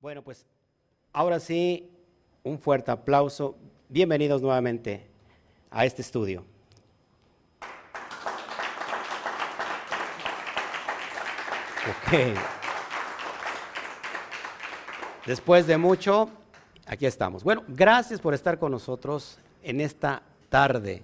Bueno, 0.00 0.22
pues 0.22 0.46
ahora 1.12 1.40
sí, 1.40 1.90
un 2.44 2.60
fuerte 2.60 2.92
aplauso. 2.92 3.56
Bienvenidos 3.88 4.40
nuevamente 4.40 5.08
a 5.70 5.84
este 5.84 6.02
estudio. 6.02 6.44
Ok. 11.90 12.38
Después 15.26 15.66
de 15.66 15.76
mucho, 15.76 16.30
aquí 16.86 17.04
estamos. 17.04 17.42
Bueno, 17.42 17.64
gracias 17.66 18.20
por 18.20 18.34
estar 18.34 18.56
con 18.56 18.70
nosotros 18.70 19.40
en 19.64 19.80
esta 19.80 20.22
tarde 20.48 21.02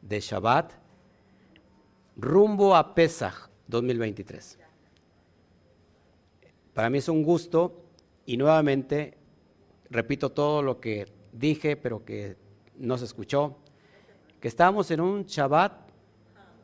de 0.00 0.18
Shabbat, 0.18 0.72
rumbo 2.16 2.74
a 2.74 2.92
Pesach 2.92 3.48
2023. 3.68 4.58
Para 6.74 6.90
mí 6.90 6.98
es 6.98 7.08
un 7.08 7.22
gusto 7.22 7.81
y 8.32 8.38
nuevamente 8.38 9.12
repito 9.90 10.30
todo 10.30 10.62
lo 10.62 10.80
que 10.80 11.06
dije, 11.32 11.76
pero 11.76 12.02
que 12.02 12.38
no 12.78 12.96
se 12.96 13.04
escuchó, 13.04 13.58
que 14.40 14.48
estamos 14.48 14.90
en 14.90 15.02
un 15.02 15.26
Shabbat 15.26 15.90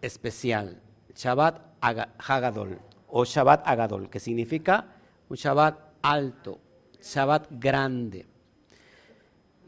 especial, 0.00 0.80
Shabbat 1.14 1.60
Hagadol 1.82 2.80
o 3.08 3.22
Shabbat 3.22 3.68
Agadol, 3.68 4.08
que 4.08 4.18
significa 4.18 4.96
un 5.28 5.36
Shabbat 5.36 5.78
alto, 6.00 6.58
Shabbat 7.02 7.48
grande, 7.50 8.24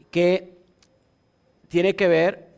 que 0.09 0.57
tiene 1.67 1.95
que 1.95 2.07
ver 2.07 2.49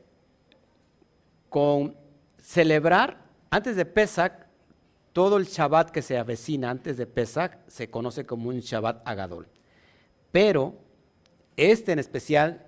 con 1.49 1.97
celebrar 2.37 3.25
antes 3.49 3.75
de 3.75 3.85
Pesach 3.85 4.42
todo 5.13 5.37
el 5.37 5.45
Shabbat 5.45 5.91
que 5.91 6.01
se 6.01 6.17
avecina 6.17 6.71
antes 6.71 6.97
de 6.97 7.05
Pesach 7.05 7.59
se 7.67 7.89
conoce 7.89 8.25
como 8.25 8.49
un 8.49 8.59
Shabbat 8.59 9.07
Agadol. 9.07 9.47
Pero 10.31 10.73
este 11.55 11.91
en 11.91 11.99
especial 11.99 12.65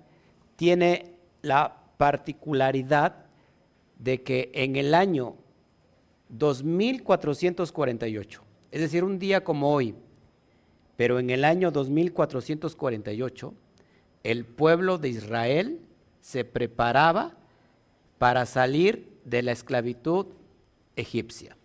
tiene 0.54 1.16
la 1.42 1.82
particularidad 1.98 3.26
de 3.98 4.22
que 4.22 4.52
en 4.54 4.76
el 4.76 4.94
año 4.94 5.34
2448, 6.28 8.42
es 8.70 8.80
decir, 8.80 9.02
un 9.02 9.18
día 9.18 9.42
como 9.42 9.72
hoy, 9.72 9.96
pero 10.96 11.18
en 11.18 11.30
el 11.30 11.44
año 11.44 11.72
2448, 11.72 13.54
el 14.22 14.44
pueblo 14.44 14.98
de 14.98 15.08
Israel 15.08 15.80
se 16.20 16.44
preparaba 16.44 17.34
para 18.18 18.46
salir 18.46 19.18
de 19.24 19.42
la 19.42 19.52
esclavitud 19.52 20.26
egipcia 20.94 21.56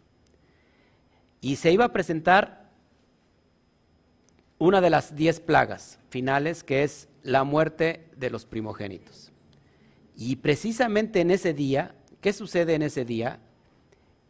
y 1.41 1.55
se 1.55 1.71
iba 1.71 1.85
a 1.85 1.91
presentar 1.91 2.69
una 4.59 4.79
de 4.79 4.91
las 4.91 5.15
diez 5.15 5.39
plagas 5.39 5.99
finales, 6.09 6.63
que 6.63 6.83
es 6.83 7.09
la 7.23 7.43
muerte 7.43 8.07
de 8.15 8.29
los 8.29 8.45
primogénitos. 8.45 9.31
Y 10.15 10.35
precisamente 10.35 11.19
en 11.19 11.31
ese 11.31 11.53
día, 11.53 11.95
¿qué 12.21 12.31
sucede 12.31 12.75
en 12.75 12.83
ese 12.83 13.03
día? 13.03 13.39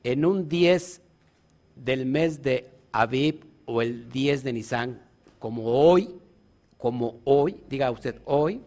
En 0.06 0.24
un 0.24 0.48
10 0.48 1.02
del 1.76 2.06
mes 2.06 2.42
de 2.42 2.70
Aviv 2.94 3.46
o 3.66 3.82
el 3.82 4.10
10 4.10 4.44
de 4.46 4.54
Nisan, 4.54 5.02
como 5.38 5.66
hoy, 5.66 6.16
como 6.78 7.20
hoy, 7.26 7.58
diga 7.68 7.92
usted 7.92 8.22
hoy, 8.24 8.62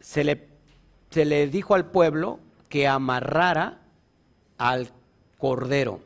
se 0.00 0.24
le, 0.24 0.48
se 1.10 1.26
le 1.26 1.48
dijo 1.48 1.74
al 1.74 1.90
pueblo 1.90 2.40
que 2.70 2.88
amarrara 2.88 3.82
al 4.56 4.88
cordero. 5.38 6.00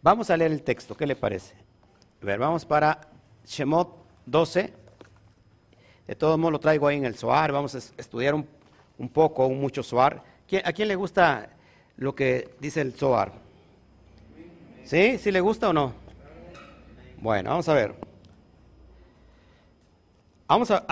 Vamos 0.00 0.30
a 0.30 0.36
leer 0.36 0.52
el 0.52 0.62
texto, 0.62 0.96
¿qué 0.96 1.06
le 1.06 1.16
parece? 1.16 1.54
A 2.22 2.24
ver, 2.24 2.38
vamos 2.38 2.64
para 2.64 3.00
Shemot 3.44 3.96
12. 4.26 4.72
De 6.06 6.16
todos 6.16 6.38
modos 6.38 6.52
lo 6.52 6.60
traigo 6.60 6.86
ahí 6.86 6.96
en 6.96 7.04
el 7.04 7.16
Soar, 7.16 7.52
vamos 7.52 7.74
a 7.74 7.78
estudiar 7.78 8.34
un, 8.34 9.08
poco, 9.08 9.46
un 9.46 9.60
mucho 9.60 9.82
Soar. 9.82 10.22
¿A 10.64 10.72
quién 10.72 10.88
le 10.88 10.96
gusta 10.96 11.50
lo 11.96 12.14
que 12.14 12.54
dice 12.60 12.80
el 12.80 12.94
Soar? 12.94 13.32
¿Sí? 14.84 15.18
¿Sí 15.18 15.30
le 15.30 15.40
gusta 15.40 15.68
o 15.68 15.72
no? 15.72 15.92
Bueno, 17.18 17.50
vamos 17.50 17.68
a 17.68 17.74
ver. 17.74 17.94
Vamos 20.48 20.70
a, 20.70 20.82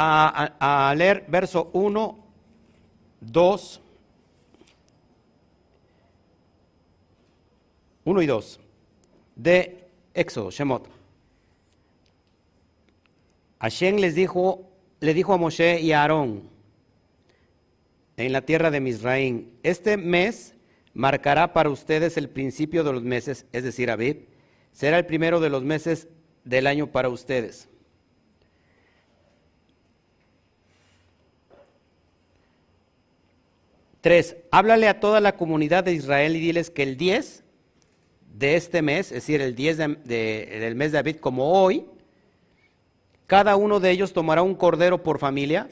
a 0.88 0.94
leer 0.94 1.25
verso 1.28 1.71
1, 1.75 2.19
2, 3.21 3.81
1 8.05 8.22
y 8.22 8.27
2 8.27 8.61
de 9.37 9.88
Éxodo, 10.15 10.50
Shemot. 10.50 10.88
Hashem 13.61 13.97
les 13.97 14.15
dijo, 14.15 14.71
le 15.00 15.15
dijo 15.15 15.33
a 15.33 15.37
Moshe 15.37 15.81
y 15.81 15.93
a 15.93 16.03
Aarón 16.03 16.49
en 18.16 18.33
la 18.33 18.43
tierra 18.43 18.71
de 18.71 18.81
Misraín, 18.81 19.50
este 19.62 19.97
mes 19.97 20.55
marcará 20.93 21.53
para 21.53 21.71
ustedes 21.71 22.16
el 22.16 22.28
principio 22.28 22.84
de 22.84 22.93
los 22.93 23.03
meses, 23.03 23.47
es 23.53 23.65
decir, 23.65 23.91
Abib, 23.91 24.27
será 24.72 24.99
el 24.99 25.06
primero 25.06 25.41
de 25.41 25.50
los 25.50 25.62
meses 25.62 26.09
del 26.44 26.66
año 26.66 26.89
para 26.89 27.09
ustedes. 27.09 27.69
Tres, 34.00 34.37
háblale 34.50 34.89
a 34.89 35.00
toda 35.00 35.21
la 35.21 35.37
comunidad 35.37 35.84
de 35.84 35.93
Israel 35.93 36.37
y 36.37 36.41
diles 36.41 36.71
que 36.71 36.83
el 36.83 36.97
10 36.97 37.44
de 38.34 38.56
este 38.56 38.82
mes, 38.82 39.08
es 39.08 39.14
decir, 39.14 39.41
el 39.41 39.54
10 39.54 39.76
del 40.04 40.74
mes 40.74 40.92
de 40.92 40.98
David, 40.98 41.16
como 41.16 41.62
hoy, 41.62 41.86
cada 43.26 43.56
uno 43.56 43.80
de 43.80 43.91
ellos 43.91 44.12
tomará 44.12 44.42
un 44.42 44.54
cordero 44.54 45.02
por 45.02 45.18
familia, 45.18 45.68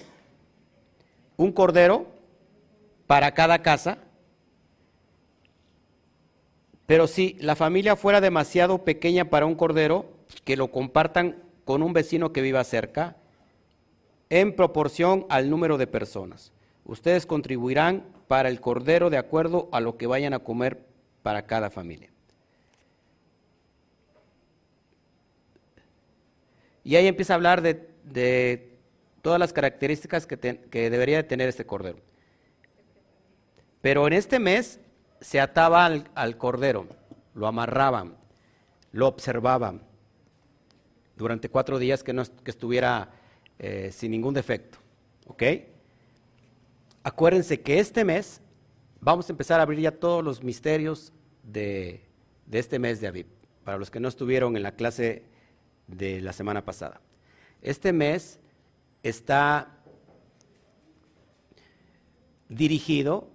un 1.36 1.52
cordero 1.52 2.06
para 3.06 3.32
cada 3.32 3.62
casa, 3.62 3.98
pero 6.86 7.06
si 7.06 7.36
la 7.40 7.56
familia 7.56 7.96
fuera 7.96 8.20
demasiado 8.20 8.84
pequeña 8.84 9.28
para 9.28 9.46
un 9.46 9.54
cordero, 9.54 10.06
que 10.44 10.56
lo 10.56 10.70
compartan 10.70 11.36
con 11.64 11.82
un 11.82 11.92
vecino 11.92 12.32
que 12.32 12.42
viva 12.42 12.64
cerca, 12.64 13.16
en 14.30 14.54
proporción 14.54 15.26
al 15.28 15.50
número 15.50 15.78
de 15.78 15.86
personas. 15.86 16.52
Ustedes 16.84 17.26
contribuirán 17.26 18.04
para 18.26 18.48
el 18.48 18.60
cordero 18.60 19.10
de 19.10 19.18
acuerdo 19.18 19.68
a 19.72 19.80
lo 19.80 19.96
que 19.96 20.06
vayan 20.06 20.34
a 20.34 20.38
comer 20.38 20.86
para 21.22 21.46
cada 21.46 21.70
familia. 21.70 22.10
Y 26.88 26.96
ahí 26.96 27.06
empieza 27.06 27.34
a 27.34 27.36
hablar 27.36 27.60
de, 27.60 28.78
todas 29.20 29.38
las 29.38 29.52
características 29.52 30.26
que, 30.26 30.88
debería 30.88 31.28
tener 31.28 31.46
este 31.46 31.66
cordero. 31.66 31.98
Pero 33.82 34.06
en 34.06 34.14
este 34.14 34.38
mes 34.38 34.80
se 35.20 35.38
ataba 35.38 35.84
al, 35.84 36.38
cordero, 36.38 36.86
lo 37.34 37.46
amarraban, 37.46 38.16
lo 38.92 39.06
observaban 39.06 39.82
durante 41.14 41.50
cuatro 41.50 41.78
días 41.78 42.02
que, 42.02 42.14
no, 42.14 42.22
estuviera 42.22 43.10
eh, 43.58 43.90
sin 43.92 44.10
ningún 44.10 44.32
defecto. 44.32 44.78
Acuérdense 47.02 47.60
que 47.60 47.80
este 47.80 48.02
mes 48.02 48.40
vamos 48.98 49.28
a 49.28 49.32
empezar 49.34 49.60
a 49.60 49.64
abrir 49.64 49.80
ya 49.80 49.92
todos 49.92 50.24
los 50.24 50.42
misterios 50.42 51.12
de, 51.42 52.06
de 52.46 52.58
este 52.58 52.78
mes 52.78 52.98
de 53.02 53.08
Aviv. 53.08 53.26
Para 53.62 53.76
los 53.76 53.90
que 53.90 54.00
no 54.00 54.08
estuvieron 54.08 54.56
en 54.56 54.62
la 54.62 54.72
clase 54.72 55.36
de 55.88 56.20
la 56.20 56.32
semana 56.32 56.64
pasada. 56.64 57.00
Este 57.60 57.92
mes 57.92 58.38
está 59.02 59.74
dirigido 62.48 63.28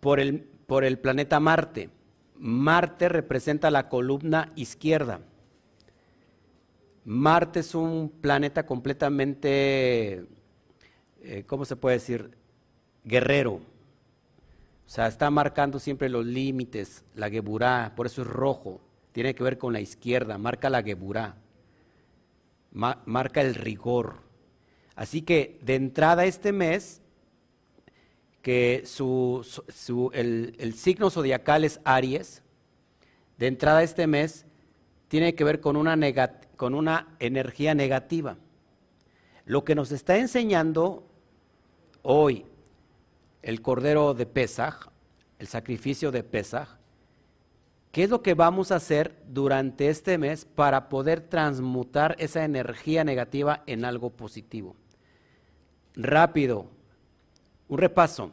por 0.00 0.20
el, 0.20 0.40
por 0.66 0.84
el 0.84 0.98
planeta 0.98 1.40
Marte. 1.40 1.90
Marte 2.36 3.08
representa 3.08 3.70
la 3.70 3.88
columna 3.88 4.52
izquierda. 4.56 5.20
Marte 7.04 7.60
es 7.60 7.74
un 7.74 8.10
planeta 8.20 8.64
completamente, 8.64 10.26
eh, 11.22 11.44
¿cómo 11.46 11.64
se 11.66 11.76
puede 11.76 11.96
decir? 11.96 12.30
Guerrero. 13.04 13.54
O 13.54 13.60
sea, 14.88 15.06
está 15.06 15.30
marcando 15.30 15.78
siempre 15.78 16.08
los 16.08 16.24
límites, 16.24 17.04
la 17.14 17.28
Geburá, 17.28 17.92
por 17.94 18.06
eso 18.06 18.22
es 18.22 18.28
rojo 18.28 18.80
tiene 19.14 19.36
que 19.36 19.44
ver 19.44 19.58
con 19.58 19.72
la 19.72 19.80
izquierda, 19.80 20.38
marca 20.38 20.68
la 20.68 20.82
Geburá, 20.82 21.36
marca 22.72 23.40
el 23.42 23.54
rigor. 23.54 24.16
Así 24.96 25.22
que 25.22 25.60
de 25.62 25.76
entrada 25.76 26.24
este 26.24 26.50
mes, 26.50 27.00
que 28.42 28.82
su, 28.86 29.46
el, 30.14 30.56
el, 30.58 30.74
signo 30.74 31.10
zodiacal 31.10 31.62
es 31.62 31.80
Aries, 31.84 32.42
de 33.38 33.46
entrada 33.46 33.84
este 33.84 34.08
mes 34.08 34.46
tiene 35.06 35.36
que 35.36 35.44
ver 35.44 35.60
con 35.60 35.76
una, 35.76 35.96
con 36.56 36.74
una 36.74 37.14
energía 37.20 37.72
negativa. 37.72 38.36
Lo 39.44 39.64
que 39.64 39.76
nos 39.76 39.92
está 39.92 40.16
enseñando 40.16 41.06
hoy 42.02 42.46
el 43.42 43.62
Cordero 43.62 44.12
de 44.12 44.26
Pesaj, 44.26 44.88
el 45.38 45.46
sacrificio 45.46 46.10
de 46.10 46.24
Pesaj, 46.24 46.78
¿Qué 47.94 48.02
es 48.02 48.10
lo 48.10 48.22
que 48.22 48.34
vamos 48.34 48.72
a 48.72 48.76
hacer 48.76 49.14
durante 49.28 49.88
este 49.88 50.18
mes 50.18 50.44
para 50.44 50.88
poder 50.88 51.20
transmutar 51.20 52.16
esa 52.18 52.44
energía 52.44 53.04
negativa 53.04 53.62
en 53.68 53.84
algo 53.84 54.10
positivo? 54.10 54.74
Rápido, 55.94 56.66
un 57.68 57.78
repaso. 57.78 58.32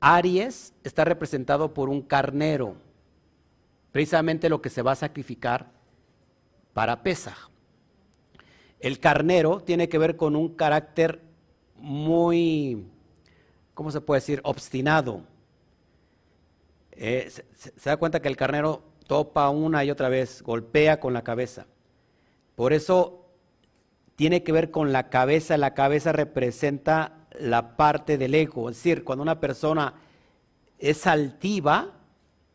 Aries 0.00 0.74
está 0.84 1.02
representado 1.06 1.72
por 1.72 1.88
un 1.88 2.02
carnero, 2.02 2.76
precisamente 3.90 4.50
lo 4.50 4.60
que 4.60 4.68
se 4.68 4.82
va 4.82 4.92
a 4.92 4.96
sacrificar 4.96 5.70
para 6.74 7.02
Pesaj. 7.02 7.48
El 8.80 9.00
carnero 9.00 9.60
tiene 9.60 9.88
que 9.88 9.96
ver 9.96 10.18
con 10.18 10.36
un 10.36 10.50
carácter 10.56 11.22
muy, 11.76 12.86
¿cómo 13.72 13.90
se 13.90 14.02
puede 14.02 14.20
decir?, 14.20 14.42
obstinado. 14.44 15.22
Eh, 16.96 17.30
se, 17.30 17.72
da 17.84 17.96
cuenta 17.96 18.20
que 18.20 18.28
el 18.28 18.36
carnero 18.36 18.82
topa 19.06 19.48
una 19.50 19.84
y 19.84 19.90
otra 19.90 20.08
vez, 20.08 20.42
golpea 20.42 21.00
con 21.00 21.12
la 21.12 21.22
cabeza. 21.22 21.66
Por 22.54 22.72
eso 22.72 23.26
tiene 24.16 24.42
que 24.42 24.52
ver 24.52 24.70
con 24.70 24.92
la 24.92 25.08
cabeza. 25.08 25.56
La 25.56 25.74
cabeza 25.74 26.12
representa 26.12 27.26
la 27.38 27.76
parte 27.76 28.18
del 28.18 28.34
ego. 28.34 28.70
Es 28.70 28.76
decir, 28.76 29.04
cuando 29.04 29.22
una 29.22 29.40
persona 29.40 29.94
es 30.78 31.06
altiva, 31.06 31.92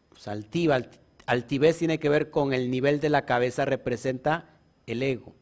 pues 0.09 0.27
altiva, 0.27 0.79
altivez 1.25 1.77
tiene 1.77 1.99
que 1.99 2.09
ver 2.09 2.29
con 2.29 2.53
el 2.53 2.71
nivel 2.71 2.99
de 2.99 3.09
la 3.09 3.25
cabeza, 3.25 3.65
representa 3.65 4.45
el 4.87 5.03
ego. 5.03 5.33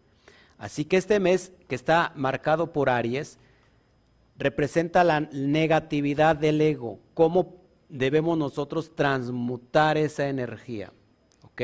Así 0.58 0.86
que 0.86 0.98
este 0.98 1.20
mes 1.20 1.52
que 1.68 1.76
está 1.76 2.12
marcado 2.16 2.74
por 2.74 2.90
Aries 2.90 3.38
representa 4.38 5.04
la 5.04 5.22
negatividad 5.22 6.36
del 6.36 6.62
ego, 6.62 7.00
cómo 7.14 7.57
debemos 7.90 8.38
nosotros 8.38 8.96
transmutar 8.96 9.98
esa 9.98 10.28
energía. 10.30 10.92
¿Ok? 11.44 11.62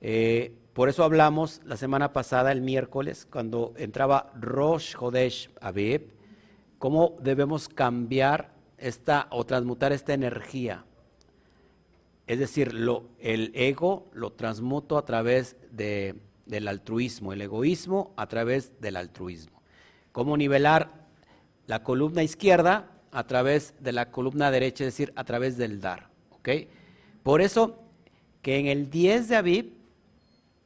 Eh, 0.00 0.54
por 0.72 0.88
eso 0.88 1.04
hablamos 1.04 1.60
la 1.64 1.76
semana 1.76 2.12
pasada, 2.12 2.52
el 2.52 2.60
miércoles, 2.60 3.26
cuando 3.30 3.74
entraba 3.76 4.32
Rosh 4.40 4.94
Hodesh 4.98 5.50
Aviv, 5.60 6.12
cómo 6.78 7.16
debemos 7.20 7.68
cambiar 7.68 8.52
esta 8.78 9.28
o 9.30 9.44
transmutar 9.44 9.92
esta 9.92 10.14
energía. 10.14 10.84
Es 12.26 12.38
decir, 12.38 12.74
lo, 12.74 13.04
el 13.18 13.52
ego 13.54 14.08
lo 14.12 14.32
transmuto 14.32 14.98
a 14.98 15.04
través 15.04 15.56
de 15.70 16.16
del 16.46 16.68
altruismo, 16.68 17.32
el 17.32 17.42
egoísmo 17.42 18.12
a 18.16 18.26
través 18.26 18.80
del 18.80 18.96
altruismo. 18.96 19.62
Cómo 20.12 20.36
nivelar 20.36 21.06
la 21.66 21.82
columna 21.82 22.22
izquierda 22.22 22.90
a 23.14 23.26
través 23.26 23.74
de 23.80 23.92
la 23.92 24.10
columna 24.10 24.50
derecha, 24.50 24.84
es 24.84 24.92
decir, 24.92 25.12
a 25.16 25.24
través 25.24 25.56
del 25.56 25.80
dar. 25.80 26.08
Por 27.22 27.40
eso 27.40 27.78
que 28.42 28.58
en 28.58 28.66
el 28.66 28.90
10 28.90 29.28
de 29.28 29.36
Aviv, 29.36 29.72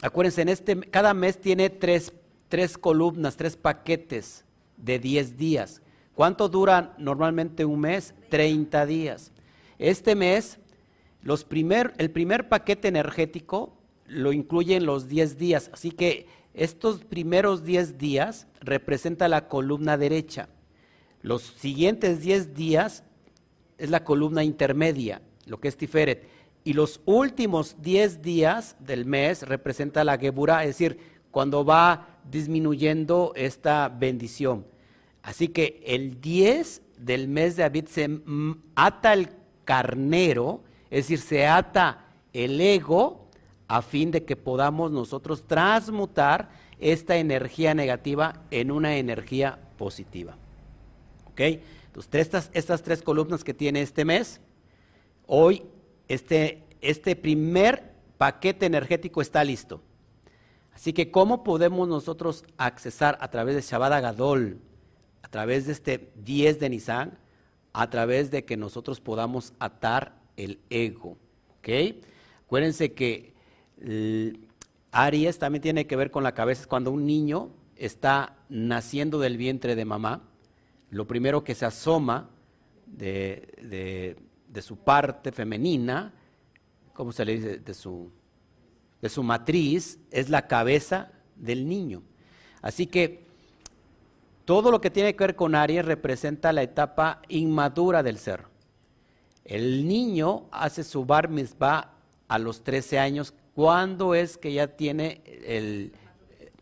acuérdense, 0.03 0.43
en 0.43 0.49
este, 0.49 0.81
cada 0.81 1.15
mes 1.15 1.41
tiene 1.41 1.71
tres, 1.71 2.13
tres 2.49 2.77
columnas, 2.77 3.37
tres 3.37 3.57
paquetes 3.57 4.45
de 4.77 4.99
10 4.99 5.37
días. 5.37 5.83
¿Cuánto 6.15 6.49
dura 6.49 6.97
normalmente 6.99 7.65
un 7.65 7.81
mes? 7.81 8.15
30 8.31 8.87
días. 8.87 9.31
Este 9.79 10.17
mes, 10.17 10.59
los 11.23 11.45
primer, 11.45 11.95
el 11.99 12.11
primer 12.11 12.49
paquete 12.49 12.89
energético 12.89 13.79
lo 14.07 14.33
incluyen 14.33 14.85
los 14.85 15.07
10 15.07 15.39
días. 15.39 15.71
Así 15.73 15.93
que 15.93 16.27
estos 16.55 17.05
primeros 17.05 17.63
10 17.63 17.99
días 17.99 18.49
representa 18.61 19.29
la 19.29 19.47
columna 19.47 19.97
derecha. 19.97 20.49
Los 21.23 21.43
siguientes 21.43 22.21
10 22.21 22.55
días 22.55 23.05
es 23.77 23.91
la 23.91 24.05
columna 24.05 24.45
intermedia, 24.45 25.23
lo 25.47 25.59
que 25.59 25.69
es 25.69 25.77
Tiferet. 25.77 26.29
Y 26.65 26.75
los 26.75 27.01
últimos 27.07 27.77
10 27.81 28.23
días 28.23 28.77
del 28.81 29.07
mes 29.07 29.43
representa 29.43 30.05
la 30.05 30.19
Geburah, 30.19 30.65
es 30.65 30.71
decir, 30.71 30.99
cuando 31.31 31.65
va 31.65 32.19
disminuyendo 32.31 33.33
esta 33.37 33.89
bendición. 33.89 34.67
Así 35.23 35.49
que 35.49 35.83
el 35.87 36.21
10 36.21 36.83
del 36.99 37.29
mes 37.29 37.57
de 37.57 37.65
Abid 37.65 37.87
se 37.87 38.21
ata 38.75 39.13
el 39.13 39.31
carnero, 39.65 40.63
es 40.91 41.05
decir, 41.05 41.19
se 41.21 41.47
ata 41.47 42.07
el 42.33 42.61
ego 42.61 43.29
a 43.67 43.83
fin 43.83 44.11
de 44.11 44.25
que 44.25 44.37
podamos 44.37 44.91
nosotros 44.91 45.47
transmutar 45.47 46.49
esta 46.79 47.17
energía 47.17 47.75
negativa 47.75 48.43
en 48.51 48.71
una 48.71 48.97
energía 48.97 49.59
positiva. 49.77 50.37
¿Ok? 51.39 51.61
Entonces, 51.87 52.15
estas, 52.15 52.51
estas 52.53 52.83
tres 52.83 53.01
columnas 53.01 53.45
que 53.45 53.55
tiene 53.55 53.81
este 53.81 54.05
mes, 54.05 54.41
hoy 55.25 55.63
este, 56.09 56.65
este 56.81 57.15
primer 57.15 57.93
paquete 58.19 58.67
energético 58.67 59.23
está 59.23 59.45
listo. 59.45 59.81
Así 60.75 60.93
que, 60.93 61.13
¿cómo 61.13 61.45
podemos 61.45 61.87
nosotros 61.87 62.45
accesar 62.57 63.19
a 63.21 63.31
través 63.31 63.55
de 63.55 63.63
Shabbat 63.63 63.93
Agadol, 63.93 64.59
a 65.23 65.29
través 65.29 65.67
de 65.67 65.73
este 65.73 66.11
10 66.17 66.59
de 66.59 66.71
Nisan, 66.71 67.19
a 67.73 67.89
través 67.89 68.33
de 68.33 68.45
que 68.45 68.57
nosotros 68.57 69.01
podamos 69.01 69.53
atar 69.61 70.21
el 70.37 70.59
ego? 70.71 71.19
¿Ok? 71.59 71.69
Acuérdense 72.47 72.95
que 72.95 73.33
Aries 74.91 75.39
también 75.39 75.63
tiene 75.63 75.87
que 75.87 75.95
ver 75.95 76.11
con 76.11 76.25
la 76.25 76.35
cabeza. 76.35 76.67
Cuando 76.67 76.91
un 76.91 77.07
niño 77.07 77.51
está 77.77 78.37
naciendo 78.49 79.21
del 79.21 79.37
vientre 79.37 79.77
de 79.77 79.85
mamá, 79.85 80.23
lo 80.91 81.07
primero 81.07 81.45
que 81.45 81.55
se 81.55 81.67
asoma 81.67 82.31
de, 82.87 84.17
su 84.61 84.77
parte 84.77 85.33
femenina, 85.33 86.13
¿cómo 86.93 87.13
se 87.13 87.25
le 87.25 87.35
dice? 87.35 87.59
De 87.59 87.75
su, 87.75 88.11
de 89.01 89.09
su 89.09 89.23
matriz, 89.23 89.99
es 90.11 90.31
la 90.31 90.47
cabeza 90.47 91.13
del 91.37 91.69
niño. 91.69 92.03
Así 92.63 92.87
que 92.87 93.27
todo 94.45 94.71
lo 94.71 94.81
que 94.81 94.91
tiene 94.91 95.15
que 95.15 95.25
ver 95.25 95.37
con 95.37 95.55
Aries 95.55 95.85
representa 95.85 96.53
la 96.53 96.63
etapa 96.63 97.23
inmadura 97.29 98.03
del 98.03 98.19
ser. 98.19 98.45
El 99.45 99.87
niño 99.87 100.49
hace 100.51 100.85
su 100.85 101.05
bar 101.05 101.29
mitzvah 101.29 101.95
a 102.29 102.39
los 102.39 102.63
13 102.63 102.99
años 102.99 103.35
¿Cuándo 103.59 104.15
es 104.15 104.39
que 104.39 104.53
ya 104.53 104.69
tiene 104.77 105.21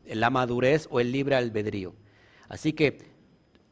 la 0.06 0.30
madurez 0.30 0.88
o 0.90 0.98
el 0.98 1.12
libre 1.12 1.36
albedrío? 1.36 1.92
Así 2.48 2.72
que 2.72 2.96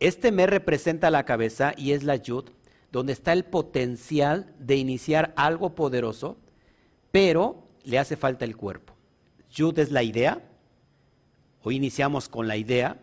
este 0.06 0.32
mes 0.32 0.48
representa 0.48 1.10
la 1.10 1.24
cabeza 1.24 1.72
y 1.76 1.92
es 1.92 2.02
la 2.02 2.16
yud, 2.16 2.44
donde 2.92 3.12
está 3.12 3.32
el 3.32 3.44
potencial 3.44 4.52
de 4.58 4.76
iniciar 4.76 5.32
algo 5.36 5.74
poderoso, 5.74 6.36
pero 7.10 7.66
le 7.84 7.98
hace 7.98 8.16
falta 8.16 8.44
el 8.44 8.56
cuerpo. 8.56 8.94
Yud 9.50 9.78
es 9.78 9.90
la 9.90 10.02
idea, 10.02 10.42
hoy 11.62 11.76
iniciamos 11.76 12.28
con 12.28 12.48
la 12.48 12.56
idea, 12.56 12.98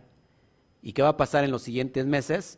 ¿y 0.81 0.93
qué 0.93 1.01
va 1.01 1.09
a 1.09 1.17
pasar 1.17 1.43
en 1.43 1.51
los 1.51 1.61
siguientes 1.61 2.05
meses? 2.05 2.57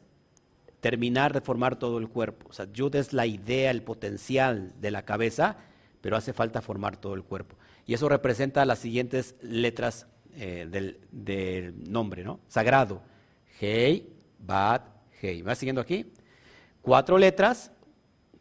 Terminar 0.79 1.33
de 1.33 1.41
formar 1.41 1.77
todo 1.77 1.97
el 1.97 2.09
cuerpo. 2.09 2.49
O 2.49 2.53
sea, 2.53 2.71
Yud 2.71 2.95
es 2.95 3.13
la 3.13 3.25
idea, 3.25 3.71
el 3.71 3.83
potencial 3.83 4.73
de 4.81 4.91
la 4.91 5.05
cabeza, 5.05 5.57
pero 6.01 6.17
hace 6.17 6.33
falta 6.33 6.61
formar 6.61 6.97
todo 6.97 7.13
el 7.13 7.23
cuerpo. 7.23 7.55
Y 7.85 7.93
eso 7.93 8.09
representa 8.09 8.65
las 8.65 8.79
siguientes 8.79 9.35
letras 9.41 10.07
eh, 10.35 10.67
del, 10.69 11.75
nombre, 11.89 12.23
¿no? 12.23 12.39
Sagrado. 12.47 13.01
Hei, 13.59 14.12
Bat, 14.45 14.87
Hei. 15.21 15.37
¿Me 15.37 15.47
vas 15.47 15.57
siguiendo 15.57 15.79
aquí? 15.79 16.11
Cuatro 16.81 17.17
letras 17.17 17.71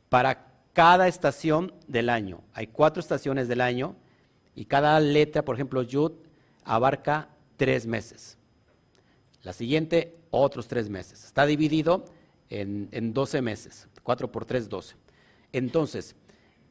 para 0.09 0.53
cada 0.73 1.07
estación 1.07 1.73
del 1.87 2.09
año. 2.09 2.43
Hay 2.55 2.67
cuatro 2.67 3.01
estaciones 3.01 3.47
del 3.47 3.61
año 3.61 3.95
y 4.55 4.65
cada 4.65 4.99
letra, 4.99 5.45
por 5.45 5.55
ejemplo, 5.55 5.83
Yud, 5.83 6.13
abarca 6.65 7.29
tres 7.57 7.87
meses. 7.87 8.37
La 9.43 9.53
siguiente, 9.53 10.17
otros 10.31 10.67
tres 10.67 10.89
meses. 10.89 11.25
Está 11.25 11.47
dividido 11.47 12.05
en, 12.51 12.89
en 12.91 13.13
12 13.13 13.41
meses. 13.41 13.89
Cuatro 14.03 14.33
por 14.33 14.45
tres, 14.45 14.69
12. 14.69 14.97
Entonces, 15.53 16.17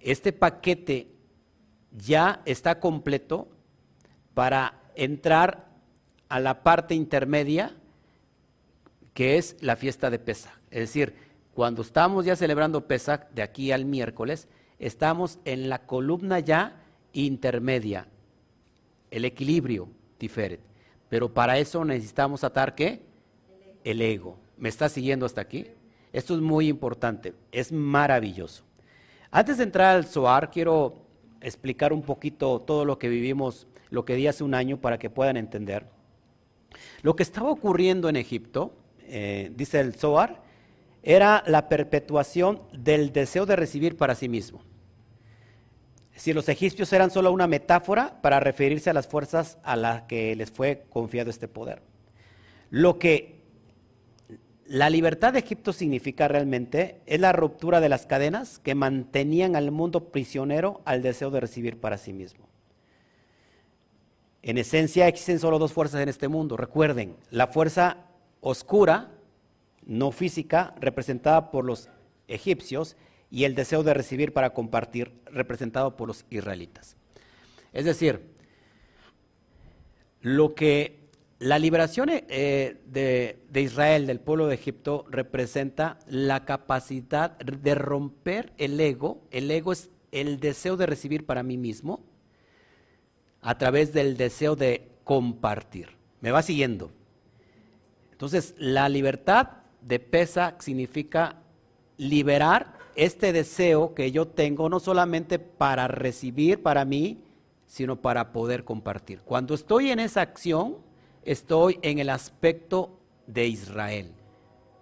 este 0.02 0.34
paquete 0.34 1.08
ya 1.92 2.42
está 2.46 2.80
completo 2.82 3.48
para 4.34 4.82
entrar 4.96 5.70
a 6.28 6.40
la 6.40 6.64
parte 6.64 6.96
intermedia 6.96 7.78
que 9.14 9.38
es 9.38 9.56
la 9.62 9.76
fiesta 9.76 10.10
de 10.10 10.20
Pesach. 10.20 10.54
Es 10.70 10.80
decir, 10.80 11.14
cuando 11.54 11.82
estamos 11.82 12.26
ya 12.26 12.36
celebrando 12.36 12.88
Pesach 12.88 13.30
de 13.32 13.42
aquí 13.42 13.72
al 13.72 13.86
miércoles, 13.86 14.48
estamos 14.80 15.40
en 15.46 15.70
la 15.70 15.86
columna 15.86 16.40
ya 16.40 16.82
intermedia, 17.14 18.08
el 19.10 19.26
equilibrio 19.26 19.90
diferente. 20.20 20.66
Pero 21.10 21.34
para 21.34 21.58
eso 21.58 21.84
necesitamos 21.84 22.44
atar 22.44 22.74
qué? 22.74 23.02
El 23.84 24.02
ego. 24.02 24.38
¿Me 24.58 24.70
está 24.70 24.88
siguiendo 24.88 25.26
hasta 25.26 25.42
aquí? 25.42 25.68
Esto 26.14 26.36
es 26.36 26.42
muy 26.42 26.68
importante, 26.68 27.34
es 27.52 27.72
maravilloso. 27.72 28.64
Antes 29.30 29.58
de 29.58 29.64
entrar 29.64 29.96
al 29.96 30.06
SOAR, 30.06 30.52
quiero 30.52 31.06
explicar 31.42 31.94
un 31.94 32.02
poquito 32.02 32.60
todo 32.60 32.86
lo 32.86 32.98
que 33.00 33.10
vivimos, 33.10 33.68
lo 33.90 34.06
que 34.06 34.16
di 34.16 34.28
hace 34.28 34.44
un 34.44 34.54
año 34.54 34.80
para 34.80 35.00
que 35.00 35.10
puedan 35.10 35.38
entender. 35.38 35.86
Lo 37.02 37.16
que 37.16 37.24
estaba 37.24 37.50
ocurriendo 37.50 38.10
en 38.10 38.16
Egipto, 38.16 38.74
eh, 39.08 39.52
dice 39.56 39.80
el 39.80 39.96
Zohar, 39.96 40.42
era 41.04 41.44
la 41.48 41.68
perpetuación 41.70 42.62
del 42.74 43.12
deseo 43.12 43.46
de 43.46 43.56
recibir 43.56 43.98
para 43.98 44.16
sí 44.16 44.30
mismo. 44.30 44.62
Si 46.16 46.34
los 46.34 46.50
egipcios 46.50 46.94
eran 46.94 47.10
solo 47.10 47.32
una 47.32 47.48
metáfora 47.48 48.22
para 48.22 48.40
referirse 48.40 48.90
a 48.90 48.94
las 48.94 49.08
fuerzas 49.08 49.58
a 49.64 49.76
las 49.76 50.04
que 50.04 50.36
les 50.36 50.52
fue 50.52 50.86
confiado 50.90 51.30
este 51.30 51.48
poder. 51.48 51.82
Lo 52.70 53.00
que 53.00 53.42
la 54.66 54.90
libertad 54.90 55.34
de 55.34 55.40
Egipto 55.40 55.74
significa 55.74 56.28
realmente 56.28 57.02
es 57.06 57.20
la 57.20 57.34
ruptura 57.34 57.82
de 57.82 57.90
las 57.90 58.06
cadenas 58.06 58.60
que 58.60 58.76
mantenían 58.76 59.56
al 59.56 59.72
mundo 59.72 60.12
prisionero 60.12 60.82
al 60.86 61.02
deseo 61.02 61.32
de 61.32 61.42
recibir 61.42 61.80
para 61.80 61.98
sí 61.98 62.14
mismo. 62.14 62.48
En 64.44 64.58
esencia 64.58 65.08
existen 65.08 65.40
solo 65.40 65.60
dos 65.60 65.74
fuerzas 65.74 66.02
en 66.02 66.10
este 66.10 66.28
mundo. 66.28 66.56
Recuerden, 66.56 67.16
la 67.32 67.48
fuerza 67.48 67.98
oscura, 68.42 69.12
no 69.86 70.12
física, 70.12 70.76
representada 70.80 71.52
por 71.52 71.66
los 71.66 71.90
egipcios, 72.28 72.98
y 73.30 73.46
el 73.46 73.56
deseo 73.56 73.84
de 73.84 73.94
recibir 73.94 74.34
para 74.34 74.54
compartir, 74.54 75.14
representado 75.26 75.96
por 75.96 76.10
los 76.10 76.26
israelitas. 76.30 76.98
Es 77.72 77.86
decir, 77.86 78.22
lo 80.22 80.54
que 80.54 81.00
la 81.40 81.58
liberación 81.58 82.10
eh, 82.12 82.78
de, 82.86 83.62
Israel, 83.62 84.06
del 84.06 84.20
pueblo 84.20 84.48
de 84.48 84.56
Egipto, 84.56 85.06
representa 85.10 85.98
la 86.08 86.46
capacidad 86.46 87.38
de 87.40 87.74
romper 87.74 88.54
el 88.58 88.80
ego. 88.80 89.24
El 89.32 89.50
ego 89.50 89.72
es 89.72 89.90
el 90.12 90.40
deseo 90.40 90.78
de 90.78 90.86
recibir 90.86 91.26
para 91.26 91.42
mí 91.42 91.58
mismo 91.58 92.04
a 93.42 93.58
través 93.58 93.92
del 93.92 94.18
deseo 94.18 94.56
de 94.56 94.90
compartir. 95.04 95.88
¿Me 96.20 96.32
va 96.32 96.44
siguiendo? 96.44 96.92
Entonces, 98.22 98.54
la 98.60 98.88
libertad 98.88 99.48
de 99.82 100.00
pesa 100.00 100.56
significa 100.60 101.38
liberar 101.98 102.78
este 102.96 103.34
deseo 103.34 103.96
que 103.96 104.12
yo 104.12 104.28
tengo 104.28 104.70
no 104.70 104.80
solamente 104.80 105.40
para 105.40 105.88
recibir 105.88 106.62
para 106.62 106.86
mí, 106.86 107.24
sino 107.66 108.00
para 108.00 108.32
poder 108.32 108.64
compartir. 108.64 109.22
Cuando 109.22 109.56
estoy 109.56 109.90
en 109.90 109.98
esa 109.98 110.22
acción, 110.22 110.78
estoy 111.26 111.80
en 111.82 111.98
el 111.98 112.12
aspecto 112.12 113.00
de 113.26 113.48
Israel. 113.48 114.12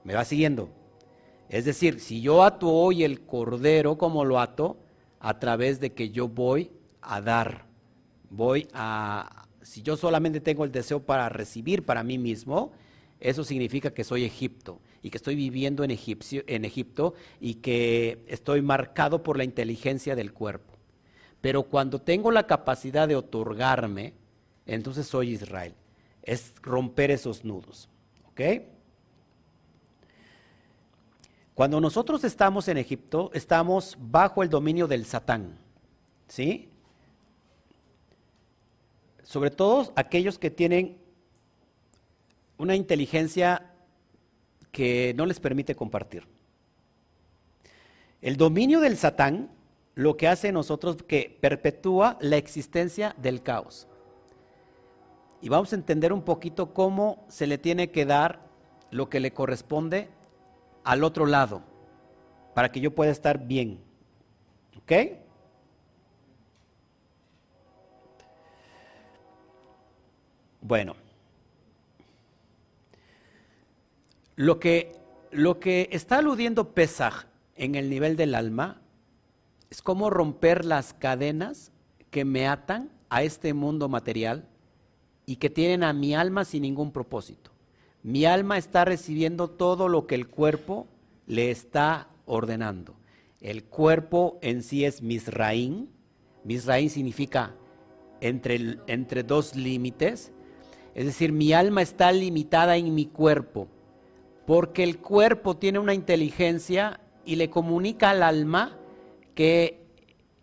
¿Me 0.03 0.15
va 0.15 0.25
siguiendo? 0.25 0.67
Es 1.48 1.63
decir, 1.63 2.01
si 2.01 2.19
yo 2.19 2.43
ato 2.43 2.67
hoy 2.67 3.05
el 3.05 3.22
cordero 3.22 3.98
como 3.98 4.25
lo 4.25 4.41
ato, 4.41 4.75
a 5.22 5.39
través 5.39 5.79
de 5.79 5.93
que 5.93 6.10
yo 6.10 6.27
voy 6.27 6.72
a 7.01 7.22
dar, 7.22 7.67
voy 8.29 8.67
a, 8.74 9.48
si 9.62 9.81
yo 9.81 9.96
solamente 9.96 10.41
tengo 10.41 10.65
el 10.65 10.74
deseo 10.74 11.00
para 11.00 11.29
recibir 11.29 11.86
para 11.86 12.03
mí 12.03 12.17
mismo, 12.17 12.74
eso 13.19 13.43
significa 13.43 13.91
que 13.91 14.03
soy 14.03 14.23
Egipto 14.23 14.79
y 15.01 15.09
que 15.09 15.17
estoy 15.17 15.35
viviendo 15.35 15.83
en, 15.83 15.91
Egipto 15.91 17.13
y 17.41 17.55
que 17.55 18.23
estoy 18.27 18.61
marcado 18.61 19.23
por 19.23 19.38
la 19.38 19.43
inteligencia 19.43 20.15
del 20.15 20.31
cuerpo. 20.31 20.73
Pero 21.41 21.63
cuando 21.63 22.01
tengo 22.01 22.31
la 22.31 22.47
capacidad 22.47 23.07
de 23.07 23.15
otorgarme, 23.15 24.13
entonces 24.65 25.07
soy 25.07 25.31
Israel. 25.31 25.73
Es 26.23 26.53
romper 26.61 27.11
esos 27.11 27.43
nudos. 27.43 27.89
¿Ok? 28.29 28.41
Cuando 31.55 31.81
nosotros 31.81 32.23
estamos 32.23 32.69
en 32.69 32.77
Egipto, 32.77 33.31
estamos 33.33 33.97
bajo 33.99 34.43
el 34.43 34.49
dominio 34.49 34.88
del 34.88 35.05
Satán. 35.05 35.57
¿Sí? 36.27 36.69
Sobre 39.23 39.51
todo 39.51 39.91
aquellos 39.95 40.39
que 40.39 40.49
tienen 40.49 40.97
una 42.60 42.75
inteligencia 42.75 43.72
que 44.72 45.13
no 45.18 45.25
les 45.25 45.39
permite 45.39 45.75
compartir. 45.75 46.28
El 48.22 48.38
dominio 48.38 48.82
del 48.82 48.98
Satán 48.98 49.50
lo 49.96 50.18
que 50.18 50.28
hace 50.28 50.50
en 50.50 50.54
nosotros 50.54 50.98
que 51.04 51.38
perpetúa 51.42 52.18
la 52.22 52.38
existencia 52.38 53.16
del 53.18 53.42
caos. 53.42 53.88
Y 55.42 55.50
vamos 55.50 55.72
a 55.72 55.78
entender 55.78 56.13
un 56.13 56.22
poquito 56.22 56.74
cómo 56.74 57.25
se 57.30 57.48
le 57.48 57.58
tiene 57.58 57.92
que 57.92 58.06
dar 58.06 58.42
lo 58.92 59.10
que 59.10 59.20
le 59.20 59.32
corresponde 59.32 60.10
al 60.84 61.04
otro 61.04 61.25
lado, 61.25 61.63
para 62.54 62.72
que 62.72 62.82
yo 62.82 62.94
pueda 62.94 63.12
estar 63.12 63.46
bien. 63.46 63.80
¿Ok? 64.78 64.92
Bueno. 70.62 71.09
Lo 74.39 74.58
que, 74.58 74.93
lo 75.31 75.60
que 75.60 75.89
está 75.91 76.19
aludiendo 76.19 76.74
Pesach 76.74 77.25
en 77.58 77.75
el 77.75 77.89
nivel 77.89 78.15
del 78.15 78.36
alma 78.36 78.79
es 79.69 79.81
cómo 79.81 80.10
romper 80.10 80.63
las 80.63 80.93
cadenas 80.93 81.74
que 82.10 82.24
me 82.24 82.48
atan 82.48 82.89
a 83.10 83.22
este 83.24 83.53
mundo 83.53 83.89
material 83.89 84.48
y 85.25 85.36
que 85.36 85.50
tienen 85.50 85.84
a 85.84 85.91
mi 85.91 86.15
alma 86.15 86.46
sin 86.46 86.62
ningún 86.62 86.93
propósito. 86.93 87.51
Mi 88.01 88.24
alma 88.24 88.58
está 88.58 88.86
recibiendo 88.86 89.50
todo 89.50 89.89
lo 89.89 90.08
que 90.08 90.15
el 90.15 90.29
cuerpo 90.29 90.88
le 91.27 91.51
está 91.51 92.08
ordenando. 92.25 92.96
El 93.41 93.65
cuerpo 93.65 94.39
en 94.41 94.63
sí 94.63 94.86
es 94.86 95.01
Misraín. 95.01 95.89
Misraín 96.46 96.89
significa 96.89 97.55
entre, 98.22 98.77
entre 98.88 99.24
dos 99.24 99.58
límites. 99.58 100.31
Es 100.96 101.08
decir, 101.08 101.34
mi 101.34 101.51
alma 101.51 101.81
está 101.81 102.13
limitada 102.13 102.77
en 102.77 102.96
mi 102.96 103.05
cuerpo 103.05 103.67
porque 104.50 104.82
el 104.82 104.98
cuerpo 104.98 105.58
tiene 105.58 105.77
una 105.77 105.94
inteligencia 105.94 107.01
y 107.24 107.36
le 107.36 107.51
comunica 107.51 108.10
al 108.10 108.24
alma 108.24 108.75
que 109.36 109.86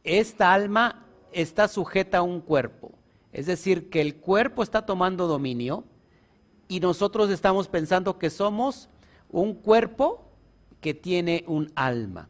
esta 0.04 0.54
alma 0.54 1.04
está 1.32 1.66
sujeta 1.66 2.18
a 2.18 2.22
un 2.22 2.40
cuerpo. 2.40 2.92
Es 3.32 3.46
decir, 3.46 3.90
que 3.90 4.00
el 4.00 4.14
cuerpo 4.14 4.62
está 4.62 4.86
tomando 4.86 5.26
dominio 5.26 5.82
y 6.68 6.78
nosotros 6.78 7.30
estamos 7.30 7.66
pensando 7.66 8.16
que 8.16 8.30
somos 8.30 8.88
un 9.28 9.54
cuerpo 9.54 10.24
que 10.80 10.94
tiene 10.94 11.42
un 11.48 11.72
alma, 11.74 12.28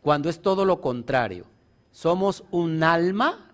cuando 0.00 0.28
es 0.28 0.40
todo 0.40 0.64
lo 0.64 0.80
contrario. 0.80 1.46
Somos 1.90 2.44
un 2.52 2.84
alma 2.84 3.50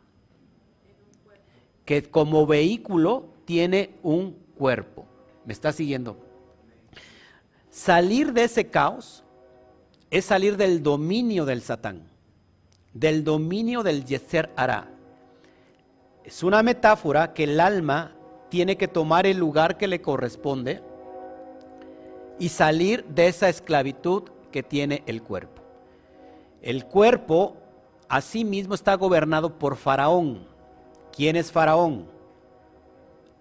que 1.86 2.02
como 2.02 2.46
vehículo 2.46 3.30
tiene 3.46 3.94
un 4.02 4.32
cuerpo. 4.58 5.06
¿Me 5.46 5.54
está 5.54 5.72
siguiendo? 5.72 6.21
Salir 7.72 8.34
de 8.34 8.44
ese 8.44 8.68
caos 8.68 9.24
es 10.10 10.26
salir 10.26 10.58
del 10.58 10.82
dominio 10.82 11.46
del 11.46 11.62
Satán, 11.62 12.02
del 12.92 13.24
dominio 13.24 13.82
del 13.82 14.04
Yeser 14.04 14.50
Hará. 14.56 14.90
Es 16.22 16.42
una 16.42 16.62
metáfora 16.62 17.32
que 17.32 17.44
el 17.44 17.58
alma 17.58 18.12
tiene 18.50 18.76
que 18.76 18.88
tomar 18.88 19.26
el 19.26 19.38
lugar 19.38 19.78
que 19.78 19.88
le 19.88 20.02
corresponde 20.02 20.82
y 22.38 22.50
salir 22.50 23.06
de 23.06 23.28
esa 23.28 23.48
esclavitud 23.48 24.24
que 24.50 24.62
tiene 24.62 25.02
el 25.06 25.22
cuerpo. 25.22 25.62
El 26.60 26.84
cuerpo 26.84 27.56
asimismo 28.06 28.74
está 28.74 28.96
gobernado 28.96 29.58
por 29.58 29.76
Faraón. 29.76 30.46
¿Quién 31.10 31.36
es 31.36 31.50
Faraón? 31.50 32.06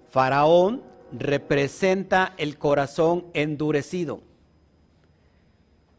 Faraón 0.09 0.89
representa 1.11 2.33
el 2.37 2.57
corazón 2.57 3.25
endurecido. 3.33 4.21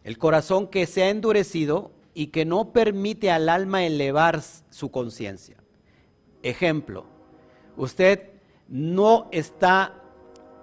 El 0.04 0.18
corazón 0.18 0.66
que 0.66 0.86
se 0.86 1.04
ha 1.04 1.10
endurecido 1.10 1.92
y 2.14 2.28
que 2.28 2.44
no 2.44 2.72
permite 2.72 3.30
al 3.30 3.48
alma 3.48 3.84
elevar 3.84 4.42
su 4.70 4.90
conciencia. 4.90 5.56
Ejemplo, 6.42 7.04
usted 7.76 8.30
no 8.68 9.28
está 9.30 9.94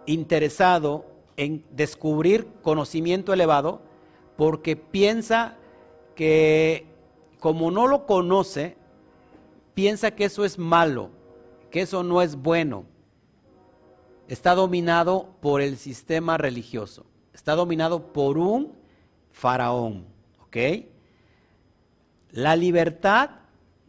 interesado 0.05 1.05
en 1.37 1.63
descubrir 1.71 2.47
conocimiento 2.61 3.31
elevado 3.31 3.81
porque 4.35 4.75
piensa 4.75 5.55
que 6.15 6.85
como 7.39 7.71
no 7.71 7.87
lo 7.87 8.05
conoce, 8.05 8.75
piensa 9.73 10.11
que 10.11 10.25
eso 10.25 10.43
es 10.43 10.57
malo, 10.57 11.09
que 11.71 11.81
eso 11.81 12.03
no 12.03 12.21
es 12.21 12.35
bueno, 12.35 12.83
está 14.29 14.53
dominado 14.53 15.35
por 15.41 15.59
el 15.59 15.75
sistema 15.75 16.37
religioso, 16.37 17.05
está 17.33 17.55
dominado 17.55 18.13
por 18.13 18.37
un 18.37 18.73
faraón. 19.31 20.05
¿Ok? 20.43 20.85
La 22.31 22.55
libertad 22.55 23.31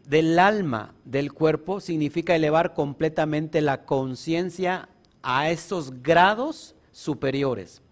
del 0.06 0.38
alma, 0.38 0.94
del 1.04 1.34
cuerpo, 1.34 1.80
significa 1.80 2.34
elevar 2.34 2.72
completamente 2.72 3.60
la 3.60 3.84
conciencia 3.84 4.88
a 5.22 5.50
esos 5.50 6.02
grados 6.02 6.74
superiores. 6.90 7.82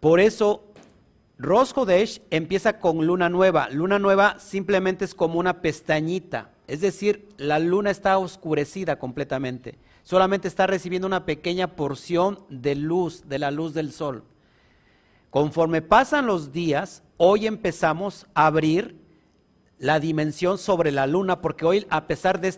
Por 0.00 0.20
eso, 0.20 0.62
Rosh 1.38 2.20
empieza 2.30 2.80
con 2.80 3.06
luna 3.06 3.30
nueva. 3.30 3.70
Luna 3.70 3.98
nueva 3.98 4.38
simplemente 4.38 5.06
es 5.06 5.14
como 5.14 5.40
una 5.40 5.62
pestañita, 5.62 6.50
es 6.66 6.82
decir, 6.82 7.30
la 7.38 7.58
luna 7.58 7.90
está 7.90 8.18
oscurecida 8.18 8.98
completamente 8.98 9.78
solamente 10.08 10.48
está 10.48 10.66
recibiendo 10.66 11.06
una 11.06 11.26
pequeña 11.26 11.76
porción 11.76 12.42
de 12.48 12.74
luz, 12.74 13.28
de 13.28 13.38
la 13.38 13.50
luz 13.50 13.74
del 13.74 13.92
sol. 13.92 14.24
Conforme 15.28 15.82
pasan 15.82 16.24
los 16.24 16.50
días, 16.50 17.02
hoy 17.18 17.46
empezamos 17.46 18.26
a 18.32 18.46
abrir 18.46 18.96
la 19.78 20.00
dimensión 20.00 20.56
sobre 20.56 20.92
la 20.92 21.06
luna, 21.06 21.42
porque 21.42 21.66
hoy 21.66 21.86
a 21.90 22.06
pesar 22.06 22.40
de 22.40 22.54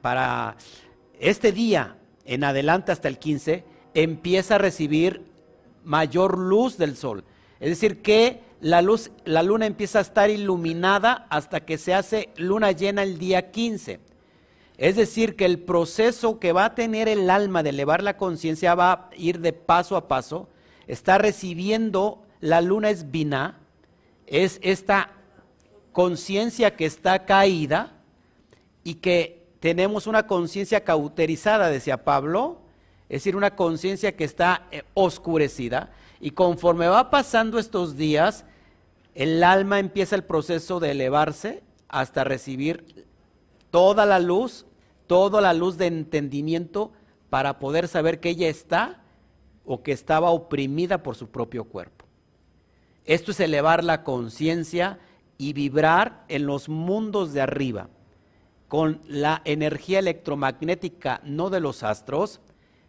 para 0.00 0.56
este 1.20 1.52
día 1.52 1.98
en 2.24 2.44
adelante 2.44 2.90
hasta 2.90 3.08
el 3.08 3.18
15, 3.18 3.62
empieza 3.92 4.54
a 4.54 4.58
recibir 4.58 5.22
mayor 5.84 6.38
luz 6.38 6.78
del 6.78 6.96
sol. 6.96 7.24
Es 7.60 7.68
decir, 7.68 8.00
que 8.00 8.40
la 8.62 8.80
luz, 8.80 9.10
la 9.26 9.42
luna 9.42 9.66
empieza 9.66 9.98
a 9.98 10.02
estar 10.02 10.30
iluminada 10.30 11.26
hasta 11.28 11.60
que 11.60 11.76
se 11.76 11.92
hace 11.92 12.30
luna 12.38 12.72
llena 12.72 13.02
el 13.02 13.18
día 13.18 13.50
15. 13.50 14.11
Es 14.82 14.96
decir, 14.96 15.36
que 15.36 15.44
el 15.44 15.60
proceso 15.60 16.40
que 16.40 16.50
va 16.50 16.64
a 16.64 16.74
tener 16.74 17.06
el 17.06 17.30
alma 17.30 17.62
de 17.62 17.70
elevar 17.70 18.02
la 18.02 18.16
conciencia 18.16 18.74
va 18.74 18.92
a 18.92 19.10
ir 19.16 19.38
de 19.38 19.52
paso 19.52 19.96
a 19.96 20.08
paso. 20.08 20.48
Está 20.88 21.18
recibiendo, 21.18 22.24
la 22.40 22.60
luna 22.60 22.90
es 22.90 23.12
vina, 23.12 23.60
es 24.26 24.58
esta 24.60 25.12
conciencia 25.92 26.74
que 26.74 26.84
está 26.84 27.26
caída 27.26 27.92
y 28.82 28.94
que 28.94 29.46
tenemos 29.60 30.08
una 30.08 30.26
conciencia 30.26 30.82
cauterizada, 30.82 31.70
decía 31.70 32.02
Pablo, 32.02 32.58
es 33.08 33.20
decir, 33.20 33.36
una 33.36 33.54
conciencia 33.54 34.16
que 34.16 34.24
está 34.24 34.66
eh, 34.72 34.82
oscurecida. 34.94 35.92
Y 36.20 36.32
conforme 36.32 36.88
va 36.88 37.08
pasando 37.08 37.60
estos 37.60 37.96
días, 37.96 38.44
el 39.14 39.44
alma 39.44 39.78
empieza 39.78 40.16
el 40.16 40.24
proceso 40.24 40.80
de 40.80 40.90
elevarse 40.90 41.62
hasta 41.88 42.24
recibir 42.24 43.06
toda 43.70 44.06
la 44.06 44.18
luz, 44.18 44.66
toda 45.12 45.42
la 45.42 45.52
luz 45.52 45.76
de 45.76 45.88
entendimiento 45.88 46.90
para 47.28 47.58
poder 47.58 47.86
saber 47.86 48.18
que 48.18 48.30
ella 48.30 48.48
está 48.48 49.02
o 49.66 49.82
que 49.82 49.92
estaba 49.92 50.30
oprimida 50.30 51.02
por 51.02 51.16
su 51.16 51.28
propio 51.28 51.64
cuerpo. 51.64 52.06
Esto 53.04 53.32
es 53.32 53.40
elevar 53.40 53.84
la 53.84 54.04
conciencia 54.04 55.00
y 55.36 55.52
vibrar 55.52 56.24
en 56.28 56.46
los 56.46 56.70
mundos 56.70 57.34
de 57.34 57.42
arriba 57.42 57.90
con 58.68 59.02
la 59.06 59.42
energía 59.44 59.98
electromagnética 59.98 61.20
no 61.24 61.50
de 61.50 61.60
los 61.60 61.82
astros, 61.82 62.40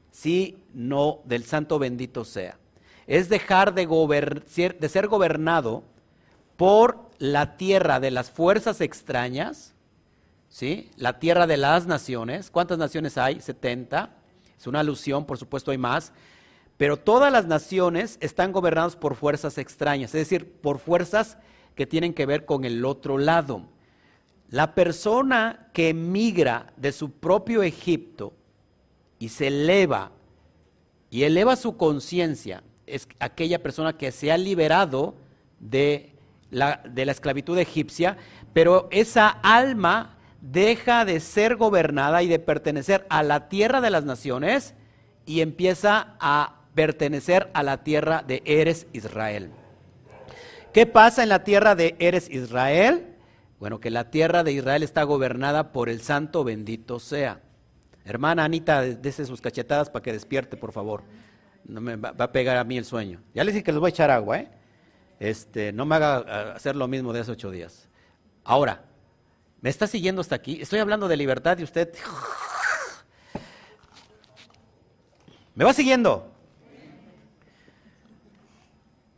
sino 0.10 1.20
del 1.26 1.44
santo 1.44 1.78
bendito 1.78 2.24
sea. 2.24 2.58
Es 3.06 3.28
dejar 3.28 3.74
de, 3.74 3.86
de 4.80 4.90
ser 4.90 5.08
gobernado 5.10 5.84
por 6.56 7.10
la 7.18 7.58
tierra 7.58 8.00
de 8.00 8.12
las 8.12 8.32
fuerzas 8.32 8.80
extrañas, 8.80 9.73
¿sí? 10.54 10.92
la 10.98 11.20
tierra 11.20 11.48
de 11.48 11.58
las 11.58 11.88
naciones. 11.88 12.52
¿Cuántas 12.52 12.78
naciones 12.78 13.18
hay? 13.18 13.42
70. 13.42 14.12
Es 14.58 14.68
una 14.68 14.82
alusión, 14.82 15.26
por 15.26 15.40
supuesto 15.40 15.72
hay 15.72 15.80
más. 15.80 16.14
Pero 16.78 16.98
todas 16.98 17.32
las 17.32 17.48
naciones 17.48 18.18
están 18.22 18.52
gobernadas 18.52 18.96
por 18.96 19.16
fuerzas 19.16 19.58
extrañas, 19.58 20.14
es 20.14 20.30
decir, 20.30 20.52
por 20.62 20.78
fuerzas 20.78 21.38
que 21.76 21.88
tienen 21.88 22.14
que 22.14 22.28
ver 22.28 22.46
con 22.46 22.66
el 22.66 22.86
otro 22.86 23.18
lado. 23.18 23.64
La 24.50 24.76
persona 24.76 25.70
que 25.74 25.90
emigra 25.90 26.72
de 26.78 26.92
su 26.92 27.12
propio 27.12 27.64
Egipto 27.64 28.34
y 29.18 29.30
se 29.30 29.48
eleva 29.48 30.12
y 31.10 31.24
eleva 31.24 31.56
su 31.56 31.78
conciencia 31.78 32.64
es 32.86 33.08
aquella 33.20 33.64
persona 33.64 33.98
que 33.98 34.12
se 34.12 34.32
ha 34.32 34.38
liberado 34.38 35.16
de 35.60 36.12
la, 36.52 36.84
de 36.88 37.06
la 37.06 37.12
esclavitud 37.12 37.58
egipcia, 37.58 38.18
pero 38.54 38.88
esa 38.92 39.30
alma 39.30 40.13
deja 40.44 41.06
de 41.06 41.22
ser 41.22 41.56
gobernada 41.56 42.22
y 42.22 42.28
de 42.28 42.38
pertenecer 42.38 43.06
a 43.10 43.24
la 43.24 43.48
tierra 43.48 43.80
de 43.80 43.90
las 43.90 44.04
naciones 44.04 44.76
y 45.26 45.40
empieza 45.40 46.16
a 46.20 46.60
pertenecer 46.76 47.50
a 47.54 47.64
la 47.64 47.84
tierra 47.84 48.24
de 48.28 48.44
Eres 48.46 48.86
Israel. 48.92 49.52
¿Qué 50.74 50.86
pasa 50.86 51.24
en 51.24 51.30
la 51.30 51.46
tierra 51.46 51.76
de 51.76 51.96
Eres 51.98 52.30
Israel? 52.30 53.16
Bueno, 53.60 53.80
que 53.80 53.90
la 53.90 54.12
tierra 54.12 54.44
de 54.44 54.52
Israel 54.52 54.84
está 54.84 55.04
gobernada 55.04 55.72
por 55.72 55.88
el 55.88 56.02
santo 56.02 56.44
bendito 56.44 57.00
sea. 57.00 57.40
Hermana 58.04 58.44
Anita, 58.44 58.82
dese 58.82 59.26
sus 59.26 59.40
cachetadas 59.40 59.90
para 59.90 60.04
que 60.04 60.12
despierte, 60.12 60.58
por 60.58 60.74
favor. 60.74 61.04
No 61.64 61.80
me 61.80 61.96
va, 61.96 62.14
a 62.18 62.32
pegar 62.34 62.58
a 62.58 62.66
mí 62.66 62.78
el 62.78 62.84
sueño. 62.84 63.22
Ya 63.34 63.46
les 63.46 63.54
dije 63.54 63.64
que 63.64 63.72
les 63.72 63.80
voy 63.80 63.88
a 63.88 63.92
echar 63.92 64.12
agua, 64.12 64.40
¿eh? 64.40 64.50
Este, 65.22 65.72
no 65.72 65.86
me 65.86 65.96
haga 65.96 66.54
hacer 66.54 66.76
lo 66.76 66.90
mismo 66.90 67.14
de 67.14 67.22
hace 67.22 67.32
ocho 67.32 67.50
días. 67.50 67.88
Ahora, 68.44 68.84
¿me 69.64 69.70
está 69.70 69.88
siguiendo 69.88 70.20
hasta 70.20 70.36
aquí? 70.36 70.62
Estoy 70.62 70.80
hablando 70.80 71.08
de 71.08 71.16
libertad 71.16 71.58
y 71.58 71.64
usted... 71.64 71.94
¿Me 75.56 75.64
va 75.64 75.72
siguiendo? 75.72 76.30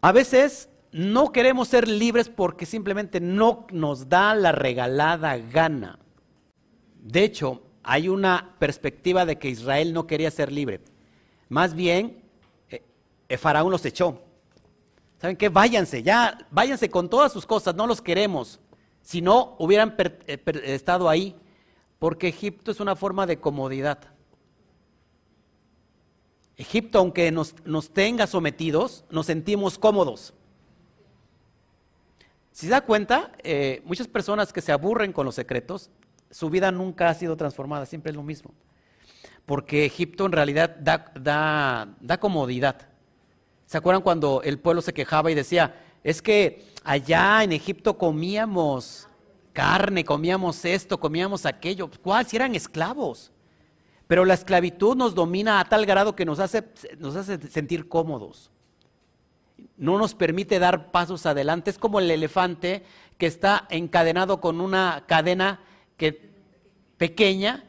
A 0.01 0.11
veces 0.11 0.69
no 0.91 1.31
queremos 1.31 1.69
ser 1.69 1.87
libres 1.87 2.29
porque 2.29 2.67
simplemente 2.67 3.19
no 3.19 3.65
nos 3.71 4.07
da 4.07 4.35
la 4.35 4.51
regalada 4.51 5.35
gana. 5.37 5.97
De 7.01 7.23
hecho, 7.23 7.63
hay 7.81 8.07
una 8.07 8.53
perspectiva 8.59 9.25
de 9.25 9.39
que 9.39 9.49
Israel 9.49 9.93
no 9.93 10.05
quería 10.05 10.29
ser 10.29 10.51
libre. 10.51 10.79
Más 11.49 11.73
bien, 11.73 12.21
eh, 12.69 12.83
eh, 13.29 13.37
Faraón 13.37 13.71
los 13.71 13.83
echó. 13.83 14.21
¿Saben 15.19 15.37
qué? 15.37 15.49
Váyanse, 15.49 16.03
ya, 16.03 16.37
váyanse 16.51 16.87
con 16.87 17.09
todas 17.09 17.33
sus 17.33 17.47
cosas, 17.47 17.73
no 17.73 17.87
los 17.87 17.99
queremos. 17.99 18.59
Si 19.05 19.21
no, 19.21 19.55
hubieran 19.59 19.93
eh, 19.99 20.39
estado 20.63 21.07
ahí, 21.07 21.35
porque 21.99 22.27
Egipto 22.27 22.71
es 22.71 22.79
una 22.79 22.95
forma 22.95 23.27
de 23.27 23.39
comodidad. 23.39 23.99
Egipto, 26.57 26.97
aunque 26.97 27.31
nos, 27.31 27.53
tenga 27.93 28.25
sometidos, 28.25 29.05
nos 29.11 29.27
sentimos 29.27 29.77
cómodos. 29.77 30.33
Si 32.51 32.65
se 32.65 32.71
da 32.71 32.81
cuenta, 32.81 33.31
eh, 33.43 33.83
muchas 33.85 34.07
personas 34.07 34.51
que 34.51 34.61
se 34.61 34.71
aburren 34.71 35.13
con 35.13 35.27
los 35.27 35.35
secretos, 35.35 35.91
su 36.31 36.49
vida 36.49 36.71
nunca 36.71 37.07
ha 37.07 37.13
sido 37.13 37.37
transformada, 37.37 37.85
siempre 37.85 38.09
es 38.09 38.15
lo 38.15 38.23
mismo. 38.23 38.55
Porque 39.45 39.85
Egipto 39.85 40.25
en 40.25 40.31
realidad 40.31 40.77
da, 40.77 41.95
da 41.99 42.19
comodidad. 42.19 42.89
¿Se 43.67 43.77
acuerdan 43.77 44.01
cuando 44.01 44.41
el 44.41 44.57
pueblo 44.57 44.81
se 44.81 44.95
quejaba 44.95 45.29
y 45.29 45.35
decía, 45.35 45.75
es 46.03 46.23
que 46.23 46.74
allá 46.85 47.43
en 47.43 47.51
Egipto 47.51 47.97
comíamos 47.97 49.09
carne, 49.51 50.05
comíamos 50.05 50.63
esto, 50.63 50.99
comíamos 50.99 51.45
aquello? 51.45 51.89
¿Cuál? 52.01 52.25
Si 52.25 52.35
eran 52.35 52.55
esclavos. 52.55 53.31
Pero 54.07 54.23
la 54.23 54.35
esclavitud 54.35 54.95
nos 54.95 55.15
domina 55.15 55.59
a 55.59 55.65
tal 55.65 55.85
grado 55.85 56.15
que 56.15 56.25
nos 56.25 56.39
hace, 56.39 56.63
nos 56.99 57.15
hace 57.15 57.39
sentir 57.49 57.89
cómodos. 57.89 58.51
No 59.77 59.97
nos 59.97 60.13
permite 60.13 60.59
dar 60.59 60.91
pasos 60.91 61.25
adelante. 61.25 61.71
Es 61.71 61.79
como 61.79 61.99
el 61.99 62.11
elefante 62.11 62.83
que 63.17 63.25
está 63.25 63.65
encadenado 63.69 64.39
con 64.39 64.61
una 64.61 65.05
cadena 65.07 65.61
que, 65.97 66.29
pequeña, 66.97 67.63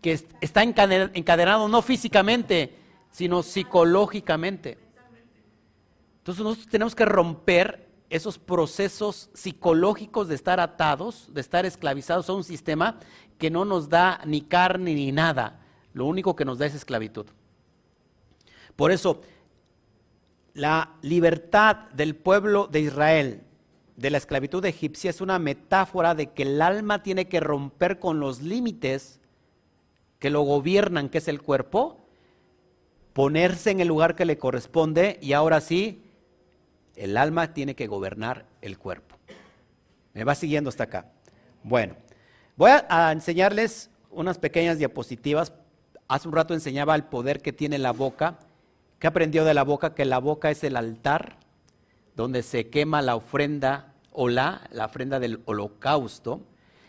que 0.00 0.12
está 0.40 0.62
encadenado 0.62 1.68
no 1.68 1.82
físicamente, 1.82 2.76
sino 3.10 3.42
psicológicamente. 3.42 4.76
Entonces 6.18 6.42
nosotros 6.42 6.68
tenemos 6.68 6.94
que 6.94 7.04
romper 7.04 7.83
esos 8.10 8.38
procesos 8.38 9.30
psicológicos 9.34 10.28
de 10.28 10.34
estar 10.34 10.60
atados, 10.60 11.28
de 11.32 11.40
estar 11.40 11.66
esclavizados 11.66 12.28
a 12.28 12.34
un 12.34 12.44
sistema 12.44 12.98
que 13.38 13.50
no 13.50 13.64
nos 13.64 13.88
da 13.88 14.20
ni 14.24 14.42
carne 14.42 14.94
ni 14.94 15.12
nada. 15.12 15.60
Lo 15.92 16.06
único 16.06 16.36
que 16.36 16.44
nos 16.44 16.58
da 16.58 16.66
es 16.66 16.74
esclavitud. 16.74 17.26
Por 18.76 18.90
eso, 18.90 19.22
la 20.54 20.94
libertad 21.02 21.90
del 21.92 22.14
pueblo 22.14 22.66
de 22.66 22.80
Israel 22.80 23.42
de 23.96 24.10
la 24.10 24.18
esclavitud 24.18 24.64
egipcia 24.64 25.10
es 25.10 25.20
una 25.20 25.38
metáfora 25.38 26.14
de 26.14 26.32
que 26.32 26.42
el 26.42 26.60
alma 26.60 27.02
tiene 27.02 27.28
que 27.28 27.40
romper 27.40 27.98
con 27.98 28.20
los 28.20 28.42
límites 28.42 29.20
que 30.18 30.30
lo 30.30 30.42
gobiernan, 30.42 31.08
que 31.08 31.18
es 31.18 31.28
el 31.28 31.42
cuerpo, 31.42 32.06
ponerse 33.12 33.70
en 33.70 33.80
el 33.80 33.88
lugar 33.88 34.16
que 34.16 34.24
le 34.24 34.38
corresponde 34.38 35.18
y 35.22 35.32
ahora 35.32 35.60
sí, 35.60 36.03
el 36.96 37.16
alma 37.16 37.52
tiene 37.52 37.74
que 37.74 37.86
gobernar 37.86 38.46
el 38.60 38.78
cuerpo. 38.78 39.16
¿Me 40.12 40.24
va 40.24 40.34
siguiendo 40.34 40.68
hasta 40.70 40.84
acá? 40.84 41.06
Bueno, 41.62 41.96
Voy 42.56 42.70
a, 42.70 43.10
enseñarles 43.10 43.90
unas 44.10 44.38
pequeñas 44.38 44.78
diapositivas. 44.78 45.52
Hace 46.06 46.28
un 46.28 46.34
rato 46.34 46.54
enseñaba 46.54 46.94
el 46.94 47.02
poder 47.02 47.42
que 47.42 47.52
tiene 47.52 47.78
la 47.78 47.92
boca. 47.92 48.38
¿Qué 49.00 49.08
aprendió 49.08 49.44
de 49.44 49.54
la 49.54 49.64
boca? 49.64 49.94
Que 49.94 50.04
la 50.04 50.18
boca 50.18 50.50
es 50.52 50.62
el 50.62 50.76
altar 50.76 51.36
donde 52.14 52.44
se 52.44 52.68
quema 52.68 53.02
la 53.02 53.16
ofrenda 53.16 53.92
o 54.12 54.28
la, 54.28 54.68
la 54.70 54.84
ofrenda 54.84 55.18
del 55.18 55.42
holocausto. 55.46 56.42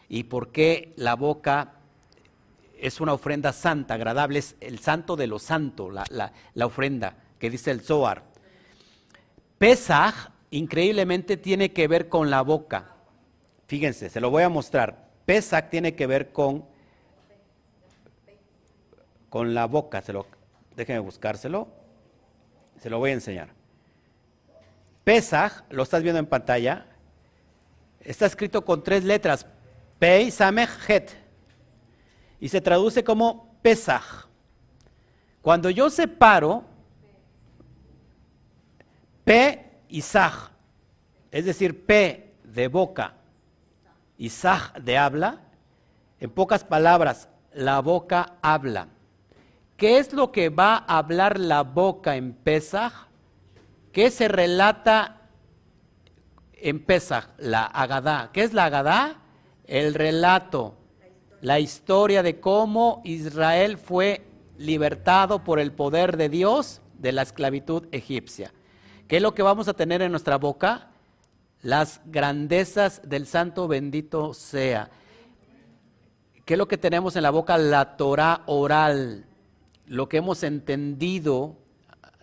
¿Y 0.08 0.26
por 0.26 0.52
qué 0.52 0.94
la 0.98 1.16
boca 1.16 1.74
es 2.80 3.02
una 3.02 3.14
ofrenda 3.14 3.52
santa, 3.52 3.96
agradable? 3.96 4.38
Es 4.38 4.56
el 4.60 4.78
santo 4.78 5.16
de 5.16 5.26
lo 5.26 5.40
santo, 5.40 5.90
la, 5.90 6.06
la 6.54 6.66
ofrenda 6.66 7.18
que 7.40 7.50
dice 7.50 7.72
el 7.72 7.82
Zohar. 7.82 8.24
Pesaj, 9.58 10.30
increíblemente, 10.52 11.38
tiene 11.38 11.72
que 11.72 11.88
ver 11.88 12.10
con 12.10 12.30
la 12.30 12.42
boca. 12.42 12.96
Fíjense, 13.68 14.10
se 14.10 14.20
lo 14.20 14.30
voy 14.30 14.44
a 14.44 14.50
mostrar. 14.50 15.10
Pesach 15.26 15.70
tiene 15.70 15.96
que 15.96 16.08
ver 16.08 16.32
con, 16.32 16.66
con 19.30 19.54
la 19.54 19.66
boca. 19.66 20.02
Se 20.02 20.14
lo, 20.14 20.28
déjenme 20.76 21.00
buscárselo. 21.00 21.68
Se 22.80 22.90
lo 22.90 23.00
voy 23.00 23.12
a 23.12 23.14
enseñar. 23.14 23.50
Pesach, 25.06 25.64
lo 25.70 25.84
estás 25.84 26.02
viendo 26.02 26.20
en 26.20 26.26
pantalla, 26.26 26.88
está 28.02 28.26
escrito 28.26 28.66
con 28.66 28.84
tres 28.84 29.04
letras, 29.04 29.46
Pei, 30.00 30.32
Samech, 30.32 30.70
Het, 30.88 31.12
y 32.40 32.50
se 32.50 32.60
traduce 32.60 33.04
como 33.04 33.56
Pesach. 33.62 34.28
Cuando 35.44 35.70
yo 35.70 35.92
separo 35.92 36.64
P 39.26 39.66
y 39.90 40.04
es 41.32 41.46
decir, 41.46 41.86
P 41.86 42.34
de 42.44 42.68
boca 42.68 43.16
y 44.18 44.30
Saj 44.30 44.74
de 44.76 44.98
habla, 44.98 45.42
en 46.20 46.30
pocas 46.30 46.64
palabras, 46.64 47.28
la 47.54 47.82
boca 47.82 48.38
habla. 48.42 48.88
¿Qué 49.76 49.98
es 49.98 50.14
lo 50.14 50.32
que 50.32 50.50
va 50.50 50.86
a 50.88 51.00
hablar 51.00 51.40
la 51.40 51.64
boca 51.64 52.16
en 52.16 52.34
Pesach? 52.34 52.94
¿Qué 53.92 54.12
se 54.12 54.28
relata 54.28 55.30
en 56.54 56.84
Pesach? 56.86 57.28
La 57.38 57.66
Agadá. 57.66 58.30
¿Qué 58.32 58.44
es 58.44 58.54
la 58.54 58.66
Agadá? 58.66 59.18
El 59.66 59.94
relato, 59.94 60.78
la 61.42 61.60
historia 61.60 62.24
de 62.24 62.40
cómo 62.40 63.02
Israel 63.04 63.78
fue 63.78 64.26
libertado 64.58 65.44
por 65.44 65.60
el 65.60 65.74
poder 65.74 66.16
de 66.16 66.30
Dios 66.30 66.82
de 66.98 67.12
la 67.12 67.24
esclavitud 67.24 67.88
egipcia. 67.92 68.54
¿Qué 69.08 69.18
es 69.18 69.22
lo 69.22 69.36
que 69.36 69.44
vamos 69.44 69.68
a 69.68 69.74
tener 69.74 70.02
en 70.02 70.12
nuestra 70.12 70.38
boca? 70.38 70.88
Las 71.62 72.02
grandezas 72.06 73.02
del 73.04 73.28
santo 73.28 73.68
bendito 73.68 74.34
sea. 74.34 74.90
¿Qué 76.44 76.56
es 76.56 76.58
lo 76.58 76.68
que 76.68 76.78
tenemos 76.78 77.16
en 77.16 77.24
la 77.24 77.30
boca? 77.30 77.58
La 77.58 77.98
Torah 77.98 78.42
oral, 78.48 79.26
lo 79.86 80.10
que 80.10 80.18
hemos 80.18 80.42
entendido, 80.42 81.56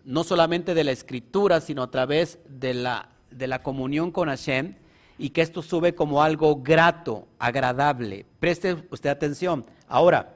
no 0.04 0.24
solamente 0.24 0.74
de 0.74 0.84
la 0.84 0.90
escritura, 0.90 1.60
sino 1.60 1.84
a 1.84 1.90
través 1.90 2.40
de 2.48 2.74
la, 2.74 3.10
de 3.30 3.46
la 3.46 3.62
comunión 3.62 4.10
con 4.10 4.28
Hashem, 4.28 4.74
y 5.18 5.30
que 5.30 5.42
esto 5.42 5.62
sube 5.62 5.94
como 5.94 6.22
algo 6.22 6.62
grato, 6.62 7.28
agradable. 7.38 8.26
Preste 8.40 8.88
usted 8.90 9.10
atención. 9.10 9.64
Ahora, 9.86 10.34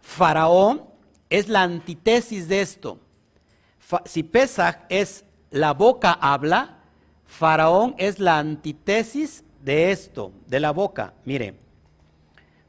Faraón 0.00 0.84
es 1.28 1.48
la 1.48 1.62
antítesis 1.62 2.48
de 2.48 2.62
esto. 2.62 2.98
Si 4.04 4.22
Pesach 4.22 4.80
es 4.88 5.24
la 5.50 5.72
boca 5.72 6.12
habla, 6.12 6.78
Faraón 7.26 7.94
es 7.98 8.18
la 8.18 8.38
antítesis 8.38 9.44
de 9.62 9.90
esto, 9.90 10.32
de 10.46 10.60
la 10.60 10.70
boca. 10.70 11.14
Mire, 11.24 11.54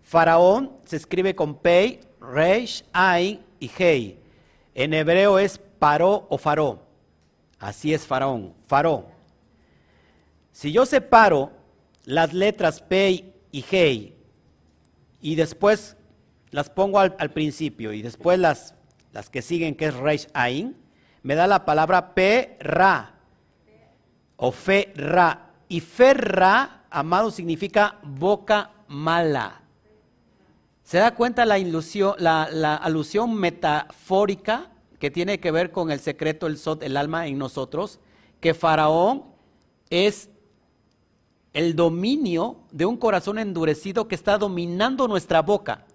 Faraón 0.02 0.72
se 0.86 0.98
escribe 0.98 1.36
con 1.36 1.56
Pei, 1.56 2.00
Reish, 2.22 2.86
Ain 2.94 3.42
y 3.60 3.72
Hei. 3.78 4.20
En 4.76 4.94
hebreo 4.94 5.40
es 5.40 5.58
paró 5.58 6.28
o 6.30 6.38
faró. 6.38 6.86
Así 7.60 7.94
es 7.94 8.06
Faraón, 8.06 8.54
faró. 8.68 9.08
Si 10.52 10.72
yo 10.72 10.86
separo 10.86 11.52
las 12.06 12.34
letras 12.34 12.82
Pei 12.82 13.34
y 13.52 13.66
Hei 13.70 14.14
y 15.22 15.36
después 15.36 15.96
las 16.52 16.70
pongo 16.70 17.00
al, 17.00 17.32
principio 17.32 17.94
y 17.94 18.02
después 18.02 18.38
las, 18.38 18.76
las 19.12 19.30
que 19.30 19.42
siguen, 19.42 19.76
que 19.76 19.88
es 19.88 19.96
Reish 19.96 20.28
Ain, 20.34 20.83
me 21.24 21.36
da 21.36 21.48
la 21.48 21.66
palabra 21.66 22.14
Pe-Ra 22.14 23.14
o 24.36 24.52
Fe-Ra. 24.52 25.52
Y 25.70 25.80
Fe-Ra, 25.80 26.84
amado, 26.90 27.32
significa 27.32 27.98
boca 28.04 28.72
mala. 28.90 29.62
¿Se 30.84 30.98
da 30.98 31.16
cuenta 31.16 31.46
la, 31.46 31.58
ilusión, 31.58 32.16
la, 32.20 32.76
alusión 32.76 33.36
metafórica 33.36 34.70
que 35.00 35.10
tiene 35.10 35.40
que 35.40 35.52
ver 35.52 35.72
con 35.72 35.92
el 35.92 36.02
secreto, 36.02 36.46
el 36.46 36.58
sot, 36.58 36.84
el 36.84 36.98
alma 36.98 37.26
en 37.28 37.38
nosotros? 37.38 38.00
Que 38.42 38.54
Faraón 38.54 39.24
es 39.90 40.30
el 41.54 41.76
dominio 41.76 42.58
de 42.72 42.86
un 42.86 42.98
corazón 42.98 43.40
endurecido 43.40 44.10
que 44.10 44.16
está 44.16 44.38
dominando 44.38 45.08
nuestra 45.08 45.42
boca. 45.42 45.86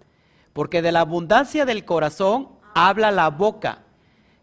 Porque 0.53 0.81
de 0.81 0.91
la 0.91 1.01
abundancia 1.01 1.65
del 1.65 1.85
corazón 1.85 2.49
habla 2.73 3.11
la 3.11 3.29
boca. 3.29 3.83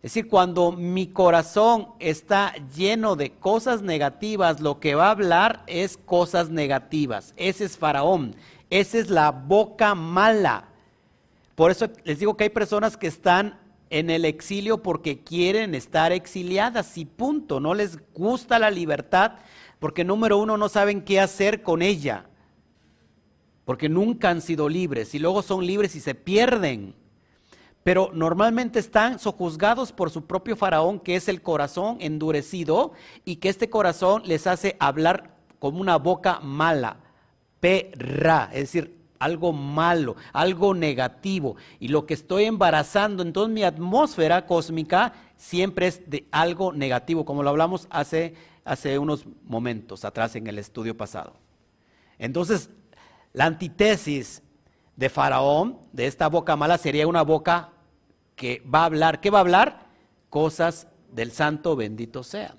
Es 0.07 0.14
decir, 0.14 0.31
cuando 0.31 0.71
mi 0.71 1.09
corazón 1.09 1.88
está 1.99 2.55
lleno 2.77 3.16
de 3.16 3.33
cosas 3.33 3.83
negativas, 3.83 4.61
lo 4.61 4.79
que 4.79 4.95
va 4.95 5.09
a 5.09 5.11
hablar 5.11 5.64
es 5.66 5.97
cosas 5.97 6.49
negativas. 6.49 7.35
Ese 7.37 7.64
es 7.64 7.77
Faraón. 7.77 8.37
Esa 8.71 8.99
es 8.99 9.11
la 9.11 9.33
boca 9.33 9.97
mala. 9.97 10.69
Por 11.57 11.73
eso 11.73 11.88
les 12.05 12.21
digo 12.21 12.37
que 12.37 12.45
hay 12.45 12.51
personas 12.51 12.97
que 12.97 13.09
están 13.09 13.59
en 13.90 14.09
el 14.09 14.25
exilio 14.25 14.81
porque 14.81 15.25
quieren 15.25 15.75
estar 15.75 16.12
exiliadas 16.12 16.97
y 16.99 17.05
punto. 17.05 17.59
No 17.59 17.75
les 17.75 17.99
gusta 18.14 18.61
la 18.61 18.71
libertad 18.71 19.33
porque 19.81 20.05
número 20.05 20.38
uno 20.38 20.57
no 20.57 20.69
saben 20.69 21.03
qué 21.03 21.19
hacer 21.19 21.64
con 21.64 21.83
ella. 21.83 22.27
Porque 23.64 23.88
nunca 23.88 24.31
han 24.31 24.40
sido 24.40 24.69
libres 24.69 25.16
y 25.16 25.19
luego 25.19 25.42
son 25.42 25.66
libres 25.66 25.97
y 25.97 26.01
se 26.01 26.14
pierden. 26.14 26.95
Pero 27.87 28.11
normalmente 28.12 28.81
están 28.81 29.20
sojuzgados 29.20 29.92
por 29.92 30.11
su 30.11 30.27
propio 30.27 30.57
faraón, 30.57 30.99
que 30.99 31.14
es 31.14 31.29
el 31.29 31.40
corazón 31.40 31.99
endurecido, 32.01 32.90
y 33.25 33.37
que 33.37 33.49
este 33.49 33.70
corazón 33.70 34.22
les 34.25 34.49
hace 34.49 34.77
hablar 34.81 35.37
como 35.61 35.81
una 35.81 35.96
boca 35.96 36.40
mala 36.40 36.96
perra, 37.61 38.51
es 38.53 38.62
decir, 38.62 38.99
algo 39.20 39.53
malo, 39.53 40.16
algo 40.33 40.75
negativo. 40.75 41.55
Y 41.79 41.87
lo 41.87 42.07
que 42.07 42.14
estoy 42.14 42.46
embarazando, 42.46 43.22
entonces 43.22 43.55
mi 43.55 43.62
atmósfera 43.62 44.46
cósmica 44.46 45.12
siempre 45.37 45.87
es 45.87 46.11
de 46.11 46.27
algo 46.33 46.72
negativo, 46.72 47.25
como 47.25 47.44
lo 47.44 47.51
hablamos 47.51 47.87
hace, 47.90 48.35
hace 48.64 48.99
unos 48.99 49.27
momentos 49.44 50.05
atrás 50.05 50.35
en 50.35 50.49
el 50.49 50.59
estudio 50.59 50.96
pasado. 50.96 51.35
Entonces, 52.18 52.68
la 53.33 53.44
antítesis 53.44 54.42
de 54.96 55.09
Faraón, 55.09 55.79
de 55.92 56.09
esta 56.09 56.29
boca 56.29 56.57
mala, 56.57 56.79
sería 56.79 57.07
una 57.07 57.22
boca 57.22 57.70
que 58.37 58.62
va 58.72 58.83
a 58.83 58.85
hablar, 58.85 59.20
¿qué 59.20 59.31
va 59.31 59.38
a 59.38 59.40
hablar? 59.40 59.87
Cosas 60.31 60.87
del 61.11 61.33
santo 61.33 61.75
bendito 61.75 62.22
sea, 62.22 62.55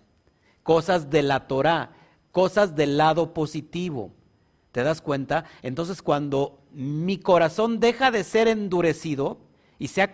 cosas 0.64 1.10
de 1.10 1.22
la 1.22 1.48
Torah, 1.48 1.92
cosas 2.32 2.76
del 2.76 2.98
lado 2.98 3.34
positivo. 3.34 4.12
¿Te 4.72 4.84
das 4.84 5.02
cuenta? 5.02 5.46
Entonces 5.62 6.02
cuando 6.02 6.60
mi 6.72 7.18
corazón 7.20 7.80
deja 7.80 8.12
de 8.12 8.24
ser 8.24 8.48
endurecido 8.48 9.38
y 9.80 9.88
se 9.88 10.02
ha, 10.02 10.12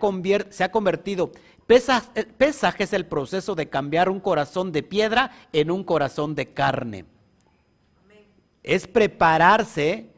se 0.50 0.64
ha 0.64 0.70
convertido, 0.70 1.32
pesaje 1.66 2.84
es 2.84 2.92
el 2.92 3.06
proceso 3.06 3.54
de 3.54 3.68
cambiar 3.68 4.08
un 4.08 4.20
corazón 4.20 4.70
de 4.70 4.82
piedra 4.82 5.32
en 5.52 5.70
un 5.70 5.82
corazón 5.82 6.34
de 6.34 6.52
carne. 6.52 7.06
Es 8.62 8.86
prepararse 8.86 10.10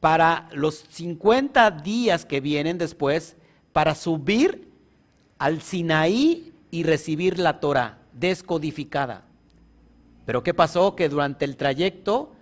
para 0.00 0.48
los 0.52 0.84
50 0.90 1.70
días 1.70 2.24
que 2.24 2.40
vienen 2.40 2.78
después 2.78 3.36
para 3.72 3.94
subir 3.94 4.73
al 5.44 5.60
Sinaí 5.60 6.54
y 6.70 6.84
recibir 6.84 7.38
la 7.38 7.60
Torah 7.60 7.98
descodificada. 8.14 9.26
Pero 10.24 10.42
¿qué 10.42 10.54
pasó? 10.54 10.96
Que 10.96 11.10
durante 11.10 11.44
el 11.44 11.58
trayecto 11.58 12.32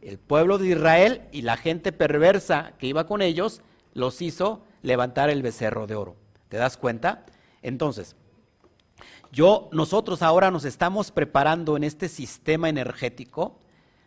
el 0.00 0.18
pueblo 0.18 0.56
de 0.56 0.68
Israel 0.68 1.28
y 1.30 1.42
la 1.42 1.58
gente 1.58 1.92
perversa 1.92 2.72
que 2.78 2.86
iba 2.86 3.06
con 3.06 3.20
ellos 3.20 3.60
los 3.92 4.22
hizo 4.22 4.64
levantar 4.80 5.28
el 5.28 5.42
becerro 5.42 5.86
de 5.86 5.96
oro. 5.96 6.16
¿Te 6.48 6.56
das 6.56 6.78
cuenta? 6.78 7.26
Entonces, 7.60 8.16
yo, 9.30 9.68
nosotros 9.70 10.22
ahora 10.22 10.50
nos 10.50 10.64
estamos 10.64 11.10
preparando 11.10 11.76
en 11.76 11.84
este 11.84 12.08
sistema 12.08 12.70
energético 12.70 13.58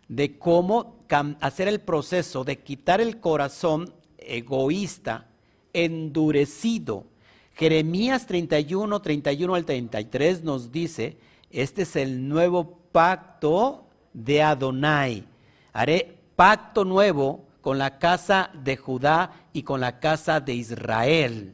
de 0.07 0.39
cómo 0.39 0.95
hacer 1.41 1.67
el 1.67 1.79
proceso 1.79 2.43
de 2.43 2.57
quitar 2.57 3.01
el 3.01 3.19
corazón 3.19 3.93
egoísta, 4.17 5.27
endurecido. 5.73 7.10
Jeremías 7.55 8.25
31, 8.25 9.01
31 9.01 9.55
al 9.55 9.65
33 9.65 10.43
nos 10.43 10.71
dice, 10.71 11.17
este 11.49 11.83
es 11.83 11.95
el 11.95 12.27
nuevo 12.27 12.79
pacto 12.91 13.85
de 14.13 14.41
Adonai 14.41 15.25
haré 15.73 16.17
pacto 16.35 16.85
nuevo 16.85 17.45
con 17.61 17.77
la 17.77 17.99
casa 17.99 18.49
de 18.53 18.77
Judá 18.77 19.47
y 19.53 19.63
con 19.63 19.79
la 19.79 19.99
casa 19.99 20.39
de 20.39 20.53
Israel. 20.53 21.53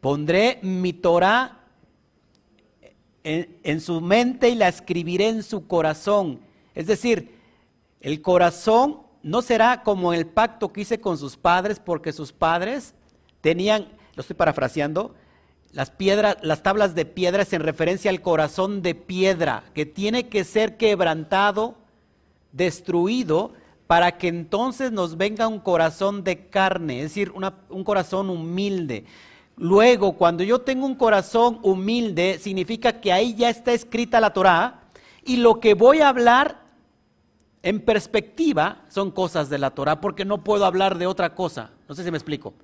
Pondré 0.00 0.60
mi 0.62 0.92
Torah 0.92 1.60
en, 3.24 3.80
su 3.80 4.00
mente 4.00 4.48
y 4.50 4.54
la 4.54 4.68
escribiré 4.68 5.28
en 5.28 5.42
su 5.42 5.66
corazón. 5.66 6.40
Es 6.74 6.86
decir, 6.86 7.34
el 8.00 8.22
corazón 8.22 9.00
no 9.22 9.42
será 9.42 9.82
como 9.82 10.12
el 10.12 10.26
pacto 10.26 10.72
que 10.72 10.82
hice 10.82 11.00
con 11.00 11.18
sus 11.18 11.36
padres, 11.36 11.80
porque 11.80 12.12
sus 12.12 12.32
padres 12.32 12.94
tenían, 13.40 13.88
lo 14.16 14.22
estoy 14.22 14.34
parafraseando, 14.34 15.14
las 15.72 15.90
piedras, 15.90 16.38
las 16.42 16.62
tablas 16.62 16.94
de 16.94 17.04
piedras 17.04 17.52
en 17.52 17.60
referencia 17.60 18.10
al 18.10 18.22
corazón 18.22 18.82
de 18.82 18.94
piedra, 18.94 19.64
que 19.74 19.84
tiene 19.84 20.28
que 20.28 20.44
ser 20.44 20.78
quebrantado 20.78 21.76
destruido 22.52 23.52
para 23.86 24.18
que 24.18 24.28
entonces 24.28 24.90
nos 24.90 25.16
venga 25.16 25.46
un 25.46 25.60
corazón 25.60 26.24
de 26.24 26.48
carne, 26.48 26.98
es 26.98 27.10
decir, 27.10 27.32
un 27.68 27.84
corazón 27.84 28.30
humilde. 28.30 29.04
Luego, 29.56 30.14
cuando 30.14 30.42
yo 30.42 30.60
tengo 30.60 30.86
un 30.86 30.96
corazón 30.96 31.60
humilde, 31.62 32.38
significa 32.38 33.00
que 33.00 33.12
ahí 33.12 33.34
ya 33.34 33.48
está 33.48 33.72
escrita 33.72 34.20
la 34.20 34.32
Torah 34.32 34.80
y 35.24 35.36
lo 35.36 35.60
que 35.60 35.74
voy 35.74 36.00
a 36.00 36.08
hablar 36.08 36.62
en 37.62 37.80
perspectiva 37.80 38.82
son 38.88 39.10
cosas 39.10 39.48
de 39.50 39.58
la 39.58 39.70
Torah 39.70 40.00
porque 40.00 40.24
no 40.24 40.42
puedo 40.42 40.64
hablar 40.64 40.98
de 40.98 41.06
otra 41.06 41.34
cosa. 41.34 41.70
No 41.88 41.94
sé 41.94 42.04
si 42.04 42.10
me 42.10 42.16
explico. 42.16 42.54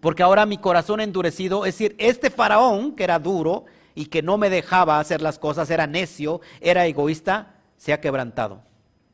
Porque 0.00 0.22
ahora 0.22 0.46
mi 0.46 0.58
corazón 0.58 1.00
endurecido, 1.00 1.66
es 1.66 1.74
decir, 1.74 1.94
este 1.98 2.30
faraón 2.30 2.94
que 2.94 3.04
era 3.04 3.18
duro 3.18 3.66
y 3.94 4.06
que 4.06 4.22
no 4.22 4.38
me 4.38 4.50
dejaba 4.50 4.98
hacer 4.98 5.20
las 5.20 5.38
cosas, 5.38 5.70
era 5.70 5.86
necio, 5.86 6.40
era 6.60 6.86
egoísta, 6.86 7.54
se 7.76 7.92
ha 7.92 8.00
quebrantado. 8.00 8.62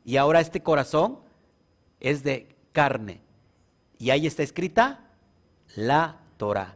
Y 0.05 0.17
ahora 0.17 0.39
este 0.39 0.63
corazón 0.63 1.19
es 1.99 2.23
de 2.23 2.55
carne. 2.71 3.21
Y 3.99 4.11
ahí 4.11 4.27
está 4.27 4.43
escrita 4.43 5.11
la 5.75 6.19
Torah. 6.37 6.75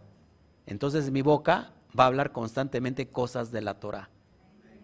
Entonces 0.65 1.12
mi 1.12 1.21
boca 1.21 1.71
va 1.97 2.06
a 2.06 2.08
hablar 2.08 2.32
constantemente 2.32 3.08
cosas 3.08 3.52
de 3.52 3.62
la 3.62 3.80
Torah. 3.80 4.10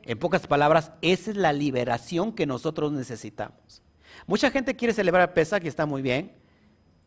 En 0.03 0.17
pocas 0.17 0.47
palabras, 0.47 0.91
esa 1.01 1.31
es 1.31 1.37
la 1.37 1.51
liberación 1.51 2.31
que 2.31 2.45
nosotros 2.45 2.93
necesitamos. 2.93 3.81
Mucha 4.25 4.51
gente 4.51 4.75
quiere 4.75 4.93
celebrar 4.93 5.33
Pesach 5.33 5.63
y 5.65 5.67
está 5.67 5.85
muy 5.85 6.01
bien. 6.01 6.31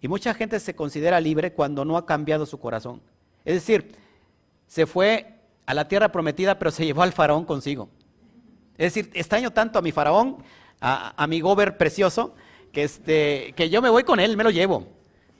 Y 0.00 0.08
mucha 0.08 0.34
gente 0.34 0.58
se 0.60 0.74
considera 0.74 1.20
libre 1.20 1.52
cuando 1.52 1.84
no 1.84 1.96
ha 1.96 2.06
cambiado 2.06 2.46
su 2.46 2.58
corazón. 2.58 3.00
Es 3.44 3.54
decir, 3.54 3.92
se 4.66 4.86
fue 4.86 5.34
a 5.66 5.74
la 5.74 5.88
tierra 5.88 6.10
prometida, 6.10 6.58
pero 6.58 6.70
se 6.70 6.84
llevó 6.86 7.02
al 7.02 7.12
faraón 7.12 7.44
consigo. 7.44 7.88
Es 8.78 8.94
decir, 8.94 9.10
extraño 9.14 9.50
tanto 9.50 9.78
a 9.78 9.82
mi 9.82 9.92
faraón, 9.92 10.38
a, 10.80 11.26
mi 11.26 11.40
gober 11.40 11.76
precioso, 11.76 12.34
que, 12.72 12.84
este, 12.84 13.52
que 13.54 13.68
yo 13.68 13.82
me 13.82 13.90
voy 13.90 14.04
con 14.04 14.18
él, 14.20 14.36
me 14.36 14.44
lo 14.44 14.50
llevo. 14.50 14.86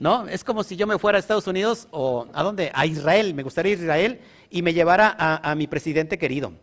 ¿no? 0.01 0.27
Es 0.27 0.43
como 0.43 0.63
si 0.63 0.75
yo 0.75 0.87
me 0.87 0.97
fuera 0.97 1.17
a 1.17 1.19
Estados 1.19 1.45
Unidos 1.45 1.87
o 1.91 2.25
a 2.33 2.41
dónde, 2.41 2.71
a 2.73 2.87
Israel, 2.87 3.35
me 3.35 3.43
gustaría 3.43 3.73
ir 3.73 3.79
a 3.79 3.83
Israel 3.83 4.19
y 4.49 4.63
me 4.63 4.73
llevara 4.73 5.15
a, 5.15 5.53
mi 5.53 5.67
presidente 5.67 6.17
querido, 6.17 6.53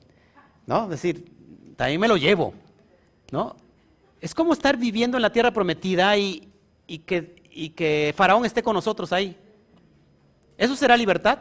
¿no? 0.67 0.85
Es 0.85 0.91
decir, 0.91 1.25
también 1.77 2.01
me 2.01 2.09
lo 2.09 2.17
llevo, 2.17 2.53
¿no? 3.31 3.55
Es 4.21 4.35
como 4.35 4.53
estar 4.53 4.77
viviendo 4.77 5.17
en 5.19 5.23
la 5.23 5.31
tierra 5.31 5.53
prometida 5.53 6.17
y, 6.17 6.49
que, 7.07 7.38
y 7.59 7.71
que 7.71 8.15
Faraón 8.17 8.45
esté 8.45 8.63
con 8.63 8.75
nosotros 8.75 9.13
ahí. 9.13 9.37
¿Eso 10.57 10.77
será 10.77 10.97
libertad? 10.97 11.41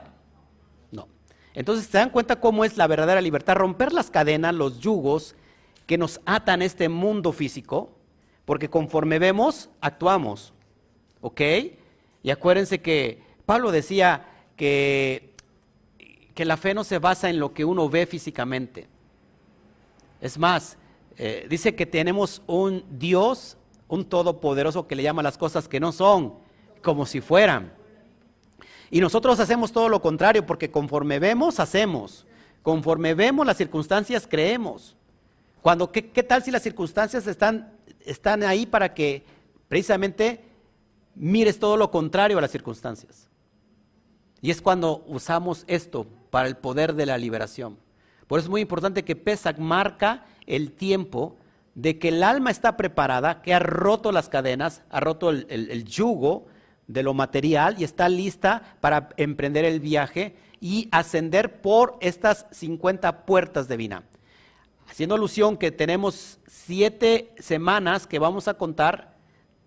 No. 0.91 1.07
Entonces, 1.53 1.85
¿se 1.85 1.99
dan 1.99 2.09
cuenta 2.09 2.39
cómo 2.39 2.65
es 2.65 2.75
la 2.75 2.87
verdadera 2.87 3.21
libertad? 3.21 3.55
Romper 3.55 3.93
las 3.93 4.09
cadenas, 4.09 4.55
los 4.55 4.79
yugos 4.79 5.35
que 5.85 5.99
nos 5.99 6.19
atan 6.25 6.61
a 6.61 6.65
este 6.65 6.89
mundo 6.89 7.31
físico, 7.33 7.91
porque 8.45 8.67
conforme 8.67 9.19
vemos, 9.19 9.69
actuamos. 9.79 10.53
¿Ok? 11.21 11.41
Y 12.23 12.31
acuérdense 12.31 12.81
que 12.81 13.21
Pablo 13.45 13.71
decía 13.71 14.25
que, 14.55 15.35
que 16.33 16.45
la 16.45 16.57
fe 16.57 16.73
no 16.73 16.83
se 16.83 16.97
basa 16.97 17.29
en 17.29 17.37
lo 17.39 17.53
que 17.53 17.63
uno 17.63 17.89
ve 17.89 18.07
físicamente. 18.07 18.87
Es 20.19 20.39
más, 20.39 20.79
eh, 21.15 21.45
dice 21.47 21.75
que 21.75 21.85
tenemos 21.85 22.41
un 22.47 22.83
Dios, 22.89 23.55
un 23.87 24.05
todopoderoso 24.05 24.87
que 24.87 24.95
le 24.95 25.03
llama 25.03 25.23
las 25.23 25.37
cosas 25.37 25.67
que 25.67 25.79
no 25.79 25.91
son, 25.91 26.35
como 26.83 27.05
si 27.05 27.21
fueran. 27.21 27.73
Y 28.89 28.99
nosotros 29.01 29.39
hacemos 29.39 29.71
todo 29.71 29.89
lo 29.89 30.01
contrario, 30.01 30.45
porque 30.45 30.71
conforme 30.71 31.19
vemos, 31.19 31.59
hacemos. 31.59 32.25
Conforme 32.63 33.13
vemos 33.13 33.45
las 33.45 33.57
circunstancias, 33.57 34.27
creemos. 34.29 34.95
Cuando, 35.61 35.91
¿qué, 35.91 36.09
qué 36.09 36.23
tal 36.23 36.43
si 36.43 36.51
las 36.51 36.63
circunstancias 36.63 37.27
están, 37.27 37.73
están 38.05 38.43
ahí 38.43 38.65
para 38.65 38.93
que 38.93 39.25
precisamente 39.67 40.47
mires 41.15 41.59
todo 41.59 41.77
lo 41.77 41.91
contrario 41.91 42.37
a 42.37 42.41
las 42.41 42.51
circunstancias. 42.51 43.27
Y 44.41 44.51
es 44.51 44.61
cuando 44.61 45.03
usamos 45.07 45.63
esto 45.67 46.05
para 46.29 46.47
el 46.47 46.57
poder 46.57 46.93
de 46.93 47.05
la 47.05 47.17
liberación. 47.17 47.77
Por 48.27 48.39
eso 48.39 48.47
es 48.47 48.51
muy 48.51 48.61
importante 48.61 49.03
que 49.03 49.15
Pesach 49.15 49.57
marca 49.57 50.25
el 50.45 50.71
tiempo 50.71 51.35
de 51.77 51.99
que 51.99 52.07
el 52.07 52.23
alma 52.23 52.49
está 52.49 52.75
preparada, 52.75 53.43
que 53.43 53.53
ha 53.53 53.59
roto 53.59 54.11
las 54.11 54.29
cadenas, 54.29 54.81
ha 54.89 54.99
roto 54.99 55.29
el, 55.29 55.85
yugo 55.85 56.47
de 56.87 57.03
lo 57.03 57.13
material 57.13 57.75
y 57.77 57.83
está 57.83 58.09
lista 58.09 58.75
para 58.81 59.09
emprender 59.15 59.63
el 59.63 59.79
viaje 59.79 60.35
y 60.59 60.89
ascender 60.91 61.61
por 61.61 61.99
estas 62.01 62.47
50 62.49 63.27
puertas 63.27 63.67
de 63.67 63.77
Vina. 63.77 64.03
Haciendo 64.89 65.13
alusión 65.13 65.55
que 65.55 65.69
tenemos 65.69 66.39
siete 66.47 67.35
semanas 67.37 68.07
que 68.07 68.17
vamos 68.17 68.47
a 68.47 68.55
contar 68.55 69.15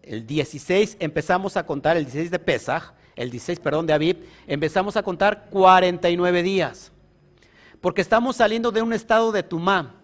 el 0.03 0.27
16 0.27 0.97
empezamos 0.99 1.57
a 1.57 1.65
contar, 1.65 1.97
el 1.97 2.07
16 2.07 2.33
de 2.33 2.39
Pesach, 2.41 2.95
el 3.15 3.31
16, 3.31 3.61
perdón, 3.61 3.87
de 3.87 3.93
Aviv, 3.93 4.27
empezamos 4.49 4.97
a 4.97 5.05
contar 5.05 5.49
49 5.51 6.43
días. 6.43 6.91
Porque 7.81 8.01
estamos 8.01 8.35
saliendo 8.37 8.73
de 8.73 8.83
un 8.83 8.93
estado 8.93 9.31
de 9.31 9.45
Tumá, 9.45 10.00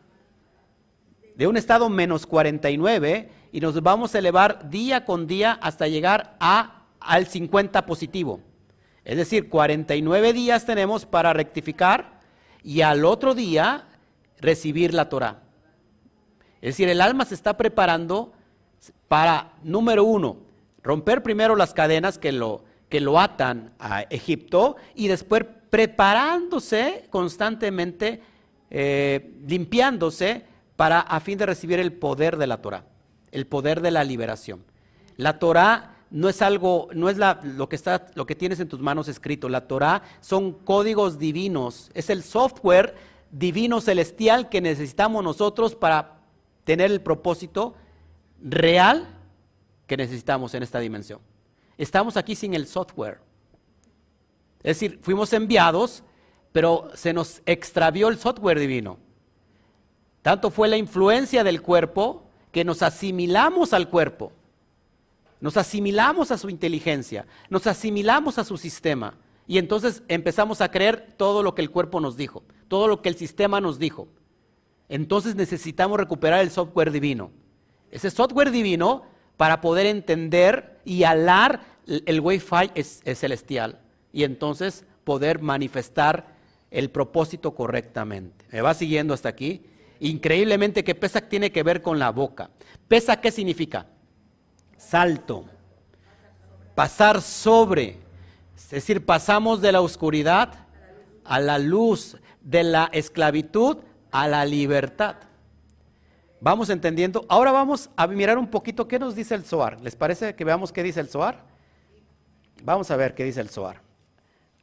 de 1.37 1.47
un 1.47 1.57
estado 1.57 1.89
menos 1.89 2.27
49, 2.27 3.29
y 3.53 3.61
nos 3.61 3.81
vamos 3.83 4.15
a 4.15 4.19
elevar 4.19 4.71
día 4.71 5.05
con 5.05 5.27
día 5.27 5.53
hasta 5.61 5.87
llegar 5.87 6.37
a, 6.41 6.87
al 6.99 7.27
50 7.27 7.85
positivo. 7.87 8.41
Es 9.05 9.19
decir, 9.19 9.49
49 9.49 10.33
días 10.33 10.65
tenemos 10.67 11.07
para 11.07 11.33
rectificar 11.33 12.21
y 12.63 12.81
al 12.81 13.05
otro 13.05 13.35
día 13.35 13.87
recibir 14.41 14.95
la 14.95 15.09
Torah. 15.09 15.43
Es 16.61 16.75
decir, 16.75 16.89
el 16.89 17.01
alma 17.01 17.25
se 17.25 17.35
está 17.35 17.57
preparando 17.57 18.33
para, 19.07 19.53
número 19.63 20.05
uno, 20.05 20.39
romper 20.83 21.23
primero 21.23 21.55
las 21.55 21.75
cadenas 21.75 22.19
que 22.19 22.33
lo, 22.33 22.65
que 22.89 23.01
lo 23.01 23.21
atan 23.21 23.73
a 23.79 24.03
Egipto 24.03 24.77
y 24.95 25.09
después 25.09 25.45
preparándose 25.71 27.07
constantemente, 27.11 28.23
eh, 28.71 29.35
limpiándose 29.47 30.45
para 30.77 31.01
a 31.01 31.21
fin 31.21 31.39
de 31.39 31.47
recibir 31.47 31.79
el 31.79 31.93
poder 31.93 32.37
de 32.37 32.47
la 32.47 32.63
Torah, 32.63 32.85
el 33.33 33.47
poder 33.47 33.81
de 33.81 33.91
la 33.91 34.05
liberación. 34.05 34.65
La 35.17 35.39
Torah 35.39 35.97
no 36.11 36.29
es 36.29 36.43
algo, 36.43 36.89
no 36.95 37.09
es 37.09 37.17
lo, 37.17 37.69
que 37.69 37.77
está, 37.77 38.07
lo 38.15 38.27
que 38.27 38.35
tienes 38.35 38.61
en 38.61 38.69
tus 38.69 38.81
manos 38.81 39.09
escrito. 39.09 39.49
La 39.49 39.67
Torah 39.67 40.03
son 40.21 40.53
códigos 40.53 41.19
divinos, 41.19 41.91
es 41.95 42.11
el 42.11 42.23
software 42.23 42.95
divino 43.31 43.81
celestial 43.81 44.49
que 44.49 44.61
necesitamos 44.61 45.25
nosotros 45.25 45.75
para 45.75 46.21
tener 46.65 46.91
el 46.91 47.01
propósito 47.01 47.75
real 48.43 49.09
que 49.87 49.97
necesitamos 49.97 50.55
en 50.55 50.63
esta 50.63 50.79
dimensión. 50.79 51.21
Estamos 51.79 52.17
aquí 52.17 52.35
sin 52.35 52.55
el 52.55 52.67
software. 52.67 53.21
Es 54.63 54.81
decir, 54.81 54.99
fuimos 55.03 55.33
enviados, 55.33 56.03
pero 56.53 56.89
se 56.95 57.13
nos 57.13 57.43
extravió 57.47 58.09
el 58.09 58.19
software 58.19 58.59
divino. 58.59 58.99
Tanto 60.27 60.51
fue 60.51 60.67
la 60.67 60.77
influencia 60.77 61.45
del 61.45 61.63
cuerpo 61.63 62.25
que 62.51 62.65
nos 62.65 62.83
asimilamos 62.83 63.73
al 63.73 63.89
cuerpo. 63.89 64.33
Nos 65.41 65.57
asimilamos 65.57 66.33
a 66.33 66.39
su 66.39 66.51
inteligencia, 66.51 67.27
nos 67.49 67.69
asimilamos 67.69 68.37
a 68.39 68.43
su 68.43 68.57
sistema. 68.57 69.15
Y 69.47 69.59
entonces 69.59 70.03
empezamos 70.09 70.61
a 70.61 70.73
creer 70.73 71.15
todo 71.17 71.45
lo 71.45 71.55
que 71.55 71.63
el 71.63 71.71
cuerpo 71.71 72.01
nos 72.01 72.17
dijo, 72.17 72.43
todo 72.67 72.89
lo 72.89 73.03
que 73.03 73.09
el 73.09 73.15
sistema 73.15 73.61
nos 73.61 73.79
dijo. 73.79 74.09
Entonces 74.89 75.37
necesitamos 75.37 75.97
recuperar 75.97 76.41
el 76.41 76.51
software 76.51 76.91
divino 76.91 77.31
ese 77.93 78.11
software 78.11 78.51
divino 78.51 79.05
para 79.37 79.61
poder 79.61 79.87
entender 79.87 80.81
y 80.85 81.05
alar 81.05 81.61
el 81.87 82.21
Wi-Fi 82.21 82.73
es, 82.75 83.01
celestial 83.15 83.81
y 84.13 84.25
entonces 84.25 84.85
poder 85.05 85.41
manifestar 85.41 86.35
el 86.71 86.91
propósito 86.91 87.55
correctamente. 87.55 88.45
¿Me 88.51 88.61
va 88.61 88.75
siguiendo 88.75 89.15
hasta 89.15 89.29
aquí? 89.29 89.63
Increíblemente 90.01 90.85
que 90.85 90.95
Pesach 90.95 91.29
tiene 91.29 91.51
que 91.51 91.63
ver 91.63 91.83
con 91.83 91.99
la 91.99 92.11
boca. 92.11 92.51
¿Pesa 92.89 93.21
qué 93.21 93.31
significa? 93.31 93.87
Salto. 94.77 95.45
Pasar 96.75 97.23
sobre. 97.23 97.99
Es 98.55 98.71
decir, 98.71 99.05
pasamos 99.05 99.61
de 99.61 99.73
la 99.73 99.81
oscuridad 99.81 100.53
a 101.25 101.41
la 101.41 101.59
luz, 101.59 102.17
de 102.41 102.63
la 102.63 102.91
esclavitud 102.93 103.79
a 104.11 104.29
la 104.29 104.45
libertad. 104.45 105.17
Vamos 106.41 106.71
entendiendo. 106.71 107.25
Ahora 107.29 107.53
vamos 107.53 107.91
a 107.97 108.07
mirar 108.07 108.39
un 108.39 108.49
poquito 108.49 108.87
qué 108.87 108.99
nos 108.99 109.15
dice 109.15 109.35
el 109.35 109.45
Zohar. 109.45 109.81
¿Les 109.81 109.97
parece 109.97 110.35
que 110.35 110.45
veamos 110.45 110.73
qué 110.73 110.83
dice 110.83 111.01
el 111.01 111.09
Zohar? 111.09 111.45
Vamos 112.63 112.91
a 112.91 112.97
ver 112.97 113.15
qué 113.15 113.25
dice 113.25 113.41
el 113.41 113.49
Zohar. 113.49 113.81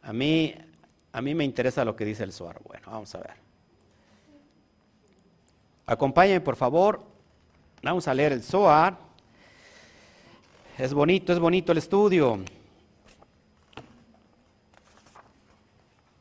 A 0.01 0.13
mí, 0.13 0.53
a 1.11 1.21
mí 1.21 1.35
me 1.35 1.43
interesa 1.43 1.83
lo 1.83 1.95
que 1.95 2.05
dice 2.05 2.23
el 2.23 2.31
Zohar. 2.31 2.61
Bueno, 2.63 2.87
vamos 2.91 3.13
a 3.15 3.19
ver. 3.19 3.42
Acompáñenme, 5.85 6.41
por 6.41 6.55
favor. 6.55 7.03
Vamos 7.81 8.07
a 8.07 8.13
leer 8.13 8.31
el 8.31 8.43
Zohar. 8.43 8.97
Es 10.77 10.93
bonito, 10.93 11.33
es 11.33 11.39
bonito 11.39 11.71
el 11.71 11.77
estudio. 11.77 12.39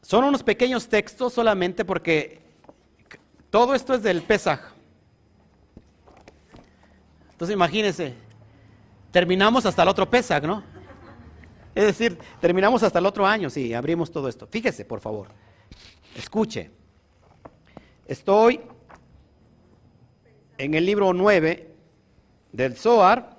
Son 0.02 0.24
unos 0.24 0.42
pequeños 0.42 0.88
textos 0.88 1.32
solamente 1.32 1.84
porque 1.84 2.40
todo 3.50 3.74
esto 3.74 3.94
es 3.94 4.02
del 4.02 4.22
Pesaj. 4.22 4.60
Entonces 7.30 7.54
imagínense, 7.54 8.14
terminamos 9.10 9.64
hasta 9.64 9.82
el 9.82 9.88
otro 9.88 10.08
Pesach, 10.10 10.44
¿no? 10.44 10.62
Es 11.74 11.84
decir, 11.84 12.18
terminamos 12.40 12.82
hasta 12.82 12.98
el 12.98 13.06
otro 13.06 13.26
año, 13.26 13.48
sí, 13.48 13.72
abrimos 13.72 14.10
todo 14.10 14.28
esto. 14.28 14.46
Fíjese, 14.46 14.84
por 14.84 15.00
favor, 15.00 15.28
escuche. 16.14 16.70
Estoy 18.06 18.60
en 20.58 20.74
el 20.74 20.86
libro 20.86 21.12
9 21.12 21.70
del 22.52 22.76
Zohar, 22.76 23.36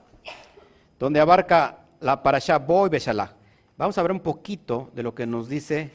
donde 0.99 1.19
abarca 1.19 1.79
la 1.99 2.21
parasha 2.21 2.57
Bo 2.57 2.87
y 2.87 2.89
Beshalach. 2.89 3.31
Vamos 3.77 3.97
a 3.97 4.01
ver 4.01 4.11
un 4.11 4.19
poquito 4.19 4.91
de 4.93 5.03
lo 5.03 5.15
que 5.15 5.25
nos 5.25 5.49
dice 5.49 5.91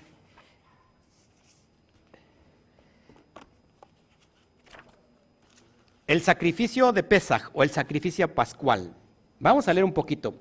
el 6.07 6.22
sacrificio 6.22 6.92
de 6.92 7.02
Pesach 7.02 7.50
o 7.52 7.62
el 7.62 7.70
sacrificio 7.70 8.35
pascual. 8.35 8.94
Vamos 9.38 9.68
a 9.68 9.74
leer 9.74 9.85
un 9.85 9.92
poquito. 9.92 10.35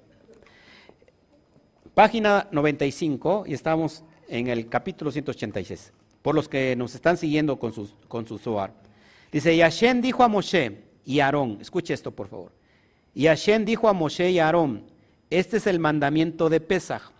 Página 1.93 2.47
95 2.51 3.43
y 3.47 3.53
estamos 3.53 4.03
en 4.29 4.47
el 4.47 4.69
capítulo 4.69 5.11
186. 5.11 5.93
Por 6.21 6.35
los 6.35 6.47
que 6.47 6.75
nos 6.75 6.95
están 6.95 7.17
siguiendo 7.17 7.59
con 7.59 7.73
su, 7.73 7.91
con 8.07 8.25
su 8.25 8.37
Zohar. 8.37 8.86
Dice, 9.31 9.53
y 9.53 10.01
dijo 10.01 10.23
a 10.23 10.27
Moshe 10.27 10.83
y 11.05 11.19
Aarón, 11.19 11.57
escuche 11.61 11.93
esto 11.93 12.11
por 12.11 12.27
favor. 12.27 12.51
Y 13.13 13.27
dijo 13.65 13.89
a 13.89 13.93
Moshe 13.93 14.29
y 14.29 14.39
Aarón, 14.39 14.83
este 15.29 15.57
es 15.57 15.67
el 15.67 15.79
mandamiento 15.79 16.49
de 16.49 16.61
Pesach. 16.61 17.11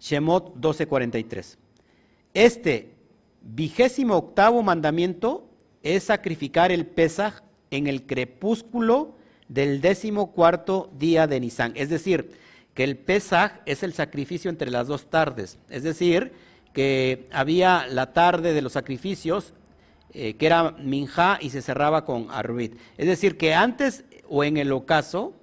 Shemot 0.00 0.56
12:43. 0.56 1.56
Este 2.34 2.90
vigésimo 3.40 4.16
octavo 4.16 4.62
mandamiento 4.62 5.48
es 5.82 6.04
sacrificar 6.04 6.72
el 6.72 6.86
Pesaj 6.86 7.42
en 7.70 7.86
el 7.86 8.04
crepúsculo 8.04 9.16
del 9.48 9.80
décimo 9.80 10.32
cuarto 10.32 10.90
día 10.98 11.26
de 11.26 11.40
Nisan. 11.40 11.72
Es 11.76 11.88
decir, 11.88 12.32
que 12.74 12.84
el 12.84 12.96
Pesaj 12.96 13.60
es 13.66 13.82
el 13.82 13.92
sacrificio 13.92 14.50
entre 14.50 14.70
las 14.70 14.88
dos 14.88 15.10
tardes. 15.10 15.58
Es 15.68 15.82
decir, 15.82 16.32
que 16.72 17.28
había 17.32 17.86
la 17.86 18.12
tarde 18.12 18.54
de 18.54 18.62
los 18.62 18.72
sacrificios, 18.72 19.52
eh, 20.14 20.34
que 20.34 20.46
era 20.46 20.72
Minjá 20.72 21.38
y 21.40 21.50
se 21.50 21.62
cerraba 21.62 22.04
con 22.04 22.30
Arbit. 22.30 22.74
Es 22.98 23.06
decir, 23.06 23.38
que 23.38 23.54
antes 23.54 24.04
o 24.28 24.44
en 24.44 24.56
el 24.56 24.70
ocaso, 24.72 25.34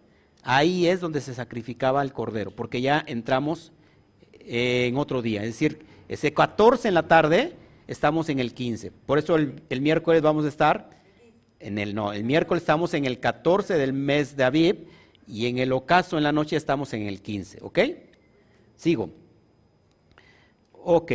ahí 0.44 0.88
es 0.88 1.00
donde 1.00 1.22
se 1.22 1.34
sacrificaba 1.34 2.02
el 2.02 2.14
cordero, 2.14 2.52
porque 2.52 2.82
ya 2.82 3.04
entramos 3.08 3.72
eh, 4.40 4.88
en 4.88 4.98
otro 4.98 5.22
día. 5.22 5.42
Es 5.42 5.50
decir, 5.50 5.86
ese 6.08 6.34
14 6.34 6.88
en 6.88 6.94
la 6.94 7.08
tarde 7.08 7.54
estamos 7.88 8.30
en 8.30 8.40
el 8.40 8.54
15. 8.54 8.92
Por 8.92 9.18
eso 9.20 9.36
el, 9.36 9.82
miércoles 9.82 10.22
vamos 10.22 10.46
a 10.46 10.50
estar 10.50 10.90
en 11.60 11.78
el 11.78 11.94
no, 11.94 12.14
el 12.14 12.24
miércoles 12.24 12.64
estamos 12.64 12.94
en 12.94 13.06
el 13.06 13.20
14 13.20 13.76
del 13.76 13.94
mes 13.94 14.36
de 14.38 14.44
Aviv 14.44 14.88
y 15.28 15.48
en 15.48 15.58
el 15.58 15.72
ocaso 15.72 16.18
en 16.18 16.24
la 16.24 16.32
noche 16.32 16.56
estamos 16.56 16.94
en 16.94 17.08
el 17.08 17.22
15, 17.22 17.60
¿ok? 17.62 17.80
Sigo. 18.76 19.10
Ok. 20.74 21.12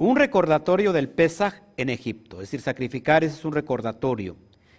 Un 0.00 0.16
recordatorio 0.16 0.94
del 0.94 1.10
Pesaj 1.10 1.60
en 1.76 1.90
Egipto, 1.90 2.36
es 2.36 2.44
decir, 2.48 2.62
sacrificar 2.62 3.22
ese 3.22 3.36
es 3.36 3.44
un 3.44 3.52
recordatorio 3.52 4.34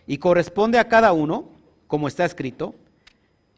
y 0.07 0.17
corresponde 0.17 0.79
a 0.79 0.87
cada 0.87 1.13
uno, 1.13 1.51
como 1.85 2.07
está 2.07 2.25
escrito, 2.25 2.73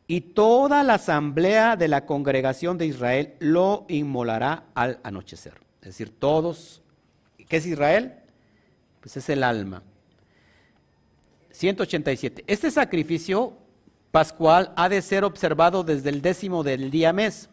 y 0.05 0.19
toda 0.19 0.83
la 0.83 0.95
asamblea 0.95 1.77
de 1.77 1.87
la 1.87 2.05
congregación 2.05 2.77
de 2.77 2.87
Israel 2.87 3.35
lo 3.39 3.85
inmolará 3.87 4.65
al 4.73 4.99
anochecer. 5.03 5.53
Es 5.79 5.91
decir, 5.91 6.09
todos, 6.09 6.81
¿qué 7.47 7.55
es 7.55 7.65
Israel? 7.65 8.15
Pues 8.99 9.15
es 9.15 9.29
el 9.29 9.41
alma. 9.41 9.83
187. 11.51 12.43
Este 12.45 12.71
sacrificio 12.71 13.53
pascual 14.11 14.73
ha 14.75 14.89
de 14.89 15.01
ser 15.01 15.23
observado 15.23 15.85
desde 15.85 16.09
el 16.09 16.21
décimo 16.21 16.61
del 16.61 16.91
día 16.91 17.13
mes. 17.13 17.47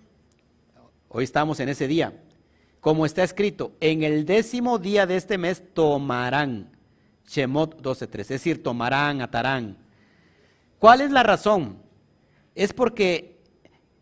Hoy 1.08 1.22
estamos 1.22 1.60
en 1.60 1.68
ese 1.68 1.86
día. 1.86 2.12
Como 2.80 3.06
está 3.06 3.22
escrito, 3.22 3.72
en 3.80 4.02
el 4.02 4.24
décimo 4.24 4.78
día 4.78 5.06
de 5.06 5.16
este 5.16 5.38
mes 5.38 5.62
tomarán. 5.74 6.70
Shemot 7.26 7.80
12.3. 7.82 8.20
Es 8.20 8.28
decir, 8.28 8.62
tomarán, 8.62 9.20
atarán. 9.20 9.76
¿Cuál 10.78 11.02
es 11.02 11.10
la 11.10 11.22
razón? 11.22 11.90
es 12.54 12.72
porque 12.72 13.38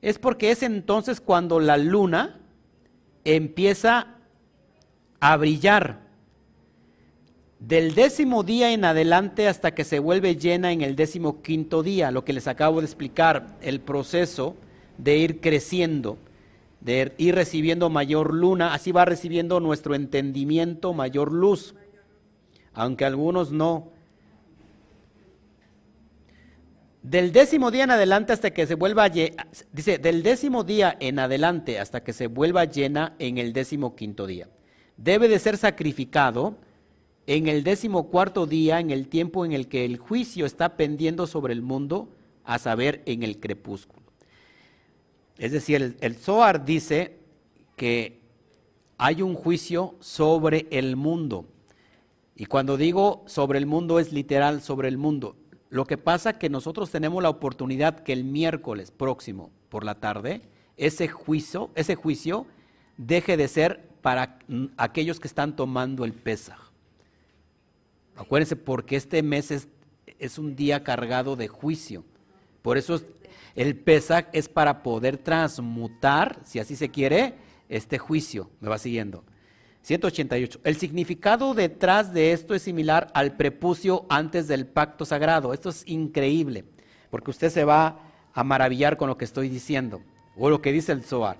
es 0.01 0.19
porque 0.19 0.51
es 0.51 0.63
entonces 0.63 1.21
cuando 1.21 1.61
la 1.61 1.77
luna 1.77 2.41
empieza 3.25 4.17
a 5.21 5.37
brillar. 5.37 6.09
Del 7.59 7.95
décimo 7.97 8.45
día 8.45 8.73
en 8.73 8.85
adelante 8.85 9.49
hasta 9.49 9.75
que 9.75 9.83
se 9.83 9.99
vuelve 9.99 10.37
llena 10.37 10.71
en 10.71 10.83
el 10.83 10.95
décimo 10.95 11.43
quinto 11.43 11.83
día, 11.83 12.13
lo 12.13 12.25
que 12.25 12.33
les 12.33 12.47
acabo 12.47 12.81
de 12.81 12.87
explicar, 12.87 13.57
el 13.61 13.81
proceso 13.81 14.57
de 14.97 15.19
ir 15.19 15.41
creciendo, 15.41 16.19
de 16.81 17.15
ir 17.19 17.35
recibiendo 17.35 17.91
mayor 17.91 18.33
luna, 18.33 18.75
así 18.75 18.93
va 18.93 19.05
recibiendo 19.05 19.61
nuestro 19.61 19.95
entendimiento 19.95 20.93
mayor 20.95 21.33
luz, 21.33 21.75
aunque 22.73 23.05
algunos 23.05 23.53
no. 23.53 23.91
Del 27.03 27.33
décimo 27.33 27.71
día 27.71 27.85
en 27.85 27.91
adelante 27.91 28.33
hasta 28.33 28.51
que 28.51 28.67
se 28.67 28.75
vuelva 28.75 29.09
dice, 29.09 29.99
del 29.99 30.23
décimo 30.23 30.63
día 30.63 30.97
en 31.01 31.19
adelante 31.19 31.79
hasta 31.79 32.03
que 32.03 32.13
se 32.13 32.27
vuelva 32.27 32.65
llena 32.65 33.15
en 33.19 33.39
el 33.39 33.53
décimo 33.53 33.97
quinto 33.97 34.27
día. 34.27 34.49
Debe 34.97 35.29
de 35.29 35.39
ser 35.39 35.57
sacrificado 35.57 36.57
en 37.27 37.47
el 37.47 37.63
décimo 37.63 38.09
cuarto 38.09 38.47
día, 38.47 38.81
en 38.81 38.91
el 38.91 39.09
tiempo 39.09 39.45
en 39.45 39.53
el 39.53 39.69
que 39.69 39.85
el 39.85 39.97
juicio 39.99 40.45
está 40.45 40.77
pendiendo 40.77 41.27
sobre 41.27 41.53
el 41.53 41.63
mundo, 41.63 42.09
a 42.45 42.59
saber, 42.59 43.03
en 43.05 43.23
el 43.23 43.39
crepúsculo. 43.39 43.98
Es 45.39 45.53
decir, 45.53 45.77
el, 45.77 45.97
el 46.01 46.17
Zohar 46.17 46.65
dice 46.65 47.19
que 47.77 48.21
hay 48.99 49.23
un 49.23 49.35
juicio 49.35 49.95
sobre 50.01 50.67
el 50.71 50.97
mundo. 50.97 51.47
Y 52.35 52.47
cuando 52.47 52.77
digo 52.77 53.25
sobre 53.27 53.59
el 53.59 53.67
mundo 53.67 53.99
es 53.99 54.13
literal 54.13 54.61
sobre 54.61 54.89
el 54.89 54.99
mundo. 54.99 55.37
Lo 55.71 55.85
que 55.85 55.99
pasa 55.99 56.31
es 56.31 56.37
que 56.37 56.49
nosotros 56.49 56.91
tenemos 56.91 57.23
la 57.23 57.31
oportunidad 57.31 58.01
que 58.01 58.13
el 58.13 58.25
miércoles 58.25 58.91
próximo 58.91 59.51
por 59.69 59.85
la 59.85 59.95
tarde 59.97 60.43
ese 60.79 61.09
juicio, 61.09 61.71
ese 61.75 61.97
juicio 61.97 62.47
deje 62.97 63.37
de 63.37 63.49
ser 63.49 63.89
para 64.01 64.39
aquellos 64.77 65.21
que 65.21 65.29
están 65.29 65.57
tomando 65.57 66.05
el 66.05 66.15
Pesaj. 66.15 66.71
Acuérdense, 68.17 68.57
porque 68.57 68.97
este 68.97 69.23
mes 69.23 69.51
es, 69.51 69.69
es 70.19 70.39
un 70.39 70.57
día 70.57 70.83
cargado 70.83 71.37
de 71.37 71.49
juicio. 71.49 72.05
Por 72.63 72.79
eso 72.79 73.01
el 73.59 73.75
Pesaj 73.75 74.27
es 74.33 74.49
para 74.49 74.85
poder 74.85 75.19
transmutar, 75.19 76.39
si 76.45 76.61
así 76.61 76.77
se 76.77 76.91
quiere, 76.91 77.35
este 77.69 77.99
juicio. 77.99 78.51
¿Me 78.61 78.69
va 78.69 78.79
siguiendo? 78.79 79.25
188. 79.83 80.61
El 80.63 80.77
significado 80.77 81.55
detrás 81.55 82.13
de 82.13 82.31
esto 82.31 82.55
es 82.55 82.63
similar 82.63 83.11
al 83.15 83.37
prepucio 83.37 84.07
antes 84.09 84.47
del 84.47 84.65
pacto 84.65 85.05
sagrado. 85.05 85.53
Esto 85.53 85.71
es 85.71 85.83
increíble, 85.89 86.67
porque 87.11 87.33
usted 87.33 87.51
se 87.51 87.65
va 87.65 87.99
a 88.33 88.45
maravillar 88.45 88.97
con 88.97 89.09
lo 89.09 89.19
que 89.19 89.25
estoy 89.25 89.49
diciendo, 89.49 90.03
o 90.37 90.51
lo 90.51 90.63
que 90.63 90.71
dice 90.71 90.93
el 90.93 91.03
Zohar. 91.03 91.39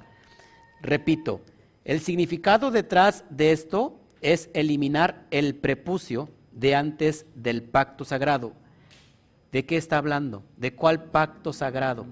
Repito, 0.83 1.41
el 1.85 2.01
significado 2.01 2.73
detrás 2.73 3.25
de 3.31 3.53
esto 3.53 3.97
es 4.23 4.51
eliminar 4.55 5.25
el 5.31 5.55
prepucio 5.55 6.31
de 6.51 6.75
antes 6.75 7.27
del 7.37 7.63
pacto 7.63 8.05
sagrado. 8.05 8.55
¿De 9.53 9.65
qué 9.65 9.77
está 9.77 9.99
hablando? 9.99 10.45
¿De 10.57 10.75
cuál 10.75 11.05
pacto 11.05 11.53
sagrado? 11.53 12.07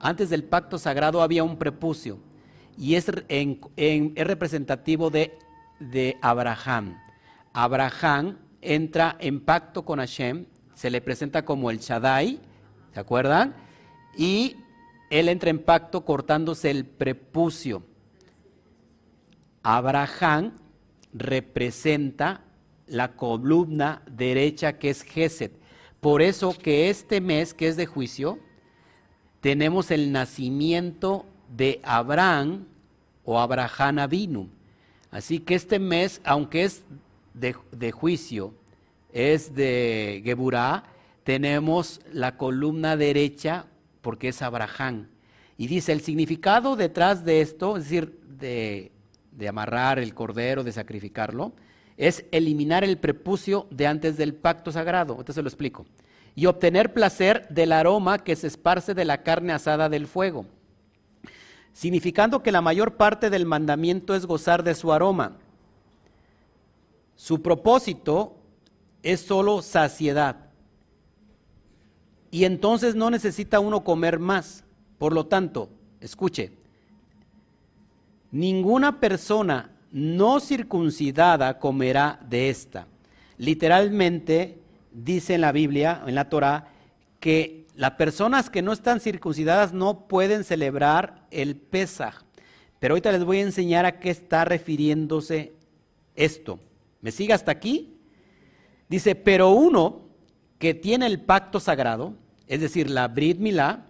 Antes 0.00 0.30
del 0.30 0.44
pacto 0.44 0.78
sagrado 0.78 1.22
había 1.22 1.44
un 1.44 1.56
prepucio 1.56 2.18
y 2.76 2.94
es, 2.94 3.10
es 3.28 4.26
representativo 4.26 5.10
de 5.10 5.38
de 5.78 6.16
Abraham. 6.20 6.98
Abraham 7.52 8.38
entra 8.60 9.16
en 9.20 9.40
pacto 9.40 9.84
con 9.84 9.98
Hashem, 9.98 10.46
se 10.74 10.90
le 10.90 11.00
presenta 11.00 11.44
como 11.44 11.70
el 11.70 11.78
Shaddai, 11.78 12.40
¿se 12.92 13.00
acuerdan? 13.00 13.54
Y 14.16 14.56
él 15.10 15.28
entra 15.28 15.50
en 15.50 15.60
pacto 15.60 16.04
cortándose 16.04 16.70
el 16.70 16.84
prepucio. 16.84 17.84
Abraham 19.62 20.52
representa 21.12 22.42
la 22.86 23.12
columna 23.12 24.02
derecha 24.10 24.78
que 24.78 24.90
es 24.90 25.02
Geset. 25.02 25.58
Por 26.04 26.20
eso 26.20 26.52
que 26.52 26.90
este 26.90 27.22
mes, 27.22 27.54
que 27.54 27.66
es 27.66 27.78
de 27.78 27.86
juicio, 27.86 28.38
tenemos 29.40 29.90
el 29.90 30.12
nacimiento 30.12 31.24
de 31.48 31.80
Abraham 31.82 32.66
o 33.24 33.40
Abraham 33.40 34.00
Avinu. 34.00 34.50
Así 35.10 35.38
que 35.38 35.54
este 35.54 35.78
mes, 35.78 36.20
aunque 36.22 36.64
es 36.64 36.82
de, 37.32 37.90
juicio, 37.90 38.52
es 39.14 39.54
de 39.54 40.20
Geburá, 40.22 40.84
tenemos 41.22 42.02
la 42.12 42.36
columna 42.36 42.98
derecha 42.98 43.64
porque 44.02 44.28
es 44.28 44.42
Abraham. 44.42 45.08
Y 45.56 45.68
dice, 45.68 45.92
el 45.92 46.02
significado 46.02 46.76
detrás 46.76 47.24
de 47.24 47.40
esto, 47.40 47.78
es 47.78 47.84
decir, 47.84 48.20
de, 48.28 48.92
de 49.32 49.48
amarrar 49.48 49.98
el 49.98 50.12
cordero, 50.12 50.64
de 50.64 50.72
sacrificarlo, 50.72 51.54
es 51.96 52.24
eliminar 52.32 52.84
el 52.84 52.98
prepucio 52.98 53.66
de 53.70 53.86
antes 53.86 54.16
del 54.16 54.34
pacto 54.34 54.72
sagrado. 54.72 55.16
Entonces 55.18 55.42
lo 55.42 55.48
explico. 55.48 55.86
Y 56.34 56.46
obtener 56.46 56.92
placer 56.92 57.46
del 57.48 57.72
aroma 57.72 58.18
que 58.18 58.36
se 58.36 58.48
esparce 58.48 58.94
de 58.94 59.04
la 59.04 59.22
carne 59.22 59.52
asada 59.52 59.88
del 59.88 60.06
fuego 60.06 60.46
significando 61.74 62.42
que 62.42 62.52
la 62.52 62.62
mayor 62.62 62.96
parte 62.96 63.28
del 63.28 63.44
mandamiento 63.44 64.14
es 64.14 64.24
gozar 64.24 64.62
de 64.62 64.74
su 64.74 64.92
aroma. 64.92 65.36
Su 67.16 67.42
propósito 67.42 68.36
es 69.02 69.20
solo 69.20 69.60
saciedad. 69.60 70.36
Y 72.30 72.44
entonces 72.44 72.94
no 72.94 73.10
necesita 73.10 73.60
uno 73.60 73.84
comer 73.84 74.18
más. 74.18 74.64
Por 74.98 75.12
lo 75.12 75.26
tanto, 75.26 75.68
escuche, 76.00 76.52
ninguna 78.30 79.00
persona 79.00 79.70
no 79.94 80.40
circuncidada 80.40 81.60
comerá 81.60 82.18
de 82.28 82.50
esta. 82.50 82.88
Literalmente 83.38 84.58
dice 84.90 85.34
en 85.34 85.40
la 85.40 85.52
Biblia, 85.52 86.02
en 86.04 86.16
la 86.16 86.28
Torah, 86.28 86.66
que 87.20 87.68
las 87.76 87.92
personas 87.92 88.50
que 88.50 88.60
no 88.60 88.72
están 88.72 88.98
circuncidadas 88.98 89.72
no 89.72 90.08
pueden 90.08 90.42
celebrar 90.42 91.24
el 91.30 91.54
Pesaj. 91.54 92.24
Pero 92.80 92.94
ahorita 92.94 93.12
les 93.12 93.22
voy 93.22 93.38
a 93.38 93.42
enseñar 93.42 93.86
a 93.86 94.00
qué 94.00 94.10
está 94.10 94.44
refiriéndose 94.44 95.52
esto. 96.16 96.58
¿Me 97.00 97.12
sigue 97.12 97.32
hasta 97.32 97.52
aquí? 97.52 97.96
Dice, 98.88 99.14
pero 99.14 99.50
uno 99.50 100.08
que 100.58 100.74
tiene 100.74 101.06
el 101.06 101.20
pacto 101.20 101.60
sagrado, 101.60 102.14
es 102.48 102.60
decir, 102.60 102.90
la 102.90 103.06
Brit 103.06 103.38
Milá, 103.38 103.86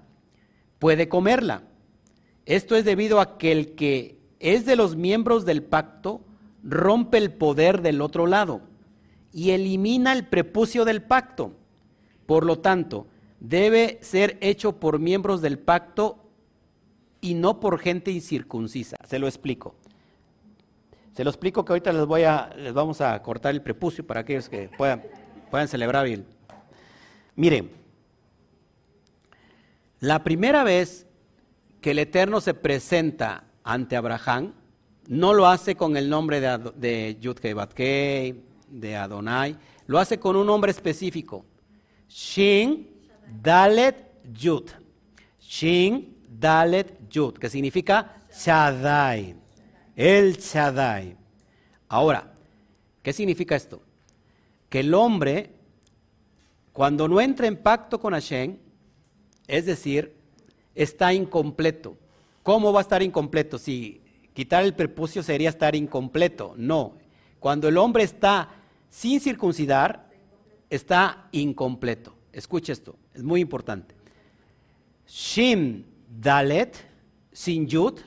puede 0.79 1.09
comerla. 1.09 1.63
Esto 2.45 2.77
es 2.77 2.85
debido 2.85 3.21
a 3.21 3.39
que 3.39 3.53
el 3.53 3.75
que 3.75 4.14
es 4.41 4.64
de 4.66 4.76
los 4.76 4.97
miembros 4.97 5.45
del 5.45 5.62
pacto 5.62 6.20
rompe 6.62 7.18
el 7.18 7.32
poder 7.32 7.82
del 7.82 8.01
otro 8.01 8.26
lado 8.26 8.62
y 9.32 9.51
elimina 9.51 10.12
el 10.12 10.26
prepucio 10.26 10.85
del 10.85 11.03
pacto. 11.03 11.53
Por 12.26 12.45
lo 12.45 12.61
tanto, 12.61 13.07
debe 13.41 13.99
ser 14.01 14.39
hecho 14.41 14.80
por 14.80 14.99
miembros 14.99 15.43
del 15.43 15.59
pacto 15.59 16.18
y 17.20 17.35
no 17.35 17.61
por 17.61 17.78
gente 17.78 18.11
incircuncisa. 18.11 18.97
Se 19.07 19.18
lo 19.18 19.26
explico. 19.26 19.74
Se 21.14 21.24
lo 21.24 21.30
explico 21.30 21.64
que 21.64 21.72
ahorita 21.72 21.93
les 21.93 22.07
voy 22.07 22.22
a 22.22 22.51
les 22.57 22.72
vamos 22.72 23.01
a 23.01 23.20
cortar 23.22 23.55
el 23.55 23.62
prepucio 23.62 24.07
para 24.07 24.20
aquellos 24.20 24.49
que 24.49 24.68
puedan 24.76 25.03
puedan 25.51 25.68
celebrar 25.68 26.05
bien. 26.05 26.26
Miren, 27.37 27.70
la 30.01 30.24
primera 30.24 30.64
vez 30.64 31.07
que 31.80 31.93
el 31.93 31.99
Eterno 31.99 32.41
se 32.41 32.55
presenta 32.55 33.45
ante 33.65 33.97
Abraham, 33.97 34.53
no 35.09 35.33
lo 35.33 35.47
hace 35.49 35.75
con 35.75 35.97
el 35.97 36.09
nombre 36.09 36.41
de, 36.41 36.73
de 36.77 37.17
Yudkei 37.21 37.53
Batkei, 37.53 38.43
de 38.69 38.97
Adonai, 38.97 39.57
lo 39.87 39.99
hace 39.99 40.19
con 40.19 40.37
un 40.37 40.47
nombre 40.47 40.71
específico. 40.71 41.45
Shin 42.09 42.89
Dalet 43.43 44.23
Yud. 44.33 44.71
Shin 45.41 46.17
Dalet 46.29 47.09
Yud, 47.11 47.35
que 47.35 47.51
significa 47.51 48.23
Shaddai. 48.33 49.37
El 49.97 50.37
Shaddai. 50.37 51.17
Ahora, 51.89 52.33
¿qué 53.03 53.12
significa 53.12 53.55
esto? 53.57 53.83
Que 54.69 54.81
el 54.81 54.95
hombre, 54.95 55.51
cuando 56.73 57.07
no 57.09 57.21
entra 57.21 57.47
en 57.47 57.57
pacto 57.57 58.01
con 58.01 58.12
Hashem, 58.12 58.57
es 59.47 59.67
decir, 59.67 60.17
está 60.75 61.12
incompleto. 61.12 61.97
¿Cómo 62.45 62.72
va 62.72 62.80
a 62.80 62.82
estar 62.82 63.03
incompleto? 63.03 63.59
Si 63.59 64.03
quitar 64.34 64.64
el 64.64 64.74
prepucio 64.74 65.22
sería 65.22 65.49
estar 65.49 65.74
incompleto. 65.74 66.55
No. 66.57 66.99
Cuando 67.40 67.68
el 67.68 67.78
hombre 67.78 68.05
está 68.05 68.51
sin 68.90 69.18
circuncidar, 69.18 70.11
está 70.70 71.28
incompleto. 71.32 72.14
Escuche 72.32 72.72
esto, 72.72 72.97
es 73.14 73.22
muy 73.22 73.40
importante. 73.40 73.95
Shim 75.09 75.84
Dalet, 76.09 76.76
sin 77.32 77.66
Yud, 77.66 77.99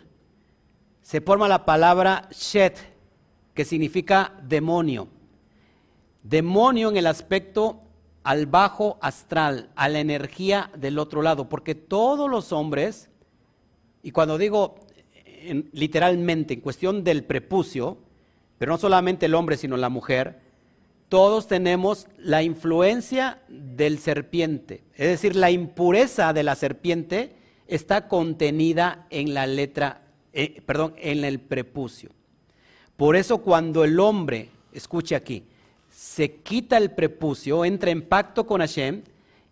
se 1.02 1.20
forma 1.20 1.48
la 1.48 1.66
palabra 1.66 2.30
Shet, 2.32 2.78
que 3.56 3.66
significa 3.66 4.40
demonio. 4.44 5.08
Demonio 6.22 6.90
en 6.90 6.98
el 6.98 7.08
aspecto 7.08 7.82
al 8.24 8.46
bajo 8.46 9.00
astral, 9.02 9.72
a 9.76 9.90
la 9.90 10.00
energía 10.00 10.70
del 10.78 11.00
otro 11.00 11.22
lado, 11.22 11.50
porque 11.50 11.74
todos 11.74 12.30
los 12.30 12.52
hombres, 12.52 13.10
y 14.08 14.12
cuando 14.12 14.38
digo 14.38 14.76
literalmente 15.74 16.54
en 16.54 16.62
cuestión 16.62 17.04
del 17.04 17.26
prepucio, 17.26 17.98
pero 18.58 18.72
no 18.72 18.78
solamente 18.78 19.26
el 19.26 19.36
hombre, 19.36 19.58
sino 19.58 19.76
la 19.76 19.90
mujer, 19.90 20.40
todos 21.10 21.50
tenemos 21.50 22.08
la 22.18 22.42
influencia 22.42 23.42
del 23.50 24.00
serpiente, 24.00 24.86
es 24.96 25.10
decir, 25.10 25.36
la 25.36 25.52
impureza 25.52 26.32
de 26.32 26.44
la 26.44 26.56
serpiente 26.56 27.36
está 27.68 28.08
contenida 28.08 29.08
en 29.10 29.34
la 29.34 29.46
letra, 29.46 30.04
eh, 30.32 30.62
perdón, 30.66 30.94
en 31.00 31.26
el 31.26 31.42
prepucio. 31.42 32.12
Por 32.96 33.18
eso 33.18 33.40
cuando 33.40 33.84
el 33.84 34.00
hombre, 34.00 34.52
escuche 34.72 35.18
aquí, 35.18 35.44
se 35.92 36.36
quita 36.36 36.78
el 36.78 36.92
prepucio, 36.92 37.66
entra 37.66 37.92
en 37.92 38.04
pacto 38.04 38.48
con 38.48 38.62
Hashem, 38.62 39.02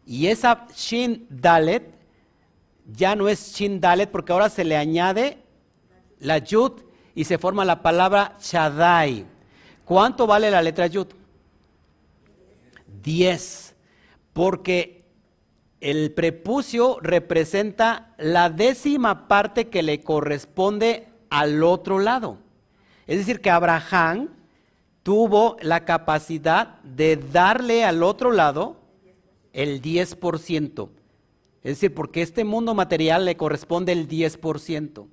y 0.06 0.28
esa 0.28 0.66
Shin 0.74 1.28
Dalet 1.30 1.95
ya 2.86 3.15
no 3.15 3.27
es 3.27 3.53
Shin 3.53 3.79
Dalet 3.81 4.09
porque 4.09 4.31
ahora 4.31 4.49
se 4.49 4.63
le 4.63 4.77
añade 4.77 5.38
la 6.19 6.38
Yud 6.38 6.73
y 7.13 7.23
se 7.23 7.38
forma 7.38 7.65
la 7.65 7.81
palabra 7.81 8.38
Shaddai. 8.41 9.25
¿Cuánto 9.86 10.27
vale 10.27 10.51
la 10.51 10.61
letra 10.61 10.88
Yud? 10.88 11.07
Diez. 13.01 13.75
Porque 14.33 15.05
el 15.79 16.11
prepucio 16.11 16.97
representa 17.01 18.13
la 18.17 18.49
décima 18.49 19.27
parte 19.27 19.69
que 19.69 19.83
le 19.83 20.01
corresponde 20.01 21.07
al 21.29 21.63
otro 21.63 21.99
lado. 21.99 22.39
Es 23.07 23.19
decir, 23.19 23.39
que 23.39 23.51
Abraham 23.51 24.29
tuvo 25.03 25.57
la 25.61 25.86
capacidad 25.86 26.81
de 26.81 27.17
darle 27.17 27.86
al 27.86 28.01
otro 28.01 28.31
lado 28.31 28.77
el 29.53 29.81
10%. 29.81 30.89
Es 31.66 31.78
decir, 31.78 31.95
porque 31.95 32.22
este 32.22 32.43
mundo 32.43 32.76
material 32.76 33.26
le 33.26 33.38
corresponde 33.38 33.91
el 33.91 34.07
10%. 34.07 35.07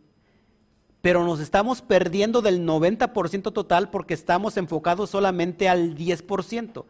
Pero 1.00 1.24
nos 1.24 1.40
estamos 1.40 1.80
perdiendo 1.80 2.42
del 2.42 2.66
90% 2.66 3.54
total 3.54 3.88
porque 3.88 4.12
estamos 4.12 4.58
enfocados 4.58 5.08
solamente 5.08 5.70
al 5.70 5.96
10%. 5.96 6.84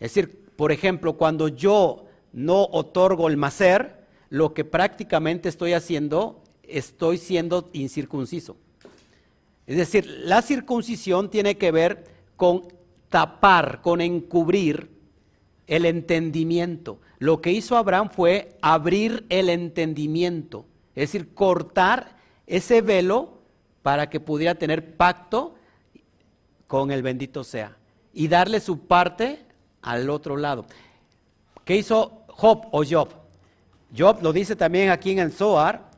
Es 0.00 0.14
decir, 0.14 0.46
por 0.56 0.72
ejemplo, 0.72 1.18
cuando 1.18 1.48
yo 1.48 2.06
no 2.32 2.62
otorgo 2.62 3.28
el 3.28 3.36
macer, 3.36 4.06
lo 4.30 4.54
que 4.54 4.64
prácticamente 4.64 5.50
estoy 5.50 5.74
haciendo, 5.74 6.42
estoy 6.62 7.18
siendo 7.18 7.68
incircunciso. 7.74 8.56
Es 9.66 9.76
decir, 9.76 10.06
la 10.06 10.40
circuncisión 10.40 11.28
tiene 11.28 11.58
que 11.58 11.72
ver 11.72 12.04
con 12.36 12.68
tapar, 13.10 13.82
con 13.82 14.00
encubrir 14.00 14.93
el 15.66 15.84
entendimiento. 15.84 17.00
Lo 17.18 17.40
que 17.40 17.52
hizo 17.52 17.76
Abraham 17.76 18.10
fue 18.10 18.56
abrir 18.60 19.26
el 19.28 19.48
entendimiento, 19.48 20.66
es 20.94 21.12
decir, 21.12 21.34
cortar 21.34 22.16
ese 22.46 22.80
velo 22.80 23.38
para 23.82 24.10
que 24.10 24.20
pudiera 24.20 24.54
tener 24.54 24.96
pacto 24.96 25.54
con 26.66 26.90
el 26.90 27.02
bendito 27.02 27.44
sea 27.44 27.76
y 28.12 28.28
darle 28.28 28.60
su 28.60 28.86
parte 28.86 29.40
al 29.82 30.08
otro 30.10 30.36
lado. 30.36 30.66
¿Qué 31.64 31.76
hizo 31.76 32.24
Job 32.28 32.66
o 32.72 32.84
Job? 32.84 33.08
Job 33.96 34.22
lo 34.22 34.32
dice 34.32 34.56
también 34.56 34.90
aquí 34.90 35.10
en 35.10 35.18
el 35.18 35.32
Zohar, 35.32 35.90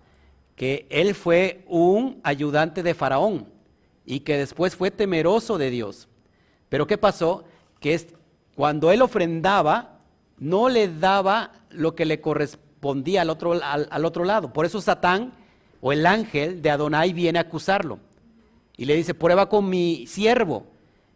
que 0.54 0.86
él 0.90 1.14
fue 1.14 1.64
un 1.66 2.20
ayudante 2.22 2.82
de 2.82 2.94
Faraón 2.94 3.46
y 4.04 4.20
que 4.20 4.38
después 4.38 4.74
fue 4.74 4.90
temeroso 4.90 5.58
de 5.58 5.70
Dios. 5.70 6.08
Pero 6.68 6.86
¿qué 6.86 6.98
pasó? 6.98 7.44
Que 7.80 7.94
es, 7.94 8.08
cuando 8.56 8.90
él 8.90 9.02
ofrendaba, 9.02 10.00
no 10.38 10.70
le 10.70 10.88
daba 10.88 11.52
lo 11.70 11.94
que 11.94 12.06
le 12.06 12.22
correspondía 12.22 13.20
al 13.20 13.30
otro, 13.30 13.52
al, 13.62 14.04
otro 14.04 14.24
lado. 14.24 14.52
Por 14.52 14.64
eso 14.64 14.80
Satán 14.80 15.32
o 15.82 15.92
el 15.92 16.06
ángel 16.06 16.62
de 16.62 16.70
Adonai 16.70 17.12
viene 17.12 17.38
a 17.38 17.42
acusarlo. 17.42 17.98
Y 18.78 18.86
le 18.86 18.96
dice, 18.96 19.12
prueba 19.12 19.50
con 19.50 19.68
mi 19.68 20.06
siervo. 20.06 20.66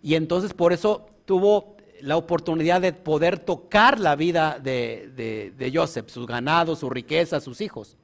Y 0.02 0.16
entonces 0.16 0.52
por 0.52 0.74
eso 0.74 1.06
tuvo 1.24 1.76
la 2.02 2.18
oportunidad 2.18 2.82
de 2.82 2.92
poder 2.92 3.38
tocar 3.38 4.00
la 4.00 4.16
vida 4.16 4.58
de, 4.62 5.10
de, 5.16 5.52
de 5.56 5.72
Joseph, 5.74 6.10
sus 6.10 6.26
ganados, 6.26 6.80
su 6.80 6.90
riqueza, 6.90 7.40
sus 7.40 7.62
hijos. 7.62 7.96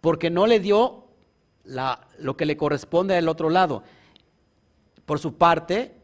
Porque 0.00 0.30
no 0.30 0.46
le 0.46 0.58
dio 0.58 1.04
la, 1.64 2.06
lo 2.18 2.36
que 2.36 2.46
le 2.46 2.56
corresponde 2.56 3.14
al 3.14 3.28
otro 3.28 3.50
lado. 3.50 3.82
Por 5.04 5.18
su 5.18 5.34
parte, 5.34 5.94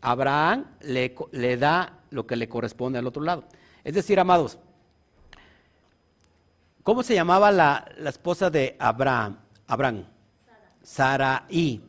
Abraham 0.00 0.66
le, 0.80 1.14
le 1.32 1.56
da 1.56 1.99
lo 2.10 2.26
que 2.26 2.36
le 2.36 2.48
corresponde 2.48 2.98
al 2.98 3.06
otro 3.06 3.22
lado. 3.22 3.44
Es 3.84 3.94
decir, 3.94 4.20
amados, 4.20 4.58
¿cómo 6.82 7.02
se 7.02 7.14
llamaba 7.14 7.50
la, 7.50 7.90
esposa 8.06 8.50
de 8.50 8.76
Abraham? 8.78 9.38
Abraham. 9.66 10.04
Sarai. 10.82 11.80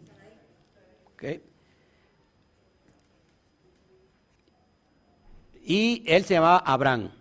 Y 5.64 6.04
él 6.08 6.26
se 6.26 6.34
llamaba 6.34 6.58
Abraham. 6.58 7.12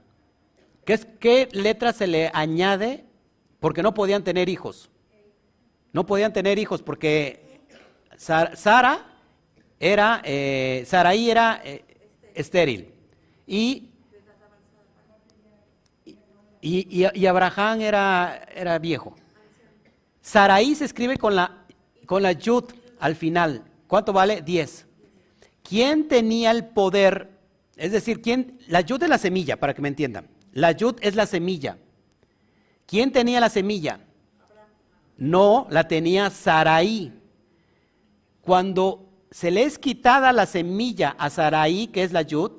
¿Qué, 0.85 0.99
¿Qué 1.21 1.49
letra 1.53 1.93
se 1.93 2.07
le 2.07 2.31
añade? 2.33 3.05
Porque 3.61 3.83
no 3.83 3.93
podían 3.93 4.25
tener 4.25 4.49
hijos. 4.49 4.91
No 5.93 6.07
podían 6.07 6.33
tener 6.33 6.59
hijos 6.59 6.83
porque 6.83 7.61
Sara 8.17 9.07
era, 9.79 10.21
eh, 10.25 10.85
Saraí 10.87 11.31
era 11.31 11.61
eh, 11.65 11.85
estéril. 12.41 12.93
Y, 13.47 13.91
y, 16.61 17.27
Abraham 17.27 17.81
era, 17.81 18.49
era 18.55 18.79
viejo. 18.79 19.17
Saraí 20.21 20.75
se 20.75 20.85
escribe 20.85 21.17
con 21.17 21.35
la, 21.35 21.65
con 22.07 22.23
la 22.23 22.33
yud 22.33 22.65
al 22.99 23.17
final. 23.17 23.65
¿Cuánto 23.87 24.13
vale? 24.13 24.43
Diez. 24.43 24.87
¿Quién 25.63 26.09
tenía 26.09 26.51
el 26.51 26.67
poder? 26.67 27.31
Es 27.77 27.93
decir, 27.93 28.21
¿quién? 28.21 28.59
La 28.69 28.83
yud 28.83 29.03
es 29.03 29.09
la 29.09 29.19
semilla, 29.19 29.57
para 29.57 29.75
que 29.75 29.83
me 29.83 29.89
entiendan. 29.89 30.29
La 30.53 30.73
yud 30.73 30.97
es 31.01 31.15
la 31.15 31.27
semilla. 31.27 31.79
¿Quién 32.87 33.13
tenía 33.13 33.41
la 33.41 33.49
semilla? 33.49 34.01
No, 35.17 35.67
la 35.71 35.87
tenía 35.87 36.31
Saraí. 36.31 37.13
Cuando 38.41 39.10
se 39.31 39.51
le 39.51 39.63
es 39.63 39.79
quitada 39.79 40.33
la 40.33 40.47
semilla 40.47 41.15
a 41.19 41.31
Saraí, 41.31 41.87
que 41.87 42.03
es 42.03 42.13
la 42.13 42.23
yud, 42.23 42.53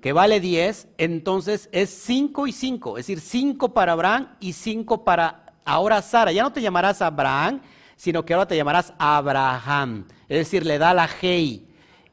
que 0.00 0.12
vale 0.12 0.40
10, 0.40 0.88
entonces 0.98 1.68
es 1.72 1.90
5 1.90 2.46
y 2.46 2.52
5, 2.52 2.98
es 2.98 3.06
decir, 3.06 3.20
5 3.20 3.72
para 3.72 3.92
Abraham 3.92 4.36
y 4.40 4.52
5 4.52 5.04
para 5.04 5.42
ahora 5.64 6.02
Sara. 6.02 6.32
Ya 6.32 6.42
no 6.42 6.52
te 6.52 6.60
llamarás 6.60 7.02
Abraham, 7.02 7.60
sino 7.96 8.24
que 8.24 8.34
ahora 8.34 8.46
te 8.46 8.56
llamarás 8.56 8.92
Abraham. 8.98 10.06
Es 10.28 10.38
decir, 10.38 10.66
le 10.66 10.78
da 10.78 10.92
la 10.94 11.08
Hei. 11.20 11.68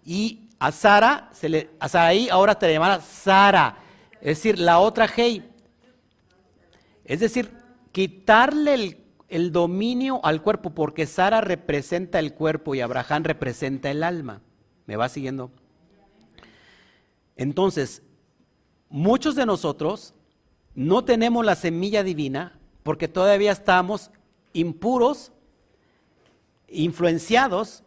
Y 0.05 0.49
a 0.59 0.71
Sara, 0.71 1.29
se 1.31 1.49
le, 1.49 1.69
a 1.79 1.89
Saraí 1.89 2.29
ahora 2.29 2.57
te 2.57 2.71
llamarás 2.71 3.05
Sara. 3.05 3.77
Es 4.21 4.37
decir, 4.37 4.59
la 4.59 4.79
otra 4.79 5.07
Hei. 5.15 5.43
Es 7.05 7.21
decir, 7.21 7.51
quitarle 7.91 8.73
el, 8.73 8.98
el 9.29 9.51
dominio 9.51 10.19
al 10.23 10.41
cuerpo, 10.41 10.71
porque 10.71 11.05
Sara 11.05 11.41
representa 11.41 12.19
el 12.19 12.33
cuerpo 12.33 12.75
y 12.75 12.81
Abraham 12.81 13.23
representa 13.23 13.91
el 13.91 14.03
alma. 14.03 14.41
¿Me 14.85 14.95
va 14.95 15.07
siguiendo? 15.07 15.51
Entonces, 17.35 18.01
muchos 18.89 19.35
de 19.35 19.45
nosotros 19.45 20.13
no 20.75 21.05
tenemos 21.05 21.45
la 21.45 21.55
semilla 21.55 22.03
divina 22.03 22.59
porque 22.83 23.07
todavía 23.07 23.51
estamos 23.51 24.11
impuros, 24.53 25.31
influenciados 26.67 27.83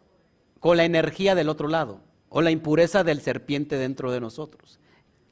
con 0.60 0.76
la 0.76 0.84
energía 0.84 1.34
del 1.34 1.48
otro 1.48 1.68
lado 1.68 2.00
o 2.28 2.40
la 2.40 2.50
impureza 2.50 3.04
del 3.04 3.20
serpiente 3.20 3.76
dentro 3.76 4.12
de 4.12 4.20
nosotros. 4.20 4.78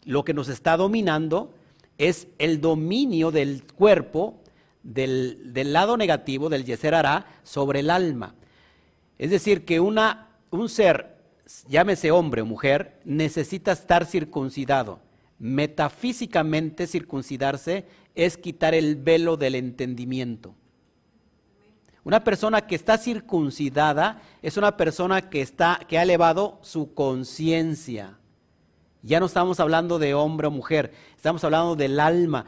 Lo 0.04 0.24
que 0.24 0.34
nos 0.34 0.48
está 0.48 0.76
dominando 0.76 1.52
es 1.98 2.28
el 2.38 2.60
dominio 2.60 3.30
del 3.30 3.64
cuerpo, 3.64 4.40
del, 4.82 5.72
lado 5.72 5.96
negativo, 5.96 6.48
del 6.48 6.64
yeser 6.64 6.94
sobre 7.42 7.80
el 7.80 7.90
alma. 7.90 8.34
Es 9.18 9.30
decir, 9.30 9.64
que 9.64 9.80
una, 9.80 10.28
un 10.50 10.68
ser 10.68 11.20
llámese 11.68 12.10
hombre 12.10 12.42
o 12.42 12.46
mujer, 12.46 13.00
necesita 13.04 13.72
estar 13.72 14.06
circuncidado. 14.06 15.00
Metafísicamente 15.38 16.86
circuncidarse 16.86 17.86
es 18.14 18.36
quitar 18.36 18.74
el 18.74 18.96
velo 18.96 19.36
del 19.36 19.54
entendimiento. 19.54 20.54
Una 22.04 22.24
persona 22.24 22.66
que 22.66 22.74
está 22.74 22.98
circuncidada 22.98 24.22
es 24.42 24.56
una 24.56 24.76
persona 24.76 25.28
que, 25.28 25.42
está, 25.42 25.80
que 25.86 25.98
ha 25.98 26.02
elevado 26.02 26.58
su 26.62 26.94
conciencia. 26.94 28.18
Ya 29.02 29.18
no 29.18 29.26
estamos 29.26 29.60
hablando 29.60 29.98
de 29.98 30.12
hombre 30.14 30.48
o 30.48 30.50
mujer, 30.50 30.92
estamos 31.16 31.42
hablando 31.42 31.74
del 31.74 31.98
alma. 32.00 32.44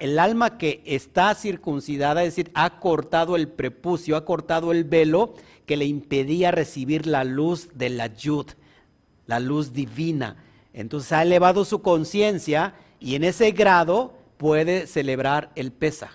el 0.00 0.18
alma 0.18 0.58
que 0.58 0.82
está 0.84 1.34
circuncidada, 1.34 2.24
es 2.24 2.34
decir, 2.34 2.50
ha 2.54 2.80
cortado 2.80 3.36
el 3.36 3.48
prepucio, 3.48 4.16
ha 4.16 4.24
cortado 4.24 4.72
el 4.72 4.84
velo 4.84 5.34
que 5.64 5.76
le 5.76 5.84
impedía 5.84 6.50
recibir 6.50 7.06
la 7.06 7.22
luz 7.22 7.68
de 7.74 7.88
la 7.88 8.08
yud, 8.08 8.46
la 9.26 9.38
luz 9.38 9.72
divina. 9.72 10.36
Entonces 10.72 11.12
ha 11.12 11.22
elevado 11.22 11.64
su 11.64 11.82
conciencia 11.82 12.74
y 12.98 13.14
en 13.14 13.22
ese 13.22 13.52
grado 13.52 14.14
puede 14.38 14.88
celebrar 14.88 15.52
el 15.54 15.70
Pesaj. 15.70 16.10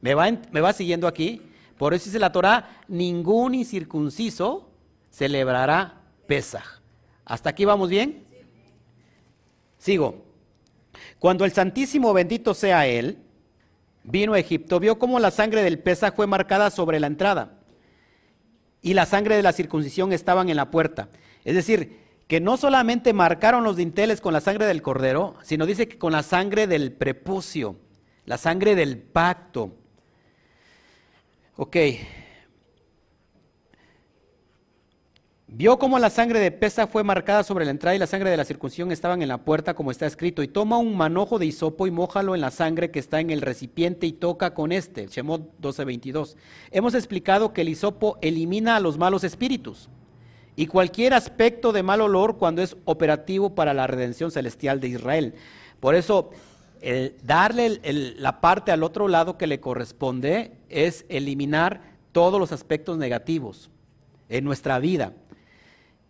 ¿Me 0.00 0.14
va, 0.14 0.28
¿Me 0.50 0.60
va 0.60 0.72
siguiendo 0.72 1.06
aquí? 1.06 1.42
Por 1.78 1.94
eso 1.94 2.06
dice 2.06 2.18
la 2.18 2.32
Torah, 2.32 2.82
ningún 2.88 3.54
incircunciso 3.54 4.68
celebrará 5.10 6.00
Pesaj. 6.26 6.80
¿Hasta 7.24 7.50
aquí 7.50 7.64
vamos 7.64 7.88
bien? 7.88 8.21
Sigo. 9.82 10.22
Cuando 11.18 11.44
el 11.44 11.50
Santísimo 11.50 12.12
bendito 12.12 12.54
sea 12.54 12.86
Él, 12.86 13.18
vino 14.04 14.34
a 14.34 14.38
Egipto, 14.38 14.78
vio 14.78 14.96
cómo 14.96 15.18
la 15.18 15.32
sangre 15.32 15.64
del 15.64 15.80
Pesaj 15.80 16.14
fue 16.14 16.28
marcada 16.28 16.70
sobre 16.70 17.00
la 17.00 17.08
entrada 17.08 17.58
y 18.80 18.94
la 18.94 19.06
sangre 19.06 19.34
de 19.34 19.42
la 19.42 19.52
circuncisión 19.52 20.12
estaban 20.12 20.48
en 20.48 20.54
la 20.54 20.70
puerta. 20.70 21.08
Es 21.44 21.56
decir, 21.56 21.98
que 22.28 22.38
no 22.38 22.56
solamente 22.56 23.12
marcaron 23.12 23.64
los 23.64 23.74
dinteles 23.74 24.20
con 24.20 24.32
la 24.32 24.40
sangre 24.40 24.66
del 24.66 24.82
cordero, 24.82 25.34
sino 25.42 25.66
dice 25.66 25.88
que 25.88 25.98
con 25.98 26.12
la 26.12 26.22
sangre 26.22 26.68
del 26.68 26.92
prepucio, 26.92 27.74
la 28.24 28.38
sangre 28.38 28.76
del 28.76 28.98
pacto. 28.98 29.74
Ok, 31.56 31.76
Vio 35.54 35.78
cómo 35.78 35.98
la 35.98 36.08
sangre 36.08 36.40
de 36.40 36.50
pesa 36.50 36.86
fue 36.86 37.04
marcada 37.04 37.44
sobre 37.44 37.66
la 37.66 37.72
entrada 37.72 37.94
y 37.94 37.98
la 37.98 38.06
sangre 38.06 38.30
de 38.30 38.38
la 38.38 38.46
circuncisión 38.46 38.90
estaban 38.90 39.20
en 39.20 39.28
la 39.28 39.44
puerta, 39.44 39.74
como 39.74 39.90
está 39.90 40.06
escrito. 40.06 40.42
Y 40.42 40.48
toma 40.48 40.78
un 40.78 40.96
manojo 40.96 41.38
de 41.38 41.44
hisopo 41.44 41.86
y 41.86 41.90
mójalo 41.90 42.34
en 42.34 42.40
la 42.40 42.50
sangre 42.50 42.90
que 42.90 42.98
está 42.98 43.20
en 43.20 43.28
el 43.28 43.42
recipiente 43.42 44.06
y 44.06 44.12
toca 44.12 44.54
con 44.54 44.72
este. 44.72 45.08
Shemot 45.08 45.42
12:22. 45.60 46.36
Hemos 46.70 46.94
explicado 46.94 47.52
que 47.52 47.60
el 47.60 47.68
hisopo 47.68 48.16
elimina 48.22 48.76
a 48.76 48.80
los 48.80 48.96
malos 48.96 49.24
espíritus 49.24 49.90
y 50.56 50.68
cualquier 50.68 51.12
aspecto 51.12 51.72
de 51.72 51.82
mal 51.82 52.00
olor 52.00 52.38
cuando 52.38 52.62
es 52.62 52.74
operativo 52.86 53.54
para 53.54 53.74
la 53.74 53.86
redención 53.86 54.30
celestial 54.30 54.80
de 54.80 54.88
Israel. 54.88 55.34
Por 55.80 55.94
eso, 55.94 56.30
darle 57.24 57.78
la 58.16 58.40
parte 58.40 58.72
al 58.72 58.82
otro 58.82 59.06
lado 59.06 59.36
que 59.36 59.46
le 59.46 59.60
corresponde 59.60 60.52
es 60.70 61.04
eliminar 61.10 61.92
todos 62.12 62.40
los 62.40 62.52
aspectos 62.52 62.96
negativos 62.96 63.70
en 64.30 64.44
nuestra 64.44 64.78
vida. 64.78 65.12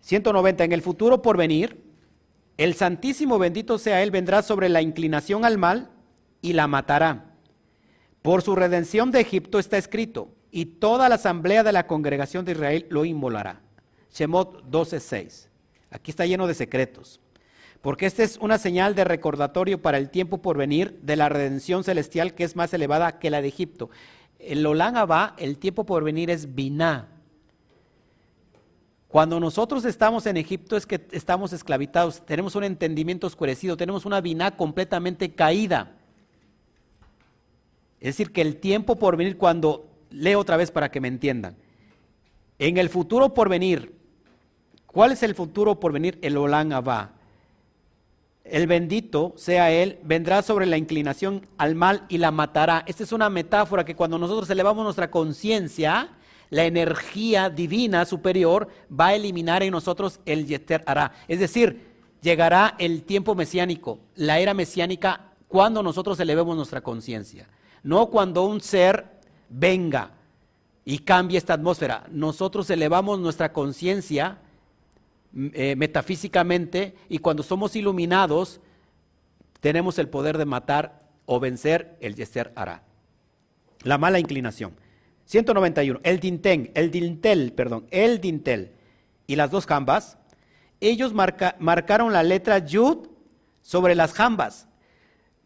190. 0.03 0.65
En 0.65 0.73
el 0.73 0.83
futuro 0.83 1.23
por 1.23 1.37
venir, 1.37 1.83
el 2.59 2.75
Santísimo 2.75 3.39
bendito 3.39 3.79
sea 3.79 4.03
Él, 4.03 4.11
vendrá 4.11 4.43
sobre 4.43 4.69
la 4.69 4.83
inclinación 4.83 5.45
al 5.45 5.59
mal 5.59 5.91
y 6.43 6.53
la 6.53 6.67
matará. 6.67 7.35
Por 8.21 8.43
su 8.43 8.55
redención 8.55 9.11
de 9.11 9.21
Egipto 9.21 9.59
está 9.59 9.79
escrito, 9.79 10.29
y 10.51 10.67
toda 10.67 11.09
la 11.09 11.15
asamblea 11.17 11.65
de 11.65 11.73
la 11.73 11.87
congregación 11.87 12.45
de 12.45 12.53
Israel 12.53 12.87
lo 12.91 13.05
inmolará. 13.05 13.63
Shemot 14.13 14.65
12:6. 14.71 15.49
Aquí 15.91 16.11
está 16.11 16.27
lleno 16.27 16.47
de 16.47 16.55
secretos. 16.55 17.21
Porque 17.81 18.07
esta 18.07 18.23
es 18.23 18.37
una 18.37 18.59
señal 18.59 18.95
de 18.95 19.05
recordatorio 19.05 19.83
para 19.83 19.99
el 19.99 20.11
tiempo 20.11 20.39
por 20.39 20.57
venir 20.57 21.01
de 21.03 21.17
la 21.17 21.29
redención 21.29 21.83
celestial 21.83 22.35
que 22.35 22.45
es 22.45 22.55
más 22.55 22.73
elevada 22.73 23.19
que 23.19 23.31
la 23.31 23.43
de 23.43 23.49
Egipto. 23.49 23.91
El 24.39 24.65
Olán 24.67 24.95
el 25.39 25.59
tiempo 25.59 25.85
por 25.85 26.05
venir 26.05 26.31
es 26.31 26.55
Biná, 26.55 27.09
cuando 29.13 29.39
nosotros 29.39 29.85
estamos 29.85 30.25
en 30.25 30.39
Egipto 30.39 30.75
es 30.75 30.87
que 30.87 31.07
estamos 31.11 31.53
esclavitados, 31.53 32.25
tenemos 32.25 32.57
un 32.57 32.65
entendimiento 32.65 33.27
oscurecido, 33.27 33.77
tenemos 33.77 34.07
una 34.07 34.23
biná 34.23 34.57
completamente 34.57 35.35
caída. 35.35 35.93
Es 38.01 38.17
decir, 38.17 38.33
que 38.33 38.41
el 38.41 38.57
tiempo 38.57 38.97
por 38.97 39.19
venir, 39.19 39.37
cuando 39.37 39.87
leo 40.09 40.41
otra 40.41 40.57
vez 40.57 40.71
para 40.71 40.91
que 40.91 41.03
me 41.03 41.09
entiendan, 41.09 41.57
en 42.59 42.79
el 42.79 42.89
futuro 42.89 43.35
por 43.35 43.51
venir, 43.51 43.95
¿cuál 44.87 45.13
es 45.13 45.23
el 45.23 45.35
futuro 45.35 45.79
por 45.79 45.93
venir? 45.93 46.19
El 46.23 46.39
Olán 46.39 46.73
Abba. 46.73 47.13
El 48.45 48.67
bendito 48.67 49.35
sea 49.37 49.71
Él, 49.71 49.99
vendrá 50.05 50.41
sobre 50.41 50.65
la 50.65 50.79
inclinación 50.79 51.47
al 51.59 51.75
mal 51.75 52.07
y 52.09 52.17
la 52.17 52.31
matará. 52.31 52.83
Esta 52.87 53.03
es 53.03 53.13
una 53.13 53.29
metáfora 53.29 53.85
que 53.85 53.95
cuando 53.95 54.19
nosotros 54.19 54.49
elevamos 54.49 54.85
nuestra 54.85 55.11
conciencia, 55.11 56.13
la 56.53 56.67
energía 56.67 57.49
divina 57.49 58.05
superior 58.05 58.69
va 58.93 59.07
a 59.07 59.15
eliminar 59.15 59.63
en 59.63 59.71
nosotros 59.71 60.21
el 60.27 60.47
Yeter 60.47 60.85
hará. 60.87 61.13
Es 61.27 61.41
decir, 61.41 61.95
llegará 62.21 62.75
el 62.79 63.05
tiempo 63.05 63.35
mesiánico, 63.35 64.01
la 64.17 64.39
era 64.39 64.53
mesiánica, 64.53 65.33
cuando 65.49 65.83
nosotros 65.83 66.21
elevemos 66.21 66.55
nuestra 66.55 66.83
conciencia. 66.83 67.49
No 67.83 68.11
cuando 68.11 68.45
un 68.45 68.61
ser 68.61 69.07
venga 69.49 70.11
y 70.85 70.99
cambie 70.99 71.39
esta 71.39 71.55
atmósfera. 71.55 72.05
Nosotros 72.11 72.69
elevamos 72.69 73.19
nuestra 73.19 73.55
conciencia 73.55 74.37
mm, 75.33 75.47
eh, 75.55 75.75
metafísicamente 75.75 76.97
y 77.09 77.21
cuando 77.21 77.43
somos 77.43 77.77
iluminados 77.77 78.61
tenemos 79.61 79.99
el 79.99 80.11
poder 80.11 80.37
de 80.37 80.45
matar 80.45 81.09
o 81.25 81.41
vencer 81.41 81.97
el 82.03 82.15
Yeser 82.15 82.53
hará. 82.57 82.83
La 83.85 83.97
mala 83.97 84.19
inclinación. 84.19 84.82
191. 85.33 86.01
El 86.03 86.21
dintel, 86.21 86.71
el 86.75 86.91
dintel, 86.91 87.53
perdón, 87.55 87.87
el 87.91 88.21
dintel 88.21 88.73
y 89.27 89.37
las 89.37 89.51
dos 89.51 89.65
jambas, 89.65 90.19
ellos 90.79 91.15
marcaron 91.15 92.13
la 92.13 92.23
letra 92.23 92.59
yud 92.59 93.09
sobre 93.63 93.95
las 93.95 94.13
jambas. 94.13 94.69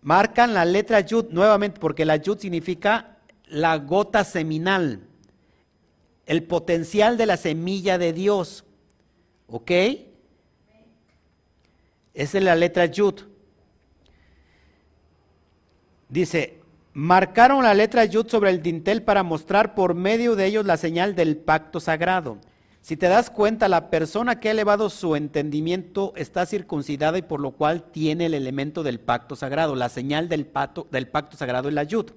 Marcan 0.02 0.54
la 0.54 0.64
letra 0.64 1.00
yud 1.00 1.26
nuevamente 1.30 1.78
porque 1.78 2.04
la 2.04 2.16
yud 2.16 2.38
significa 2.38 3.18
la 3.46 3.78
gota 3.78 4.24
seminal, 4.24 5.06
el 6.26 6.42
potencial 6.42 7.16
de 7.16 7.26
la 7.26 7.36
semilla 7.36 7.96
de 7.96 8.12
Dios. 8.12 8.64
¿Ok? 9.46 9.70
Esa 12.12 12.38
es 12.38 12.42
la 12.42 12.56
letra 12.56 12.86
Yud. 12.86 13.20
Dice, 16.08 16.60
marcaron 16.96 17.62
la 17.62 17.74
letra 17.74 18.06
Yud 18.06 18.26
sobre 18.26 18.48
el 18.48 18.62
dintel 18.62 19.02
para 19.02 19.22
mostrar 19.22 19.74
por 19.74 19.94
medio 19.94 20.34
de 20.34 20.46
ellos 20.46 20.64
la 20.64 20.78
señal 20.78 21.14
del 21.14 21.36
pacto 21.36 21.78
sagrado. 21.78 22.38
Si 22.80 22.96
te 22.96 23.06
das 23.08 23.28
cuenta, 23.28 23.68
la 23.68 23.90
persona 23.90 24.40
que 24.40 24.48
ha 24.48 24.52
elevado 24.52 24.88
su 24.88 25.14
entendimiento 25.14 26.14
está 26.16 26.46
circuncidada 26.46 27.18
y 27.18 27.22
por 27.22 27.40
lo 27.40 27.50
cual 27.50 27.82
tiene 27.82 28.24
el 28.24 28.32
elemento 28.32 28.82
del 28.82 28.98
pacto 28.98 29.36
sagrado. 29.36 29.76
La 29.76 29.90
señal 29.90 30.30
del 30.30 30.46
pacto, 30.46 30.86
del 30.90 31.06
pacto 31.06 31.36
sagrado 31.36 31.68
es 31.68 31.74
la 31.74 31.82
Yud. 31.82 32.12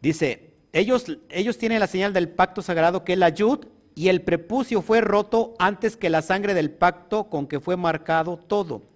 Dice, 0.00 0.54
ellos, 0.72 1.04
ellos 1.28 1.58
tienen 1.58 1.80
la 1.80 1.88
señal 1.88 2.14
del 2.14 2.30
pacto 2.30 2.62
sagrado 2.62 3.04
que 3.04 3.12
es 3.12 3.18
la 3.18 3.28
Yud 3.28 3.66
y 3.94 4.08
el 4.08 4.22
prepucio 4.22 4.80
fue 4.80 5.02
roto 5.02 5.52
antes 5.58 5.98
que 5.98 6.08
la 6.08 6.22
sangre 6.22 6.54
del 6.54 6.70
pacto 6.70 7.24
con 7.24 7.46
que 7.46 7.60
fue 7.60 7.76
marcado 7.76 8.38
todo. 8.38 8.95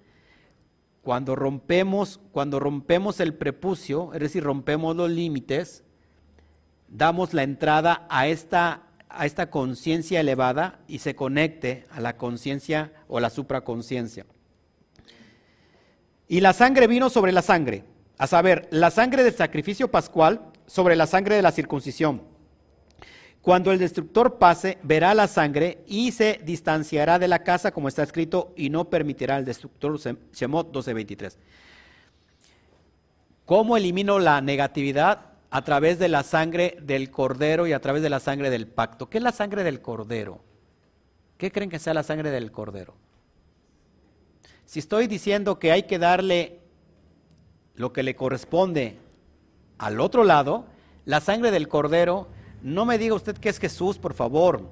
Cuando 1.03 1.35
rompemos, 1.35 2.21
cuando 2.33 2.61
rompemos 2.61 3.21
el 3.21 3.35
prepucio, 3.35 4.13
es 4.13 4.21
decir, 4.21 4.43
rompemos 4.43 4.95
los 4.97 5.11
límites, 5.11 5.83
damos 6.89 7.33
la 7.33 7.43
entrada 7.43 8.07
a 8.11 8.27
esta, 8.27 8.83
a 9.09 9.25
esta 9.25 9.51
conciencia 9.51 10.21
elevada 10.21 10.81
y 10.87 10.99
se 10.99 11.15
conecte 11.15 11.87
a 11.91 12.01
la 12.01 12.17
conciencia 12.17 12.93
o 13.09 13.19
la 13.21 13.31
supraconciencia. 13.31 14.27
Y 16.29 16.41
la 16.41 16.53
sangre 16.53 16.87
vino 16.87 17.11
sobre 17.11 17.33
la 17.33 17.43
sangre, 17.43 17.85
a 18.19 18.27
saber, 18.27 18.69
la 18.71 18.91
sangre 18.91 19.25
del 19.25 19.35
sacrificio 19.35 19.91
pascual 19.91 20.43
sobre 20.67 20.95
la 20.95 21.07
sangre 21.07 21.35
de 21.35 21.43
la 21.43 21.51
circuncisión. 21.51 22.30
Cuando 23.43 23.73
el 23.73 23.79
destructor 23.79 24.39
pase, 24.39 24.79
verá 24.83 25.15
la 25.15 25.27
sangre 25.27 25.83
y 25.87 26.13
se 26.13 26.41
distanciará 26.45 27.19
de 27.19 27.29
la 27.29 27.43
casa, 27.43 27.73
como 27.73 27.89
está 27.89 28.03
escrito, 28.03 28.53
y 28.55 28.69
no 28.69 28.91
permitirá 28.91 29.37
al 29.37 29.47
destructor. 29.47 29.99
Shemot 30.33 30.71
12:23. 30.73 31.39
¿Cómo 33.47 33.77
elimino 33.77 34.19
la 34.19 34.41
negatividad? 34.41 35.27
A 35.51 35.65
través 35.65 35.99
de 35.99 36.09
la 36.09 36.23
sangre 36.23 36.77
del 36.83 37.11
cordero 37.11 37.67
y 37.67 37.73
a 37.73 37.81
través 37.81 38.03
de 38.03 38.11
la 38.11 38.21
sangre 38.21 38.51
del 38.51 38.69
pacto. 38.69 39.09
¿Qué 39.09 39.19
es 39.19 39.25
la 39.25 39.33
sangre 39.33 39.65
del 39.65 39.81
cordero? 39.81 40.41
¿Qué 41.39 41.51
creen 41.51 41.71
que 41.71 41.79
sea 41.79 41.95
la 41.95 42.03
sangre 42.03 42.31
del 42.31 42.53
cordero? 42.53 42.95
Si 44.67 44.79
estoy 44.79 45.09
diciendo 45.09 45.59
que 45.59 45.73
hay 45.73 45.85
que 45.85 45.99
darle 45.99 46.61
lo 47.75 47.93
que 47.93 48.03
le 48.05 48.15
corresponde 48.15 48.99
al 49.79 49.99
otro 49.99 50.23
lado, 50.23 50.67
la 51.07 51.21
sangre 51.21 51.51
del 51.51 51.67
cordero 51.67 52.29
no 52.63 52.85
me 52.85 52.99
diga 52.99 53.15
usted 53.15 53.37
que 53.39 53.49
es 53.49 53.59
Jesús, 53.59 53.99
por 53.99 54.15
favor. 54.15 54.69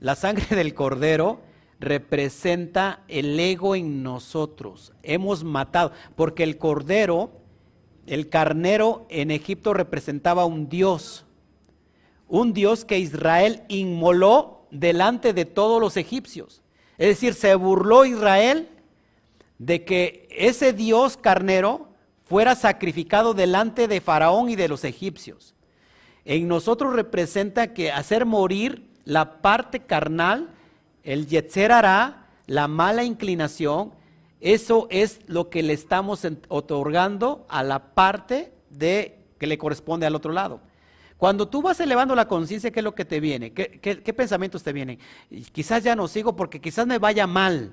La 0.00 0.14
sangre 0.14 0.46
del 0.56 0.74
cordero 0.74 1.40
representa 1.80 3.02
el 3.08 3.38
ego 3.38 3.74
en 3.74 4.02
nosotros. 4.02 4.92
Hemos 5.02 5.42
matado, 5.42 5.92
porque 6.14 6.44
el 6.44 6.58
cordero, 6.58 7.32
el 8.06 8.28
carnero 8.28 9.06
en 9.08 9.30
Egipto 9.30 9.74
representaba 9.74 10.44
un 10.44 10.68
dios, 10.68 11.24
un 12.28 12.52
dios 12.52 12.84
que 12.84 12.98
Israel 12.98 13.62
inmoló 13.68 14.66
delante 14.70 15.32
de 15.32 15.44
todos 15.44 15.80
los 15.80 15.96
egipcios. 15.96 16.62
Es 16.98 17.08
decir, 17.08 17.34
se 17.34 17.54
burló 17.56 18.04
Israel 18.04 18.68
de 19.58 19.84
que 19.84 20.28
ese 20.30 20.72
dios 20.72 21.16
carnero 21.16 21.88
fuera 22.24 22.54
sacrificado 22.54 23.34
delante 23.34 23.88
de 23.88 24.00
Faraón 24.00 24.48
y 24.48 24.56
de 24.56 24.68
los 24.68 24.84
egipcios 24.84 25.54
en 26.24 26.48
nosotros 26.48 26.92
representa 26.94 27.74
que 27.74 27.90
hacer 27.90 28.26
morir 28.26 28.86
la 29.04 29.42
parte 29.42 29.80
carnal, 29.80 30.50
el 31.02 31.26
yetzer 31.26 31.72
hará, 31.72 32.26
la 32.46 32.68
mala 32.68 33.04
inclinación, 33.04 33.92
eso 34.40 34.86
es 34.90 35.20
lo 35.26 35.50
que 35.50 35.62
le 35.62 35.72
estamos 35.72 36.26
otorgando 36.48 37.46
a 37.48 37.62
la 37.62 37.94
parte 37.94 38.52
de 38.70 39.18
que 39.38 39.46
le 39.46 39.58
corresponde 39.58 40.06
al 40.06 40.14
otro 40.14 40.32
lado. 40.32 40.60
Cuando 41.16 41.46
tú 41.46 41.62
vas 41.62 41.78
elevando 41.78 42.16
la 42.16 42.26
conciencia, 42.26 42.72
¿qué 42.72 42.80
es 42.80 42.84
lo 42.84 42.96
que 42.96 43.04
te 43.04 43.20
viene? 43.20 43.52
¿Qué, 43.52 43.80
¿Qué, 43.80 44.12
pensamientos 44.12 44.64
te 44.64 44.72
vienen? 44.72 44.98
Quizás 45.52 45.84
ya 45.84 45.94
no 45.94 46.08
sigo 46.08 46.34
porque 46.34 46.60
quizás 46.60 46.84
me 46.84 46.98
vaya 46.98 47.28
mal. 47.28 47.72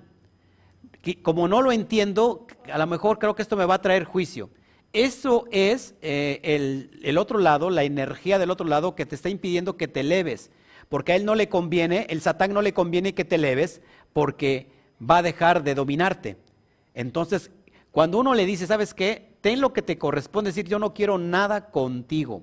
Como 1.23 1.47
no 1.47 1.63
lo 1.63 1.71
entiendo, 1.71 2.45
a 2.71 2.77
lo 2.77 2.85
mejor 2.85 3.17
creo 3.17 3.33
que 3.33 3.41
esto 3.41 3.57
me 3.57 3.65
va 3.65 3.75
a 3.75 3.81
traer 3.81 4.03
juicio. 4.03 4.51
Eso 4.91 5.45
es 5.51 5.93
eh, 6.01 6.89
el, 7.03 7.17
otro 7.17 7.37
lado, 7.37 7.69
la 7.69 7.83
energía 7.83 8.39
del 8.39 8.49
otro 8.49 8.67
lado 8.67 8.95
que 8.95 9.05
te 9.05 9.15
está 9.15 9.29
impidiendo 9.29 9.77
que 9.77 9.87
te 9.87 9.99
eleves. 9.99 10.51
Porque 10.89 11.11
a 11.11 11.15
él 11.15 11.25
no 11.25 11.35
le 11.35 11.49
conviene, 11.49 12.07
el 12.09 12.21
Satán 12.21 12.53
no 12.53 12.63
le 12.63 12.73
conviene 12.73 13.13
que 13.13 13.25
te 13.25 13.35
eleves 13.35 13.81
porque 14.13 14.71
va 14.99 15.17
a 15.17 15.21
dejar 15.21 15.63
de 15.63 15.75
dominarte. 15.75 16.37
Entonces, 16.95 17.51
cuando 17.91 18.17
uno 18.17 18.33
le 18.33 18.45
dice, 18.45 18.65
¿sabes 18.65 18.95
qué? 18.95 19.29
Ten 19.41 19.61
lo 19.61 19.71
que 19.71 19.83
te 19.83 19.99
corresponde, 19.99 20.49
decir, 20.49 20.67
yo 20.67 20.79
no 20.79 20.93
quiero 20.93 21.19
nada 21.19 21.69
contigo. 21.69 22.41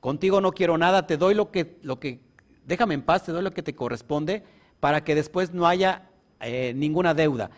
Contigo 0.00 0.40
no 0.40 0.52
quiero 0.52 0.78
nada, 0.78 1.06
te 1.06 1.16
doy 1.16 1.34
lo 1.34 1.50
que, 1.50 1.76
lo 1.82 2.00
que, 2.00 2.20
déjame 2.64 2.94
en 2.94 3.02
paz, 3.02 3.24
te 3.24 3.32
doy 3.32 3.42
lo 3.42 3.52
que 3.52 3.62
te 3.62 3.74
corresponde 3.74 4.42
para 4.80 5.04
que 5.04 5.14
después 5.14 5.52
no 5.52 5.66
haya 5.66 6.08
eh, 6.40 6.72
ninguna 6.74 7.14
deuda. 7.14 7.50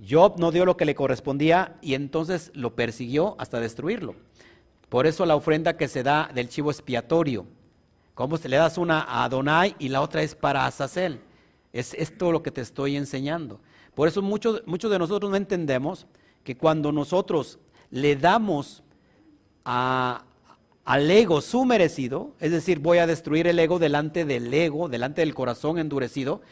Job 0.00 0.38
no 0.38 0.50
dio 0.50 0.64
lo 0.64 0.76
que 0.76 0.84
le 0.84 0.94
correspondía 0.94 1.76
y 1.80 1.94
entonces 1.94 2.50
lo 2.54 2.74
persiguió 2.74 3.36
hasta 3.38 3.60
destruirlo. 3.60 4.14
Por 4.88 5.06
eso 5.06 5.24
la 5.24 5.36
ofrenda 5.36 5.76
que 5.76 5.88
se 5.88 6.02
da 6.02 6.30
del 6.34 6.48
chivo 6.48 6.70
expiatorio. 6.70 7.46
Como 8.14 8.36
le 8.36 8.56
das 8.56 8.78
una 8.78 9.00
a 9.00 9.24
Adonai 9.24 9.74
y 9.78 9.88
la 9.88 10.02
otra 10.02 10.22
es 10.22 10.34
para 10.34 10.66
Azazel. 10.66 11.20
Es 11.72 11.94
esto 11.94 12.30
lo 12.30 12.42
que 12.42 12.50
te 12.50 12.60
estoy 12.60 12.96
enseñando. 12.96 13.60
Por 13.94 14.08
eso 14.08 14.20
muchos, 14.22 14.62
muchos 14.66 14.90
de 14.90 14.98
nosotros 14.98 15.30
no 15.30 15.36
entendemos 15.36 16.06
que 16.44 16.56
cuando 16.56 16.92
nosotros 16.92 17.58
le 17.90 18.16
damos 18.16 18.82
a, 19.64 20.24
al 20.84 21.10
ego 21.10 21.40
su 21.40 21.64
merecido, 21.64 22.32
es 22.40 22.50
decir, 22.50 22.78
voy 22.78 22.98
a 22.98 23.06
destruir 23.06 23.46
el 23.46 23.58
ego 23.58 23.78
delante 23.78 24.24
del 24.24 24.52
ego, 24.52 24.88
delante 24.88 25.20
del 25.20 25.34
corazón 25.34 25.78
endurecido, 25.78 26.42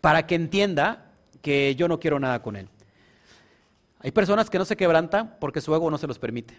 para 0.00 0.26
que 0.26 0.34
entienda 0.34 1.09
que 1.42 1.74
yo 1.74 1.88
no 1.88 2.00
quiero 2.00 2.18
nada 2.18 2.42
con 2.42 2.56
él. 2.56 2.68
Hay 4.00 4.12
personas 4.12 4.48
que 4.48 4.58
no 4.58 4.64
se 4.64 4.76
quebrantan 4.76 5.36
porque 5.40 5.60
su 5.60 5.74
ego 5.74 5.90
no 5.90 5.98
se 5.98 6.06
los 6.06 6.18
permite. 6.18 6.58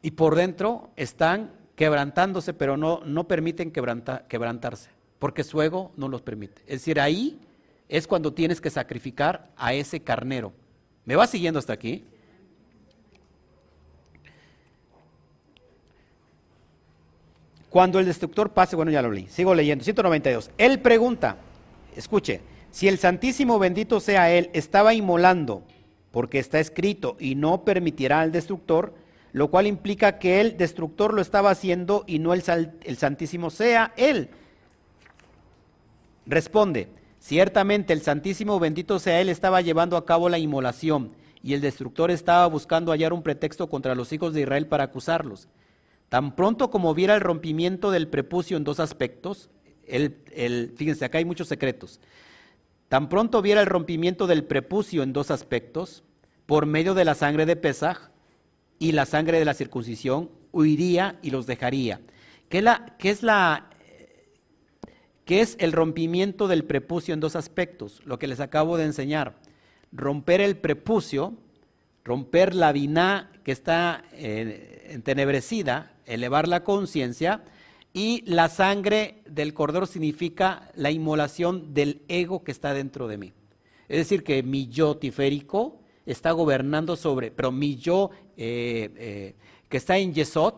Y 0.00 0.12
por 0.12 0.34
dentro 0.34 0.90
están 0.96 1.52
quebrantándose, 1.76 2.54
pero 2.54 2.76
no, 2.76 3.00
no 3.04 3.26
permiten 3.26 3.72
quebrantarse, 3.72 4.90
porque 5.18 5.44
su 5.44 5.60
ego 5.62 5.92
no 5.96 6.08
los 6.08 6.22
permite. 6.22 6.62
Es 6.62 6.80
decir, 6.80 7.00
ahí 7.00 7.40
es 7.88 8.06
cuando 8.06 8.32
tienes 8.32 8.60
que 8.60 8.70
sacrificar 8.70 9.50
a 9.56 9.74
ese 9.74 10.00
carnero. 10.00 10.52
¿Me 11.04 11.16
va 11.16 11.26
siguiendo 11.26 11.58
hasta 11.58 11.72
aquí? 11.72 12.04
Cuando 17.68 17.98
el 17.98 18.06
destructor 18.06 18.50
pase, 18.50 18.76
bueno, 18.76 18.90
ya 18.90 19.00
lo 19.00 19.10
leí, 19.10 19.26
sigo 19.28 19.54
leyendo, 19.54 19.82
192. 19.82 20.50
Él 20.58 20.80
pregunta, 20.80 21.38
escuche, 21.96 22.42
si 22.72 22.88
el 22.88 22.98
Santísimo 22.98 23.58
bendito 23.58 24.00
sea 24.00 24.32
Él 24.32 24.50
estaba 24.54 24.94
inmolando, 24.94 25.62
porque 26.10 26.38
está 26.38 26.58
escrito, 26.58 27.16
y 27.20 27.34
no 27.34 27.64
permitirá 27.64 28.22
al 28.22 28.32
destructor, 28.32 28.94
lo 29.32 29.50
cual 29.50 29.66
implica 29.66 30.18
que 30.18 30.40
el 30.40 30.56
destructor 30.56 31.12
lo 31.12 31.20
estaba 31.22 31.50
haciendo 31.50 32.04
y 32.06 32.18
no 32.18 32.32
el, 32.32 32.42
Santísimo 32.96 33.50
sea 33.50 33.92
Él. 33.96 34.30
Responde, 36.26 36.88
ciertamente 37.20 37.92
el 37.92 38.00
Santísimo 38.00 38.58
bendito 38.58 38.98
sea 38.98 39.20
Él 39.20 39.28
estaba 39.28 39.60
llevando 39.60 39.98
a 39.98 40.06
cabo 40.06 40.30
la 40.30 40.38
inmolación, 40.38 41.12
y 41.42 41.52
el 41.52 41.60
destructor 41.60 42.10
estaba 42.10 42.46
buscando 42.46 42.92
hallar 42.92 43.12
un 43.12 43.22
pretexto 43.22 43.68
contra 43.68 43.94
los 43.94 44.12
hijos 44.14 44.32
de 44.32 44.42
Israel 44.42 44.66
para 44.66 44.84
acusarlos. 44.84 45.48
Tan 46.08 46.34
pronto 46.34 46.70
como 46.70 46.94
viera 46.94 47.14
el 47.14 47.20
rompimiento 47.20 47.90
del 47.90 48.08
prepucio 48.08 48.56
en 48.56 48.64
dos 48.64 48.80
aspectos, 48.80 49.50
el, 49.86 50.72
fíjense, 50.76 51.04
acá 51.04 51.18
hay 51.18 51.26
muchos 51.26 51.48
secretos. 51.48 52.00
Tan 52.92 53.08
pronto 53.08 53.40
viera 53.40 53.62
el 53.62 53.68
rompimiento 53.68 54.26
del 54.26 54.44
prepucio 54.44 55.02
en 55.02 55.14
dos 55.14 55.30
aspectos, 55.30 56.04
por 56.44 56.66
medio 56.66 56.92
de 56.92 57.06
la 57.06 57.14
sangre 57.14 57.46
de 57.46 57.56
Pesaj 57.56 58.10
y 58.78 58.92
la 58.92 59.06
sangre 59.06 59.38
de 59.38 59.46
la 59.46 59.54
circuncisión, 59.54 60.30
huiría 60.52 61.18
y 61.22 61.30
los 61.30 61.46
dejaría. 61.46 62.02
¿Qué, 62.50 62.58
es 62.58 63.22
la, 63.22 63.70
¿Qué 65.24 65.40
es 65.40 65.56
el 65.58 65.72
rompimiento 65.72 66.48
del 66.48 66.64
prepucio 66.64 67.14
en 67.14 67.20
dos 67.20 67.34
aspectos? 67.34 68.02
Lo 68.04 68.18
que 68.18 68.26
les 68.26 68.40
acabo 68.40 68.76
de 68.76 68.84
enseñar. 68.84 69.38
Romper 69.90 70.42
el 70.42 70.58
prepucio, 70.58 71.32
romper 72.04 72.54
la 72.54 72.72
biná 72.72 73.32
que 73.42 73.52
está 73.52 74.04
eh, 74.12 74.88
entenebrecida, 74.90 75.94
elevar 76.04 76.46
la 76.46 76.62
conciencia, 76.62 77.42
y 77.94 78.22
la 78.26 78.48
sangre 78.48 79.22
del 79.26 79.52
cordero 79.52 79.86
significa 79.86 80.70
la 80.74 80.90
inmolación 80.90 81.74
del 81.74 82.02
ego 82.08 82.42
que 82.42 82.52
está 82.52 82.72
dentro 82.72 83.06
de 83.08 83.18
mí. 83.18 83.32
Es 83.88 83.98
decir, 83.98 84.24
que 84.24 84.42
mi 84.42 84.68
yo 84.68 84.96
tiférico 84.96 85.80
está 86.06 86.32
gobernando 86.32 86.96
sobre, 86.96 87.30
pero 87.30 87.52
mi 87.52 87.76
yo 87.76 88.10
eh, 88.36 88.90
eh, 88.96 89.34
que 89.68 89.76
está 89.76 89.98
en 89.98 90.14
Yesod, 90.14 90.54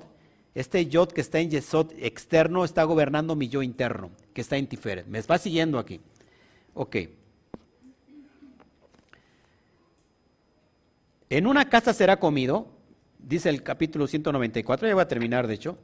este 0.55 0.87
yo 0.87 1.09
que 1.09 1.21
está 1.21 1.41
en 1.41 1.51
Yesod 1.51 1.93
externo 1.99 2.65
está 2.65 2.85
gobernando 2.85 3.35
mi 3.35 3.49
yo 3.49 3.63
interno, 3.63 4.11
que 4.33 4.41
está 4.41 4.57
en 4.57 4.69
Tiferet. 4.69 5.07
¿Me 5.07 5.21
va 5.23 5.39
siguiendo 5.39 5.79
aquí? 5.79 6.01
Ok. 6.75 6.97
En 11.31 11.47
una 11.49 11.69
casa 11.69 11.93
será 11.93 12.21
comido, 12.21 12.69
dice 13.19 13.49
el 13.49 13.65
capítulo 13.65 14.07
194, 14.07 14.87
ya 14.87 14.95
va 14.95 15.03
a 15.03 15.09
terminar 15.09 15.49
de 15.49 15.55
hecho. 15.55 15.77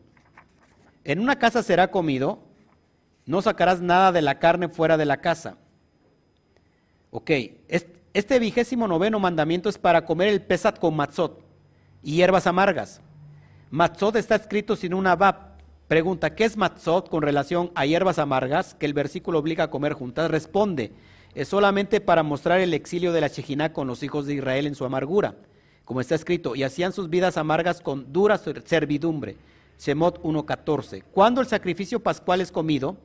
En 1.04 1.20
una 1.20 1.38
casa 1.38 1.62
será 1.62 1.90
comido, 1.90 2.40
no 3.26 3.42
sacarás 3.42 3.80
nada 3.80 4.12
de 4.12 4.22
la 4.22 4.38
carne 4.38 4.68
fuera 4.68 4.96
de 4.96 5.06
la 5.06 5.20
casa. 5.20 5.56
Ok, 7.10 7.30
este 8.12 8.38
vigésimo 8.38 8.86
noveno 8.86 9.18
mandamiento 9.18 9.68
es 9.68 9.78
para 9.78 10.04
comer 10.04 10.28
el 10.28 10.42
pesat 10.42 10.78
con 10.78 10.94
matzot 10.94 11.42
y 12.02 12.16
hierbas 12.16 12.46
amargas. 12.46 13.00
Matzot 13.70 14.16
está 14.16 14.34
escrito 14.34 14.76
sin 14.76 14.94
una 14.94 15.16
bab. 15.16 15.50
Pregunta, 15.88 16.34
¿qué 16.34 16.44
es 16.44 16.56
matzot 16.56 17.08
con 17.08 17.22
relación 17.22 17.70
a 17.74 17.86
hierbas 17.86 18.18
amargas 18.18 18.74
que 18.74 18.86
el 18.86 18.94
versículo 18.94 19.38
obliga 19.38 19.64
a 19.64 19.70
comer 19.70 19.92
juntas? 19.92 20.30
Responde, 20.30 20.92
es 21.34 21.48
solamente 21.48 22.00
para 22.00 22.22
mostrar 22.22 22.60
el 22.60 22.74
exilio 22.74 23.12
de 23.12 23.20
la 23.20 23.28
Shejiná 23.28 23.72
con 23.72 23.86
los 23.86 24.02
hijos 24.02 24.26
de 24.26 24.34
Israel 24.34 24.66
en 24.66 24.74
su 24.74 24.84
amargura, 24.84 25.36
como 25.84 26.00
está 26.00 26.14
escrito, 26.14 26.54
y 26.54 26.62
hacían 26.62 26.92
sus 26.92 27.10
vidas 27.10 27.36
amargas 27.36 27.80
con 27.80 28.12
dura 28.12 28.38
servidumbre. 28.38 29.36
Shemot 29.80 30.22
1.14. 30.22 31.02
Cuando 31.10 31.40
el 31.40 31.46
sacrificio 31.46 32.00
pascual 32.00 32.42
es 32.42 32.52
comido, 32.52 32.98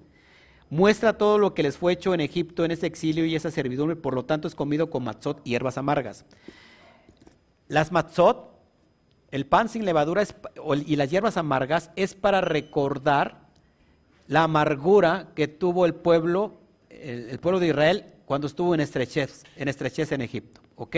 muestra 0.69 1.17
todo 1.17 1.37
lo 1.37 1.53
que 1.53 1.63
les 1.63 1.77
fue 1.77 1.93
hecho 1.93 2.13
en 2.13 2.19
Egipto 2.19 2.65
en 2.65 2.71
ese 2.71 2.85
exilio 2.85 3.25
y 3.25 3.35
esa 3.35 3.49
servidumbre, 3.49 3.95
por 3.95 4.13
lo 4.13 4.25
tanto 4.25 4.47
es 4.47 4.55
comido 4.55 4.89
con 4.89 5.05
matzot 5.05 5.39
y 5.45 5.51
hierbas 5.51 5.77
amargas. 5.77 6.25
Las 7.69 7.93
matzot, 7.93 8.51
el 9.31 9.45
pan 9.45 9.69
sin 9.69 9.85
levadura 9.85 10.23
y 10.85 10.95
las 10.97 11.09
hierbas 11.09 11.37
amargas 11.37 11.91
es 11.95 12.13
para 12.13 12.41
recordar 12.41 13.45
la 14.27 14.43
amargura 14.43 15.29
que 15.33 15.47
tuvo 15.47 15.85
el 15.85 15.95
pueblo, 15.95 16.59
el, 16.89 17.39
pueblo 17.39 17.59
de 17.59 17.67
Israel 17.67 18.05
cuando 18.25 18.47
estuvo 18.47 18.73
en 18.73 18.81
estrechez, 18.81 19.43
en 19.55 19.69
estrechez 19.69 20.11
en 20.11 20.21
Egipto. 20.21 20.59
¿Ok? 20.75 20.95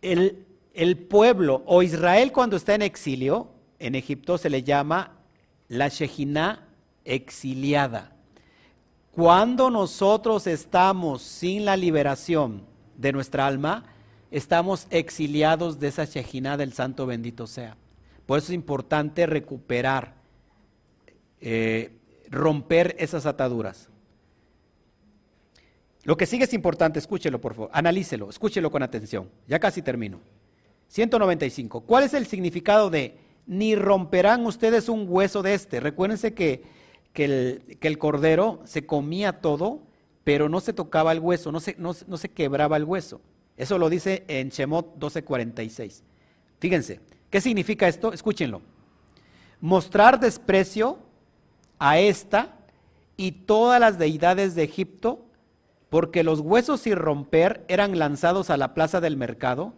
El, 0.00 0.46
el 0.74 0.96
pueblo 0.96 1.64
o 1.66 1.82
Israel 1.82 2.30
cuando 2.30 2.56
está 2.56 2.74
en 2.74 2.82
exilio 2.82 3.59
en 3.80 3.94
Egipto 3.96 4.38
se 4.38 4.50
le 4.50 4.62
llama 4.62 5.16
la 5.68 5.88
Shejina 5.88 6.68
exiliada. 7.04 8.12
Cuando 9.10 9.70
nosotros 9.70 10.46
estamos 10.46 11.22
sin 11.22 11.64
la 11.64 11.76
liberación 11.76 12.62
de 12.96 13.12
nuestra 13.12 13.46
alma, 13.46 13.84
estamos 14.30 14.86
exiliados 14.90 15.80
de 15.80 15.88
esa 15.88 16.04
Shejina 16.04 16.56
del 16.56 16.74
Santo 16.74 17.06
bendito 17.06 17.46
sea. 17.46 17.76
Por 18.26 18.38
eso 18.38 18.48
es 18.48 18.54
importante 18.54 19.26
recuperar, 19.26 20.14
eh, 21.40 21.90
romper 22.28 22.94
esas 22.98 23.26
ataduras. 23.26 23.88
Lo 26.04 26.16
que 26.16 26.26
sigue 26.26 26.44
es 26.44 26.52
importante, 26.52 26.98
escúchelo 26.98 27.40
por 27.40 27.54
favor, 27.54 27.70
analícelo, 27.72 28.30
escúchelo 28.30 28.70
con 28.70 28.82
atención. 28.82 29.28
Ya 29.48 29.58
casi 29.58 29.82
termino. 29.82 30.20
195. 30.88 31.82
¿Cuál 31.82 32.04
es 32.04 32.14
el 32.14 32.26
significado 32.26 32.90
de 32.90 33.29
ni 33.46 33.74
romperán 33.74 34.46
ustedes 34.46 34.88
un 34.88 35.06
hueso 35.08 35.42
de 35.42 35.54
este? 35.54 35.80
Recuérdense 35.80 36.34
que, 36.34 36.62
que, 37.12 37.24
el, 37.80 37.98
cordero 37.98 38.60
se 38.64 38.86
comía 38.86 39.40
todo, 39.40 39.82
pero 40.24 40.48
no 40.48 40.60
se 40.60 40.72
tocaba 40.72 41.12
el 41.12 41.20
hueso, 41.20 41.52
no 41.52 41.60
se, 41.60 41.76
no, 41.78 41.92
se 41.94 42.28
quebraba 42.28 42.76
el 42.76 42.84
hueso. 42.84 43.20
Eso 43.56 43.78
lo 43.78 43.88
dice 43.90 44.24
en 44.28 44.50
Shemot 44.50 44.98
12:46. 44.98 46.02
Fíjense, 46.58 47.00
¿qué 47.30 47.40
significa 47.40 47.88
esto? 47.88 48.12
Escúchenlo. 48.12 48.62
Mostrar 49.60 50.20
desprecio 50.20 50.98
a 51.78 51.98
esta 51.98 52.56
y 53.16 53.32
todas 53.32 53.80
las 53.80 53.98
deidades 53.98 54.54
de 54.54 54.62
Egipto 54.62 55.26
porque 55.90 56.22
los 56.22 56.40
huesos 56.40 56.80
sin 56.80 56.96
romper 56.96 57.64
eran 57.68 57.98
lanzados 57.98 58.48
a 58.48 58.56
la 58.56 58.72
plaza 58.74 59.00
del 59.00 59.16
mercado, 59.16 59.74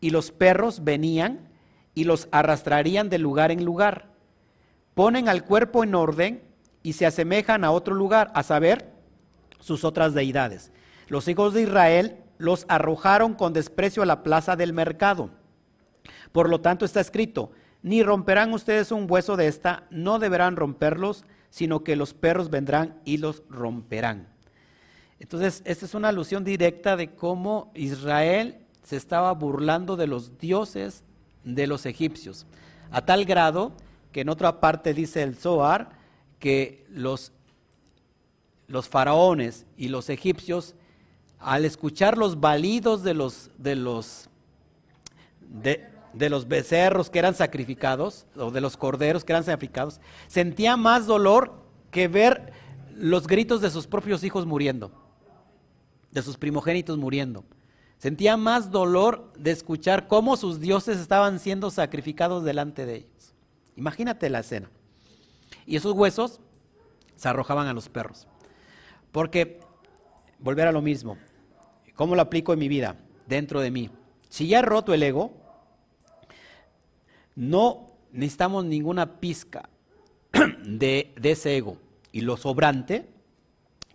y 0.00 0.10
los 0.10 0.30
perros 0.30 0.84
venían 0.84 1.48
y 1.94 2.04
los 2.04 2.28
arrastrarían 2.32 3.08
de 3.08 3.18
lugar 3.18 3.50
en 3.50 3.64
lugar. 3.64 4.10
Ponen 4.94 5.28
al 5.28 5.44
cuerpo 5.44 5.84
en 5.84 5.94
orden 5.94 6.42
y 6.82 6.94
se 6.94 7.06
asemejan 7.06 7.64
a 7.64 7.70
otro 7.70 7.94
lugar, 7.94 8.30
a 8.34 8.42
saber, 8.42 8.92
sus 9.60 9.84
otras 9.84 10.14
deidades. 10.14 10.70
Los 11.08 11.28
hijos 11.28 11.54
de 11.54 11.62
Israel 11.62 12.18
los 12.38 12.66
arrojaron 12.68 13.34
con 13.34 13.52
desprecio 13.52 14.02
a 14.02 14.06
la 14.06 14.22
plaza 14.22 14.56
del 14.56 14.72
mercado. 14.72 15.30
Por 16.32 16.48
lo 16.50 16.60
tanto 16.60 16.84
está 16.84 17.00
escrito, 17.00 17.52
ni 17.82 18.02
romperán 18.02 18.52
ustedes 18.52 18.92
un 18.92 19.06
hueso 19.08 19.36
de 19.36 19.46
esta, 19.46 19.84
no 19.90 20.18
deberán 20.18 20.56
romperlos, 20.56 21.24
sino 21.50 21.84
que 21.84 21.96
los 21.96 22.14
perros 22.14 22.50
vendrán 22.50 23.00
y 23.04 23.18
los 23.18 23.42
romperán. 23.48 24.28
Entonces, 25.20 25.62
esta 25.64 25.86
es 25.86 25.94
una 25.94 26.08
alusión 26.08 26.44
directa 26.44 26.96
de 26.96 27.14
cómo 27.14 27.70
Israel 27.74 28.58
se 28.82 28.96
estaba 28.96 29.32
burlando 29.32 29.96
de 29.96 30.06
los 30.06 30.38
dioses 30.38 31.04
de 31.44 31.66
los 31.66 31.86
egipcios, 31.86 32.46
a 32.90 33.04
tal 33.04 33.24
grado 33.24 33.72
que 34.12 34.22
en 34.22 34.28
otra 34.28 34.60
parte 34.60 34.94
dice 34.94 35.22
el 35.22 35.36
Zohar 35.36 35.90
que 36.38 36.86
los, 36.88 37.32
los 38.68 38.88
faraones 38.88 39.66
y 39.76 39.88
los 39.88 40.08
egipcios, 40.08 40.74
al 41.38 41.64
escuchar 41.64 42.16
los 42.16 42.40
balidos 42.40 43.02
de 43.02 43.14
los, 43.14 43.50
de 43.58 43.76
los, 43.76 44.28
de, 45.40 45.84
de 46.12 46.30
los 46.30 46.48
becerros 46.48 47.10
que 47.10 47.18
eran 47.18 47.34
sacrificados, 47.34 48.26
o 48.36 48.50
de 48.50 48.60
los 48.60 48.76
corderos 48.76 49.24
que 49.24 49.32
eran 49.32 49.44
sacrificados, 49.44 50.00
sentían 50.28 50.80
más 50.80 51.06
dolor 51.06 51.52
que 51.90 52.08
ver 52.08 52.52
los 52.94 53.26
gritos 53.26 53.60
de 53.60 53.70
sus 53.70 53.86
propios 53.86 54.22
hijos 54.22 54.46
muriendo 54.46 55.04
de 56.14 56.22
sus 56.22 56.38
primogénitos 56.38 56.96
muriendo. 56.96 57.44
Sentía 58.04 58.36
más 58.36 58.70
dolor 58.70 59.32
de 59.32 59.50
escuchar 59.50 60.08
cómo 60.08 60.36
sus 60.36 60.60
dioses 60.60 60.98
estaban 60.98 61.38
siendo 61.38 61.70
sacrificados 61.70 62.44
delante 62.44 62.84
de 62.84 62.96
ellos. 62.96 63.34
Imagínate 63.76 64.28
la 64.28 64.40
escena. 64.40 64.70
Y 65.64 65.76
esos 65.76 65.94
huesos 65.94 66.42
se 67.16 67.30
arrojaban 67.30 67.66
a 67.66 67.72
los 67.72 67.88
perros. 67.88 68.26
Porque, 69.10 69.58
volver 70.38 70.68
a 70.68 70.72
lo 70.72 70.82
mismo, 70.82 71.16
¿cómo 71.94 72.14
lo 72.14 72.20
aplico 72.20 72.52
en 72.52 72.58
mi 72.58 72.68
vida, 72.68 72.98
dentro 73.26 73.62
de 73.62 73.70
mí? 73.70 73.88
Si 74.28 74.48
ya 74.48 74.58
he 74.58 74.62
roto 74.62 74.92
el 74.92 75.02
ego, 75.02 75.32
no 77.34 77.86
necesitamos 78.12 78.66
ninguna 78.66 79.18
pizca 79.18 79.70
de, 80.62 81.14
de 81.18 81.30
ese 81.30 81.56
ego. 81.56 81.78
Y 82.12 82.20
lo 82.20 82.36
sobrante, 82.36 83.08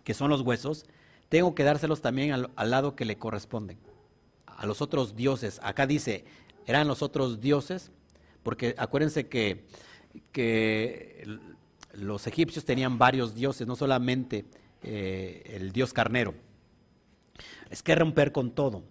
que 0.03 0.16
son 0.16 0.32
los 0.32 0.41
huesos, 0.41 0.88
tengo 1.30 1.53
que 1.53 1.64
dárselos 1.64 2.01
también 2.01 2.32
al, 2.34 2.70
lado 2.72 2.95
que 2.95 3.05
le 3.05 3.20
corresponden, 3.20 3.78
a 4.60 4.66
los 4.66 4.82
otros 4.82 5.16
dioses. 5.16 5.60
Acá 5.64 5.88
dice, 5.88 6.26
eran 6.68 6.88
los 6.88 7.01
otros 7.01 7.39
dioses, 7.39 7.91
porque 8.43 8.76
acuérdense 8.78 9.28
que, 9.28 9.66
que 10.32 11.39
los 11.93 12.28
egipcios 12.28 12.66
tenían 12.66 12.97
varios 12.97 13.34
dioses, 13.34 13.66
no 13.66 13.76
solamente 13.76 14.45
eh, 14.84 15.55
el 15.55 15.72
dios 15.72 15.93
carnero. 15.93 16.36
Es 17.70 17.82
que 17.82 17.95
romper 17.95 18.32
con 18.32 18.51
todo, 18.51 18.84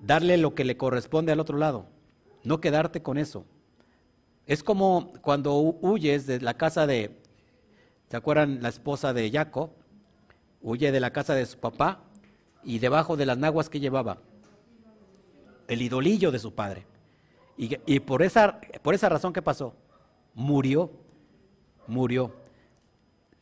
darle 0.00 0.36
lo 0.36 0.54
que 0.54 0.64
le 0.64 0.76
corresponde 0.76 1.32
al 1.32 1.40
otro 1.40 1.56
lado, 1.56 1.86
no 2.44 2.60
quedarte 2.60 3.02
con 3.02 3.16
eso. 3.16 3.46
Es 4.46 4.62
como 4.62 5.12
cuando 5.22 5.56
huyes 5.56 6.26
de 6.26 6.40
la 6.40 6.54
casa 6.54 6.86
de, 6.86 7.18
¿se 8.10 8.16
acuerdan 8.16 8.62
la 8.62 8.68
esposa 8.68 9.12
de 9.12 9.30
Jacob? 9.30 9.70
huye 10.62 10.92
de 10.92 11.00
la 11.00 11.12
casa 11.12 11.34
de 11.34 11.44
su 11.44 11.58
papá 11.58 12.04
y 12.62 12.78
debajo 12.78 13.16
de 13.16 13.26
las 13.26 13.36
naguas 13.36 13.68
que 13.68 13.80
llevaba, 13.80 14.18
el 15.68 15.82
idolillo 15.82 16.30
de 16.30 16.38
su 16.38 16.54
padre. 16.54 16.86
Y, 17.56 18.00
por, 18.00 18.22
esa, 18.22 18.60
por 18.82 18.94
esa 18.94 19.08
razón, 19.08 19.32
¿qué 19.32 19.42
pasó? 19.42 19.74
Murió, 20.34 20.90
murió. 21.86 22.34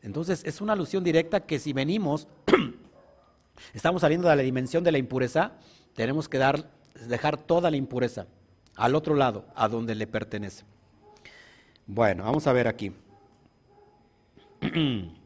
Entonces 0.01 0.43
es 0.45 0.61
una 0.61 0.73
alusión 0.73 1.03
directa 1.03 1.39
que 1.41 1.57
si 1.59 1.73
venimos, 1.73 2.27
estamos 3.73 4.01
saliendo 4.01 4.27
de 4.27 4.35
la 4.35 4.43
dimensión 4.43 4.83
de 4.83 4.91
la 4.91 4.97
impureza, 4.97 5.53
tenemos 5.95 6.27
que 6.29 6.37
dar, 6.37 6.69
dejar 7.07 7.37
toda 7.37 7.71
la 7.71 7.77
impureza 7.77 8.27
al 8.75 8.95
otro 8.95 9.15
lado, 9.15 9.45
a 9.55 9.67
donde 9.67 9.95
le 9.95 10.07
pertenece. 10.07 10.65
Bueno, 11.87 12.25
vamos 12.25 12.45
a 12.47 12.53
ver 12.53 12.67
aquí. 12.67 12.91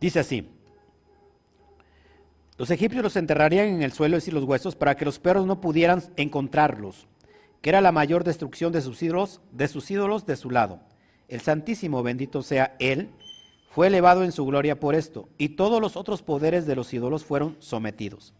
Dice 0.00 0.20
así, 0.20 0.48
los 2.58 2.70
egipcios 2.70 3.04
los 3.04 3.16
enterrarían 3.16 3.68
en 3.68 3.82
el 3.82 3.92
suelo 3.92 4.18
y 4.24 4.30
los 4.32 4.42
huesos 4.42 4.74
para 4.74 4.96
que 4.96 5.04
los 5.04 5.20
perros 5.20 5.46
no 5.46 5.60
pudieran 5.60 6.02
encontrarlos, 6.16 7.06
que 7.62 7.70
era 7.70 7.80
la 7.80 7.92
mayor 7.92 8.24
destrucción 8.24 8.72
de 8.72 8.80
sus 8.80 9.00
ídolos, 9.00 9.40
de 9.52 9.68
sus 9.68 9.88
ídolos 9.90 10.26
de 10.26 10.36
su 10.36 10.50
lado. 10.50 10.80
El 11.28 11.40
Santísimo, 11.40 12.02
bendito 12.02 12.42
sea 12.42 12.74
Él, 12.80 13.10
fue 13.70 13.86
elevado 13.86 14.24
en 14.24 14.32
su 14.32 14.44
gloria 14.44 14.80
por 14.80 14.96
esto, 14.96 15.28
y 15.38 15.50
todos 15.50 15.80
los 15.80 15.96
otros 15.96 16.22
poderes 16.22 16.66
de 16.66 16.74
los 16.74 16.92
ídolos 16.92 17.24
fueron 17.24 17.56
sometidos. 17.60 18.34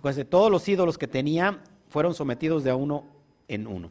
Pues 0.00 0.18
todos 0.28 0.50
los 0.50 0.66
ídolos 0.66 0.96
que 0.96 1.06
tenía 1.06 1.60
fueron 1.88 2.14
sometidos 2.14 2.64
de 2.64 2.72
uno 2.72 3.04
en 3.48 3.66
uno. 3.66 3.90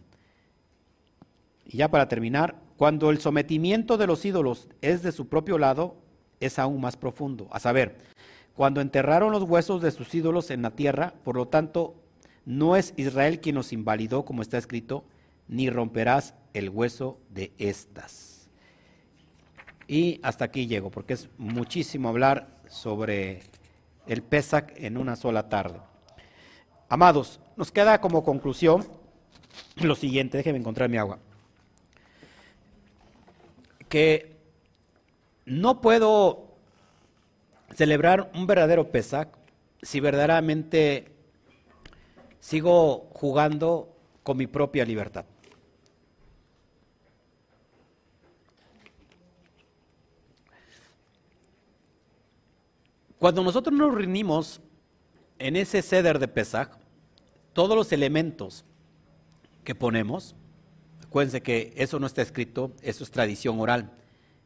Y 1.65 1.77
ya 1.77 1.89
para 1.89 2.07
terminar, 2.07 2.55
cuando 2.75 3.11
el 3.11 3.19
sometimiento 3.19 3.97
de 3.97 4.07
los 4.07 4.25
ídolos 4.25 4.67
es 4.81 5.03
de 5.03 5.11
su 5.11 5.27
propio 5.27 5.59
lado, 5.59 5.95
es 6.39 6.59
aún 6.59 6.81
más 6.81 6.97
profundo. 6.97 7.47
A 7.51 7.59
saber, 7.59 7.97
cuando 8.55 8.81
enterraron 8.81 9.31
los 9.31 9.43
huesos 9.43 9.81
de 9.81 9.91
sus 9.91 10.13
ídolos 10.13 10.51
en 10.51 10.61
la 10.61 10.71
tierra, 10.71 11.13
por 11.23 11.35
lo 11.35 11.47
tanto, 11.47 11.95
no 12.45 12.75
es 12.75 12.93
Israel 12.97 13.39
quien 13.39 13.55
los 13.55 13.73
invalidó, 13.73 14.25
como 14.25 14.41
está 14.41 14.57
escrito, 14.57 15.05
ni 15.47 15.69
romperás 15.69 16.35
el 16.53 16.69
hueso 16.69 17.17
de 17.29 17.51
estas. 17.57 18.49
Y 19.87 20.19
hasta 20.23 20.45
aquí 20.45 20.67
llego, 20.67 20.91
porque 20.91 21.13
es 21.13 21.29
muchísimo 21.37 22.09
hablar 22.09 22.47
sobre 22.67 23.41
el 24.07 24.21
Pesach 24.21 24.71
en 24.75 24.97
una 24.97 25.15
sola 25.15 25.49
tarde. 25.49 25.79
Amados, 26.89 27.39
nos 27.55 27.71
queda 27.71 28.01
como 28.01 28.23
conclusión 28.23 28.85
lo 29.77 29.95
siguiente, 29.95 30.37
déjenme 30.37 30.59
encontrar 30.59 30.89
mi 30.89 30.97
agua, 30.97 31.19
que 33.89 34.37
no 35.45 35.81
puedo 35.81 36.52
celebrar 37.75 38.31
un 38.33 38.47
verdadero 38.47 38.91
Pesach 38.91 39.29
si 39.81 39.99
verdaderamente 39.99 41.11
sigo 42.39 43.09
jugando 43.13 43.95
con 44.23 44.37
mi 44.37 44.47
propia 44.47 44.85
libertad. 44.85 45.25
Cuando 53.19 53.43
nosotros 53.43 53.77
nos 53.77 53.93
reunimos 53.93 54.59
en 55.39 55.55
ese 55.55 55.81
ceder 55.81 56.19
de 56.19 56.27
Pesach, 56.27 56.77
todos 57.53 57.75
los 57.75 57.91
elementos 57.93 58.65
que 59.63 59.75
ponemos, 59.75 60.35
acuérdense 61.05 61.41
que 61.41 61.73
eso 61.77 61.99
no 61.99 62.07
está 62.07 62.21
escrito, 62.21 62.73
eso 62.81 63.03
es 63.03 63.11
tradición 63.11 63.59
oral 63.59 63.91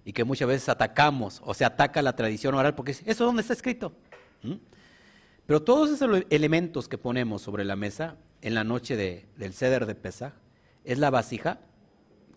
y 0.08 0.14
que 0.14 0.24
muchas 0.24 0.48
veces 0.48 0.70
atacamos 0.70 1.42
o 1.44 1.54
se 1.54 1.66
ataca 1.66 2.02
la 2.02 2.16
tradición 2.16 2.56
oral 2.56 2.76
porque 2.76 2.96
eso 3.06 3.26
dónde 3.26 3.42
está 3.42 3.52
escrito. 3.52 3.92
¿Mm? 4.42 4.54
Pero 5.46 5.62
todos 5.62 5.90
esos 5.90 6.24
elementos 6.30 6.88
que 6.88 6.98
ponemos 6.98 7.42
sobre 7.42 7.66
la 7.66 7.76
mesa 7.76 8.16
en 8.42 8.56
la 8.56 8.64
noche 8.64 8.96
del 8.96 9.54
ceder 9.54 9.86
de 9.86 9.96
Pesach 9.96 10.32
es 10.86 10.98
la 10.98 11.10
vasija 11.10 11.60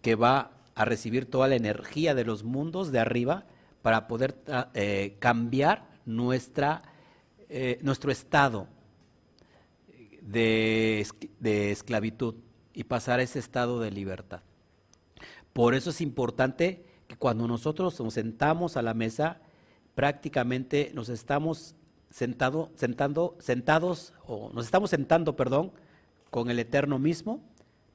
que 0.02 0.16
va 0.16 0.50
a 0.74 0.84
recibir 0.84 1.30
toda 1.30 1.46
la 1.46 1.54
energía 1.54 2.16
de 2.16 2.24
los 2.24 2.42
mundos 2.42 2.90
de 2.90 2.98
arriba 2.98 3.46
para 3.82 4.08
poder 4.08 4.34
eh, 4.74 5.14
cambiar 5.20 5.86
nuestra, 6.04 6.82
eh, 7.48 7.78
nuestro 7.82 8.10
estado 8.10 8.66
de, 10.22 11.06
de 11.38 11.70
esclavitud 11.70 12.34
y 12.74 12.82
pasar 12.82 13.20
a 13.20 13.22
ese 13.22 13.38
estado 13.38 13.78
de 13.78 13.92
libertad. 13.92 14.40
Por 15.52 15.76
eso 15.76 15.90
es 15.90 16.00
importante 16.00 16.89
cuando 17.20 17.46
nosotros 17.46 18.00
nos 18.00 18.14
sentamos 18.14 18.78
a 18.78 18.82
la 18.82 18.94
mesa, 18.94 19.42
prácticamente 19.94 20.90
nos 20.94 21.10
estamos 21.10 21.74
sentado, 22.08 22.70
sentando, 22.76 23.36
sentados, 23.40 24.14
o 24.24 24.50
nos 24.54 24.64
estamos 24.64 24.88
sentando, 24.88 25.36
perdón, 25.36 25.70
con 26.30 26.50
el 26.50 26.58
Eterno 26.58 26.98
mismo 26.98 27.42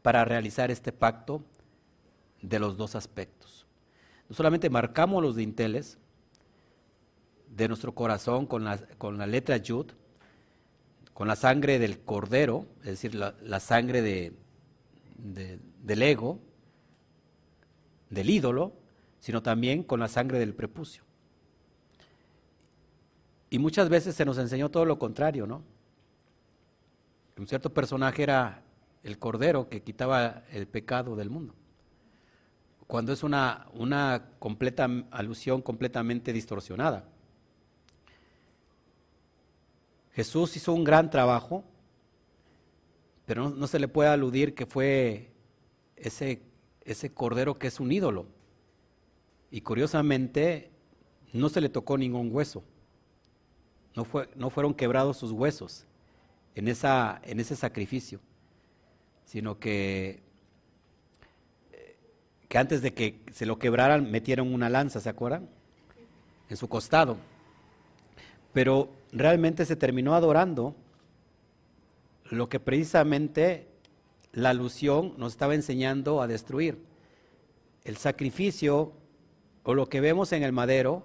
para 0.04 0.24
realizar 0.26 0.70
este 0.70 0.92
pacto 0.92 1.44
de 2.44 2.60
los 2.60 2.78
dos 2.78 2.94
aspectos. 2.94 3.66
No 4.30 4.36
solamente 4.36 4.70
marcamos 4.70 5.24
los 5.24 5.36
dinteles 5.36 5.98
de 7.50 7.68
nuestro 7.68 7.96
corazón 7.96 8.46
con 8.46 8.64
la, 8.64 8.78
con 9.00 9.18
la 9.18 9.26
letra 9.26 9.58
Yud, 9.58 9.88
con 11.16 11.28
la 11.28 11.36
sangre 11.36 11.80
del 11.80 12.00
cordero, 12.02 12.68
es 12.82 13.02
decir, 13.02 13.16
la, 13.16 13.60
sangre 13.60 14.04
de, 14.04 14.34
del 15.18 16.04
ego, 16.04 16.38
del 18.12 18.30
ídolo, 18.30 18.85
sino 19.26 19.42
también 19.42 19.82
con 19.82 20.00
la 20.00 20.08
sangre 20.08 20.38
del 20.38 20.54
prepucio. 20.54 21.02
Y 23.50 23.58
muchas 23.58 23.90
veces 23.90 24.14
se 24.14 24.24
nos 24.24 24.38
enseñó 24.38 24.70
todo 24.70 24.86
lo 24.86 25.00
contrario, 25.00 25.48
¿no? 25.48 25.64
Un 27.36 27.48
cierto 27.48 27.74
personaje 27.74 28.22
era 28.22 28.62
el 29.02 29.18
cordero 29.18 29.68
que 29.68 29.82
quitaba 29.82 30.44
el 30.52 30.68
pecado 30.68 31.16
del 31.16 31.32
mundo. 31.32 31.56
Cuando 32.86 33.14
es 33.14 33.24
una, 33.24 33.66
una 33.74 34.30
completa 34.38 34.88
alusión 35.10 35.64
completamente 35.64 36.32
distorsionada. 36.32 37.06
Jesús 40.12 40.56
hizo 40.56 40.72
un 40.72 40.84
gran 40.84 41.10
trabajo, 41.10 41.64
pero 43.26 43.46
no, 43.46 43.50
no 43.50 43.66
se 43.66 43.80
le 43.80 43.88
puede 43.88 44.10
aludir 44.10 44.54
que 44.54 44.68
fue 44.68 45.32
ese, 45.96 46.44
ese 46.82 47.12
cordero 47.12 47.58
que 47.58 47.66
es 47.66 47.80
un 47.80 47.92
ídolo. 47.92 48.35
Y 49.52 49.62
curiosamente, 49.62 50.72
no 51.34 51.50
se 51.50 51.62
le 51.62 51.70
tocó 51.70 51.98
ningún 51.98 52.30
hueso. 52.34 52.64
No, 53.96 54.04
fue, 54.04 54.30
no 54.36 54.50
fueron 54.50 54.74
quebrados 54.74 55.18
sus 55.18 55.32
huesos 55.32 55.86
en, 56.56 56.68
esa, 56.68 57.22
en 57.24 57.40
ese 57.40 57.56
sacrificio, 57.56 58.20
sino 59.26 59.60
que, 59.60 60.22
que 62.48 62.58
antes 62.58 62.82
de 62.82 62.94
que 62.94 63.22
se 63.32 63.46
lo 63.46 63.58
quebraran 63.58 64.12
metieron 64.12 64.54
una 64.54 64.70
lanza, 64.70 65.00
¿se 65.00 65.10
acuerdan? 65.10 65.50
En 66.50 66.58
su 66.58 66.68
costado. 66.68 67.18
Pero 68.54 68.90
realmente 69.12 69.66
se 69.66 69.76
terminó 69.76 70.16
adorando 70.16 70.76
lo 72.30 72.50
que 72.50 72.60
precisamente 72.60 73.68
la 74.32 74.50
alusión 74.50 75.14
nos 75.18 75.34
estaba 75.34 75.56
enseñando 75.56 76.22
a 76.22 76.28
destruir. 76.28 76.78
El 77.84 77.98
sacrificio 77.98 78.94
o 79.66 79.74
lo 79.74 79.90
que 79.90 80.00
vemos 80.00 80.32
en 80.32 80.44
el 80.44 80.54
madero 80.54 81.04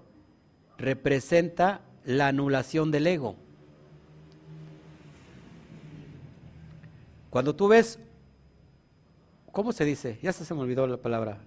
representa 0.76 1.80
la 2.04 2.28
anulación 2.28 2.90
del 2.90 3.06
ego. 3.06 3.34
Cuando 7.30 7.56
tú 7.56 7.68
ves, 7.68 7.98
¿cómo 9.50 9.72
se 9.72 9.84
dice? 9.84 10.18
Ya 10.22 10.32
se 10.32 10.54
me 10.54 10.60
olvidó 10.60 10.86
la 10.86 10.98
palabra. 10.98 11.40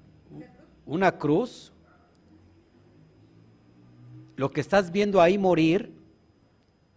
Una 0.88 1.18
cruz, 1.20 1.72
lo 4.36 4.52
que 4.52 4.62
estás 4.62 4.92
viendo 4.92 5.22
ahí 5.22 5.38
morir 5.38 5.94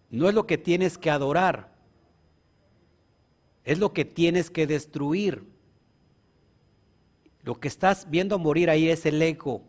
no 0.08 0.28
es 0.30 0.34
lo 0.34 0.46
que 0.46 0.56
tienes 0.56 0.96
que 0.96 1.10
adorar, 1.10 1.74
es 3.64 3.78
lo 3.78 3.92
que 3.92 4.06
tienes 4.06 4.50
que 4.50 4.66
destruir. 4.66 5.44
Lo 7.42 7.60
que 7.60 7.68
estás 7.68 8.08
viendo 8.08 8.38
morir 8.38 8.70
ahí 8.70 8.88
es 8.88 9.04
el 9.04 9.20
ego. 9.20 9.62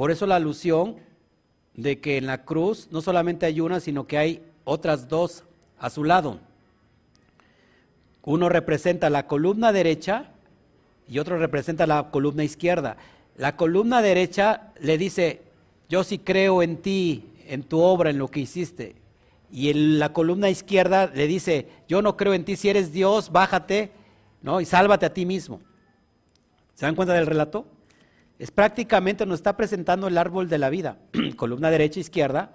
Por 0.00 0.10
eso 0.10 0.26
la 0.26 0.36
alusión 0.36 0.96
de 1.74 2.00
que 2.00 2.16
en 2.16 2.24
la 2.24 2.46
cruz 2.46 2.88
no 2.90 3.02
solamente 3.02 3.44
hay 3.44 3.60
una, 3.60 3.80
sino 3.80 4.06
que 4.06 4.16
hay 4.16 4.42
otras 4.64 5.10
dos 5.10 5.44
a 5.78 5.90
su 5.90 6.04
lado. 6.04 6.38
Uno 8.22 8.48
representa 8.48 9.10
la 9.10 9.26
columna 9.26 9.72
derecha 9.72 10.30
y 11.06 11.18
otro 11.18 11.36
representa 11.36 11.86
la 11.86 12.10
columna 12.10 12.44
izquierda. 12.44 12.96
La 13.36 13.56
columna 13.56 14.00
derecha 14.00 14.72
le 14.80 14.96
dice, 14.96 15.42
yo 15.90 16.02
sí 16.02 16.18
creo 16.18 16.62
en 16.62 16.78
ti, 16.78 17.26
en 17.46 17.62
tu 17.62 17.78
obra, 17.80 18.08
en 18.08 18.16
lo 18.16 18.28
que 18.28 18.40
hiciste. 18.40 18.96
Y 19.52 19.68
en 19.68 19.98
la 19.98 20.14
columna 20.14 20.48
izquierda 20.48 21.08
le 21.14 21.26
dice, 21.26 21.68
yo 21.88 22.00
no 22.00 22.16
creo 22.16 22.32
en 22.32 22.46
ti, 22.46 22.56
si 22.56 22.70
eres 22.70 22.90
Dios, 22.94 23.30
bájate, 23.30 23.92
¿no? 24.40 24.62
Y 24.62 24.64
sálvate 24.64 25.04
a 25.04 25.12
ti 25.12 25.26
mismo. 25.26 25.60
¿Se 26.74 26.86
dan 26.86 26.94
cuenta 26.94 27.12
del 27.12 27.26
relato? 27.26 27.66
Es 28.40 28.50
prácticamente 28.50 29.26
nos 29.26 29.40
está 29.40 29.54
presentando 29.54 30.08
el 30.08 30.16
árbol 30.16 30.48
de 30.48 30.56
la 30.56 30.70
vida, 30.70 30.96
columna 31.36 31.70
derecha, 31.70 32.00
izquierda, 32.00 32.52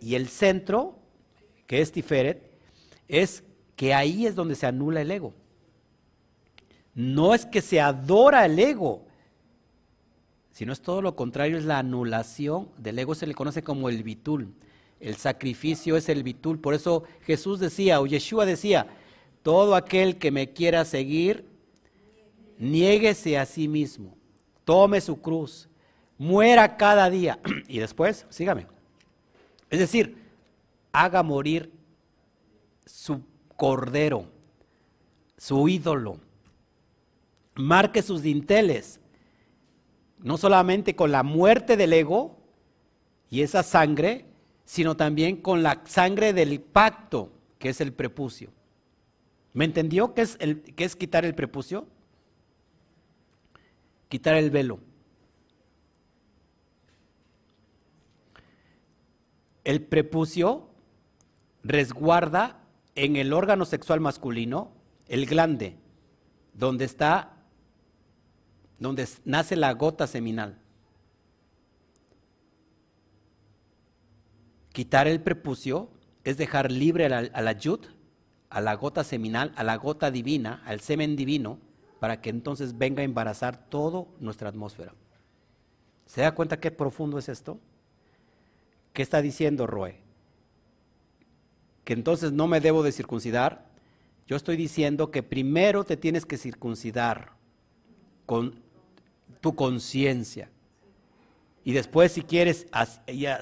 y 0.00 0.14
el 0.14 0.28
centro, 0.28 1.00
que 1.66 1.80
es 1.80 1.90
Tiferet, 1.90 2.40
es 3.08 3.42
que 3.74 3.92
ahí 3.92 4.24
es 4.24 4.36
donde 4.36 4.54
se 4.54 4.66
anula 4.66 5.00
el 5.00 5.10
ego. 5.10 5.34
No 6.94 7.34
es 7.34 7.44
que 7.44 7.60
se 7.60 7.80
adora 7.80 8.46
el 8.46 8.56
ego, 8.56 9.04
sino 10.52 10.72
es 10.72 10.80
todo 10.80 11.02
lo 11.02 11.16
contrario, 11.16 11.58
es 11.58 11.64
la 11.64 11.80
anulación 11.80 12.68
del 12.78 13.00
ego, 13.00 13.16
se 13.16 13.26
le 13.26 13.34
conoce 13.34 13.64
como 13.64 13.88
el 13.88 14.04
bitul. 14.04 14.54
El 15.00 15.16
sacrificio 15.16 15.96
es 15.96 16.08
el 16.08 16.22
bitul, 16.22 16.60
por 16.60 16.72
eso 16.72 17.02
Jesús 17.22 17.58
decía, 17.58 18.00
o 18.00 18.06
Yeshua 18.06 18.46
decía, 18.46 18.86
todo 19.42 19.74
aquel 19.74 20.18
que 20.18 20.30
me 20.30 20.52
quiera 20.52 20.84
seguir, 20.84 21.46
niéguese 22.58 23.38
a 23.38 23.44
sí 23.44 23.66
mismo 23.66 24.14
tome 24.64 25.00
su 25.00 25.20
cruz, 25.20 25.68
muera 26.18 26.76
cada 26.76 27.10
día 27.10 27.38
y 27.68 27.78
después, 27.78 28.26
sígame. 28.30 28.66
Es 29.70 29.78
decir, 29.78 30.18
haga 30.92 31.22
morir 31.22 31.72
su 32.86 33.22
cordero, 33.56 34.26
su 35.36 35.68
ídolo, 35.68 36.20
marque 37.54 38.02
sus 38.02 38.22
dinteles, 38.22 39.00
no 40.18 40.38
solamente 40.38 40.96
con 40.96 41.12
la 41.12 41.22
muerte 41.22 41.76
del 41.76 41.92
ego 41.92 42.36
y 43.30 43.42
esa 43.42 43.62
sangre, 43.62 44.26
sino 44.64 44.96
también 44.96 45.36
con 45.36 45.62
la 45.62 45.82
sangre 45.84 46.32
del 46.32 46.60
pacto, 46.60 47.30
que 47.58 47.68
es 47.68 47.80
el 47.80 47.92
prepucio. 47.92 48.50
¿Me 49.52 49.64
entendió 49.64 50.14
qué 50.14 50.22
es, 50.22 50.36
el, 50.40 50.62
es 50.76 50.96
quitar 50.96 51.24
el 51.24 51.34
prepucio? 51.34 51.86
Quitar 54.14 54.36
el 54.36 54.50
velo. 54.50 54.78
el 59.64 59.82
prepucio 59.82 60.68
resguarda 61.62 62.60
en 62.94 63.16
el 63.16 63.32
órgano 63.32 63.64
sexual 63.64 63.98
masculino 64.00 64.70
el 65.08 65.26
glande, 65.26 65.76
donde 66.52 66.84
está, 66.84 67.32
donde 68.78 69.08
nace 69.24 69.56
la 69.56 69.72
gota 69.72 70.06
seminal. 70.06 70.58
Quitar 74.72 75.08
el 75.08 75.20
prepucio 75.20 75.90
es 76.24 76.36
dejar 76.36 76.70
libre 76.70 77.06
a 77.06 77.08
la, 77.42 77.52
yud, 77.52 77.80
a 78.50 78.60
la 78.60 78.74
gota 78.74 79.02
seminal, 79.02 79.52
a 79.56 79.64
la 79.64 79.76
gota 79.76 80.10
divina, 80.10 80.62
al 80.66 80.80
semen 80.80 81.16
divino, 81.16 81.58
para 82.04 82.20
que 82.20 82.28
entonces 82.28 82.76
venga 82.76 83.00
a 83.00 83.04
embarazar 83.06 83.56
toda 83.70 84.04
nuestra 84.20 84.50
atmósfera. 84.50 84.92
¿Se 86.04 86.20
da 86.20 86.34
cuenta 86.34 86.60
qué 86.60 86.70
profundo 86.70 87.16
es 87.16 87.30
esto? 87.30 87.58
¿Qué 88.92 89.00
está 89.00 89.22
diciendo 89.22 89.66
Roe? 89.66 89.96
Que 91.82 91.94
entonces 91.94 92.30
no 92.30 92.46
me 92.46 92.60
debo 92.60 92.82
de 92.82 92.92
circuncidar. 92.92 93.64
Yo 94.26 94.36
estoy 94.36 94.58
diciendo 94.58 95.10
que 95.10 95.22
primero 95.22 95.84
te 95.84 95.96
tienes 95.96 96.26
que 96.26 96.36
circuncidar 96.36 97.30
con 98.26 98.60
tu 99.40 99.54
conciencia. 99.54 100.50
Y 101.64 101.72
después 101.72 102.12
si 102.12 102.20
quieres 102.20 102.66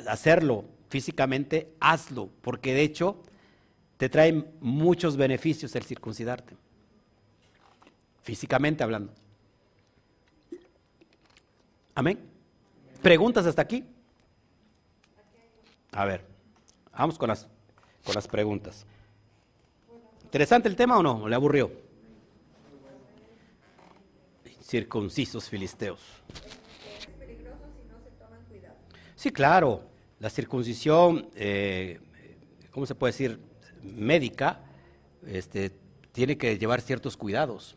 hacerlo 0.07 0.67
físicamente, 0.89 1.75
hazlo, 1.81 2.31
porque 2.43 2.75
de 2.75 2.83
hecho 2.83 3.21
te 3.97 4.09
trae 4.09 4.47
muchos 4.61 5.17
beneficios 5.17 5.75
el 5.75 5.83
circuncidarte, 5.83 6.55
físicamente 8.23 8.83
hablando. 8.83 9.13
Amén. 11.95 12.19
¿Preguntas 13.03 13.47
hasta 13.47 13.63
aquí? 13.63 13.85
A 15.93 16.05
ver, 16.05 16.25
vamos 16.97 17.19
con 17.19 17.29
las, 17.29 17.49
con 18.05 18.15
las 18.15 18.27
preguntas. 18.27 18.87
¿Interesante 20.25 20.69
el 20.69 20.77
tema 20.77 20.99
o 20.99 21.03
no? 21.03 21.29
¿Le 21.29 21.35
aburrió? 21.35 21.71
Circuncisos 24.63 25.49
filisteos. 25.51 26.01
Sí, 29.15 29.31
claro 29.31 29.93
la 30.23 30.31
circuncisión, 30.31 31.29
eh, 31.35 31.99
¿cómo 32.71 32.87
se 32.87 32.95
puede 32.95 33.13
decir? 33.13 33.41
Médica, 33.83 34.61
este, 35.27 35.73
tiene 36.13 36.39
que 36.39 36.57
llevar 36.59 36.81
ciertos 36.81 37.17
cuidados, 37.17 37.77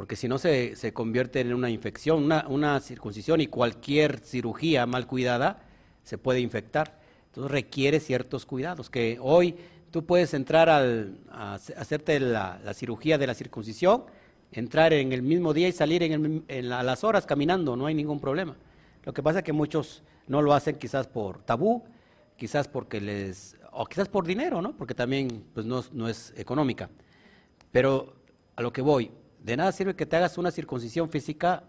porque 0.00 0.16
si 0.16 0.28
no 0.28 0.38
se, 0.38 0.74
convierte 0.94 1.40
en 1.40 1.52
una 1.52 1.68
infección, 1.68 2.24
una, 2.24 2.48
una, 2.48 2.80
circuncisión 2.80 3.42
y 3.42 3.48
cualquier 3.48 4.20
cirugía 4.20 4.86
mal 4.86 5.06
cuidada 5.06 5.62
se 6.04 6.16
puede 6.16 6.40
infectar. 6.40 6.98
Entonces 7.26 7.50
requiere 7.52 8.00
ciertos 8.00 8.46
cuidados, 8.46 8.88
que 8.88 9.18
hoy 9.20 9.56
tú 9.90 10.06
puedes 10.06 10.32
entrar 10.32 10.70
al, 10.70 11.18
a 11.30 11.56
hacerte 11.76 12.18
la, 12.18 12.62
cirugía 12.72 13.18
de 13.18 13.26
la 13.26 13.34
circuncisión, 13.34 14.04
entrar 14.52 14.94
en 14.94 15.12
el 15.12 15.20
mismo 15.20 15.52
día 15.52 15.68
y 15.68 15.72
salir 15.72 16.02
en, 16.02 16.72
a 16.72 16.82
las 16.82 17.04
horas 17.04 17.26
caminando, 17.26 17.76
no 17.76 17.84
hay 17.84 17.94
ningún 17.94 18.20
problema. 18.20 18.56
Lo 19.04 19.12
que 19.12 19.22
pasa 19.22 19.40
es 19.40 19.44
que 19.44 19.52
muchos 19.52 20.02
no 20.28 20.40
lo 20.40 20.54
hacen 20.54 20.76
quizás 20.76 21.08
por 21.08 21.42
tabú, 21.42 21.84
quizás 22.38 22.68
porque 22.68 23.02
les, 23.02 23.54
o 23.70 23.84
quizás 23.84 24.08
por 24.08 24.24
dinero, 24.24 24.62
¿no? 24.62 24.74
Porque 24.78 24.94
también 24.94 25.44
pues, 25.52 25.66
no, 25.66 25.84
no 25.92 26.08
es 26.08 26.32
económica. 26.38 26.88
Pero 27.70 28.14
a 28.56 28.62
lo 28.62 28.72
que 28.72 28.80
voy, 28.80 29.10
de 29.42 29.56
nada 29.56 29.72
sirve 29.72 29.96
que 29.96 30.06
te 30.06 30.16
hagas 30.16 30.38
una 30.38 30.50
circuncisión 30.50 31.10
física 31.10 31.64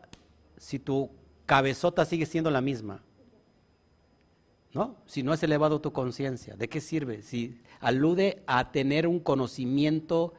si 0.57 0.79
tu 0.79 1.09
cabezota 1.45 2.05
sigue 2.05 2.25
siendo 2.25 2.51
la 2.51 2.61
misma. 2.61 3.01
¿No? 4.73 4.95
Si 5.05 5.21
no 5.21 5.33
has 5.33 5.43
elevado 5.43 5.81
tu 5.81 5.91
conciencia, 5.91 6.55
¿de 6.55 6.69
qué 6.69 6.79
sirve? 6.79 7.23
Si 7.23 7.59
alude 7.81 8.41
a 8.47 8.71
tener 8.71 9.05
un 9.05 9.19
conocimiento 9.19 10.33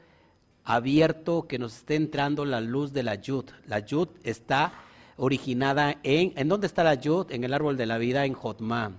abierto 0.64 1.46
que 1.46 1.58
nos 1.58 1.76
esté 1.76 1.96
entrando 1.96 2.44
la 2.44 2.60
luz 2.60 2.92
de 2.92 3.02
la 3.02 3.16
yud. 3.16 3.46
La 3.66 3.80
yud 3.80 4.08
está 4.22 4.72
originada 5.16 5.98
en, 6.02 6.32
¿en 6.36 6.48
dónde 6.48 6.66
está 6.66 6.84
la 6.84 6.94
yud? 6.94 7.30
En 7.30 7.44
el 7.44 7.52
árbol 7.52 7.76
de 7.76 7.86
la 7.86 7.98
vida, 7.98 8.24
en 8.24 8.32
Jotma. 8.32 8.92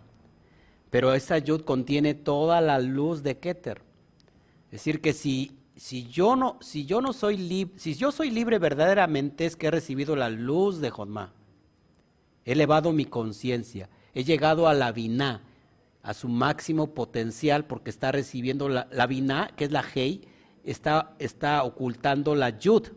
Pero 0.89 1.13
esa 1.13 1.37
yud 1.39 1.61
contiene 1.61 2.13
toda 2.13 2.61
la 2.61 2.79
luz 2.79 3.23
de 3.23 3.39
Keter. 3.39 3.81
Es 4.65 4.81
decir, 4.81 5.01
que 5.01 5.13
si, 5.13 5.57
si, 5.75 6.05
yo, 6.05 6.35
no, 6.35 6.57
soy 6.61 7.37
libre, 7.37 8.59
verdaderamente 8.59 9.45
es 9.45 9.55
que 9.55 9.67
he 9.67 9.71
recibido 9.71 10.15
la 10.15 10.29
luz 10.29 10.79
de 10.79 10.91
Jotma. 10.91 11.33
He 12.45 12.51
elevado 12.51 12.91
mi 12.91 13.05
conciencia. 13.05 13.89
He 14.13 14.23
llegado 14.23 14.67
a 14.67 14.73
la 14.73 14.91
Biná, 14.91 15.41
a 16.03 16.13
su 16.13 16.27
máximo 16.27 16.93
potencial, 16.93 17.65
porque 17.65 17.89
está 17.89 18.11
recibiendo 18.11 18.69
la, 18.69 18.87
la 18.91 19.07
Biná, 19.07 19.49
que 19.55 19.65
es 19.65 19.71
la 19.71 19.83
Hei, 19.93 20.21
está, 20.63 21.15
está 21.17 21.63
ocultando 21.63 22.35
la 22.35 22.57
Yud 22.59 22.89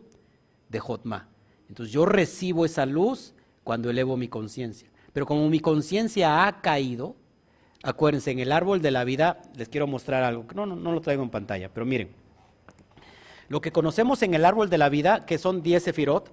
de 0.69 0.79
Jotma. 0.79 1.29
Entonces 1.69 1.91
yo 1.91 2.05
recibo 2.05 2.65
esa 2.65 2.85
luz 2.85 3.33
cuando 3.63 3.89
elevo 3.89 4.17
mi 4.17 4.27
conciencia. 4.27 4.89
Pero 5.13 5.25
como 5.25 5.49
mi 5.49 5.59
conciencia 5.59 6.45
ha 6.45 6.61
caído, 6.61 7.15
acuérdense, 7.81 8.29
en 8.31 8.39
el 8.39 8.51
árbol 8.51 8.81
de 8.81 8.91
la 8.91 9.03
vida 9.03 9.41
les 9.55 9.67
quiero 9.67 9.87
mostrar 9.87 10.23
algo. 10.23 10.45
No, 10.53 10.67
no, 10.67 10.75
no 10.75 10.91
lo 10.91 11.01
traigo 11.01 11.23
en 11.23 11.31
pantalla, 11.31 11.73
pero 11.73 11.85
miren. 11.85 12.26
Lo 13.49 13.61
que 13.61 13.71
conocemos 13.71 14.21
en 14.23 14.33
el 14.33 14.45
árbol 14.45 14.69
de 14.69 14.77
la 14.77 14.89
vida, 14.89 15.25
que 15.25 15.37
son 15.37 15.61
10 15.61 15.83
sefirot, 15.83 16.31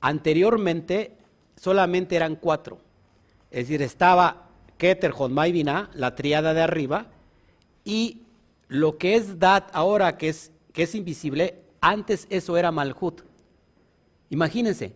anteriormente 0.00 1.16
solamente 1.56 2.16
eran 2.16 2.36
cuatro. 2.36 2.78
Es 3.50 3.68
decir, 3.68 3.82
estaba 3.82 4.48
Keter, 4.76 5.12
Jonmai, 5.12 5.52
Binah, 5.52 5.90
la 5.94 6.14
triada 6.14 6.52
de 6.52 6.62
arriba, 6.62 7.06
y 7.84 8.22
lo 8.68 8.98
que 8.98 9.14
es 9.14 9.38
Dat 9.38 9.70
ahora, 9.72 10.18
que 10.18 10.28
es, 10.28 10.52
que 10.72 10.82
es 10.82 10.94
invisible, 10.94 11.62
antes 11.80 12.26
eso 12.30 12.56
era 12.56 12.70
Malhut. 12.70 13.22
Imagínense. 14.28 14.92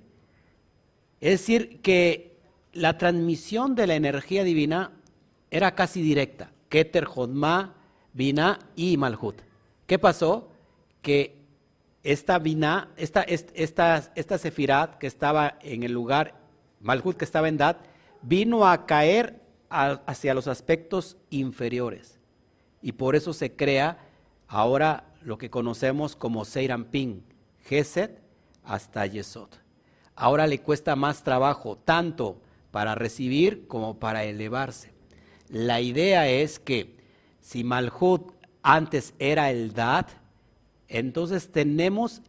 Es 1.20 1.40
decir, 1.40 1.80
que 1.80 2.36
la 2.72 2.98
transmisión 2.98 3.74
de 3.74 3.86
la 3.86 3.94
energía 3.94 4.44
divina 4.44 4.92
era 5.50 5.74
casi 5.74 6.02
directa. 6.02 6.52
Keter, 6.68 7.04
Jodma, 7.04 7.74
Bina 8.12 8.58
y 8.76 8.96
Malhut. 8.96 9.36
¿Qué 9.86 9.98
pasó? 9.98 10.49
Que 11.02 11.40
esta 12.02 12.38
Bina, 12.38 12.90
esta, 12.96 13.22
esta, 13.22 14.38
Sefirat 14.38 14.98
que 14.98 15.06
estaba 15.06 15.58
en 15.62 15.82
el 15.82 15.92
lugar, 15.92 16.34
Malhut 16.80 17.16
que 17.16 17.24
estaba 17.24 17.48
en 17.48 17.56
Dat, 17.56 17.76
vino 18.22 18.66
a 18.66 18.86
caer 18.86 19.40
hacia 19.68 20.34
los 20.34 20.48
aspectos 20.48 21.16
inferiores. 21.30 22.18
Y 22.82 22.92
por 22.92 23.16
eso 23.16 23.32
se 23.32 23.54
crea 23.54 23.98
ahora 24.48 25.04
lo 25.22 25.38
que 25.38 25.50
conocemos 25.50 26.16
como 26.16 26.44
Seirampin, 26.44 27.22
Geset 27.64 28.20
hasta 28.64 29.06
Yesod. 29.06 29.50
Ahora 30.16 30.46
le 30.46 30.60
cuesta 30.60 30.96
más 30.96 31.22
trabajo, 31.22 31.76
tanto 31.76 32.40
para 32.70 32.94
recibir 32.94 33.66
como 33.66 33.98
para 33.98 34.24
elevarse. 34.24 34.92
La 35.48 35.80
idea 35.80 36.28
es 36.28 36.58
que 36.58 36.96
si 37.40 37.64
Malhut 37.64 38.32
antes 38.62 39.14
era 39.18 39.50
el 39.50 39.72
Dat, 39.72 40.10
entonces 40.90 41.50
tenemos 41.50 42.20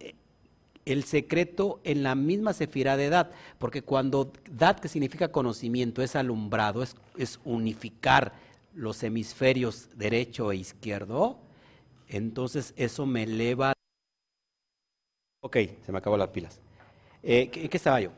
el 0.86 1.04
secreto 1.04 1.82
en 1.84 2.04
la 2.04 2.16
misma 2.16 2.54
sefira 2.54 2.96
de 2.96 3.10
Dat, 3.10 3.32
porque 3.60 3.82
cuando 3.82 4.32
Dat, 4.50 4.80
que 4.80 4.88
significa 4.88 5.34
conocimiento, 5.34 6.02
es 6.02 6.16
alumbrado, 6.16 6.82
es, 6.82 6.96
es 7.18 7.42
unificar 7.44 8.32
los 8.74 9.04
hemisferios 9.04 9.90
derecho 9.98 10.54
e 10.54 10.56
izquierdo, 10.56 11.38
entonces 12.08 12.74
eso 12.78 13.06
me 13.06 13.24
eleva 13.24 13.74
Ok, 15.44 15.58
se 15.84 15.92
me 15.92 15.98
acabó 15.98 16.18
las 16.18 16.30
pilas. 16.30 16.60
Eh, 17.24 17.50
¿En 17.52 17.68
qué 17.68 17.78
estaba 17.78 18.00
yo? 18.00 18.12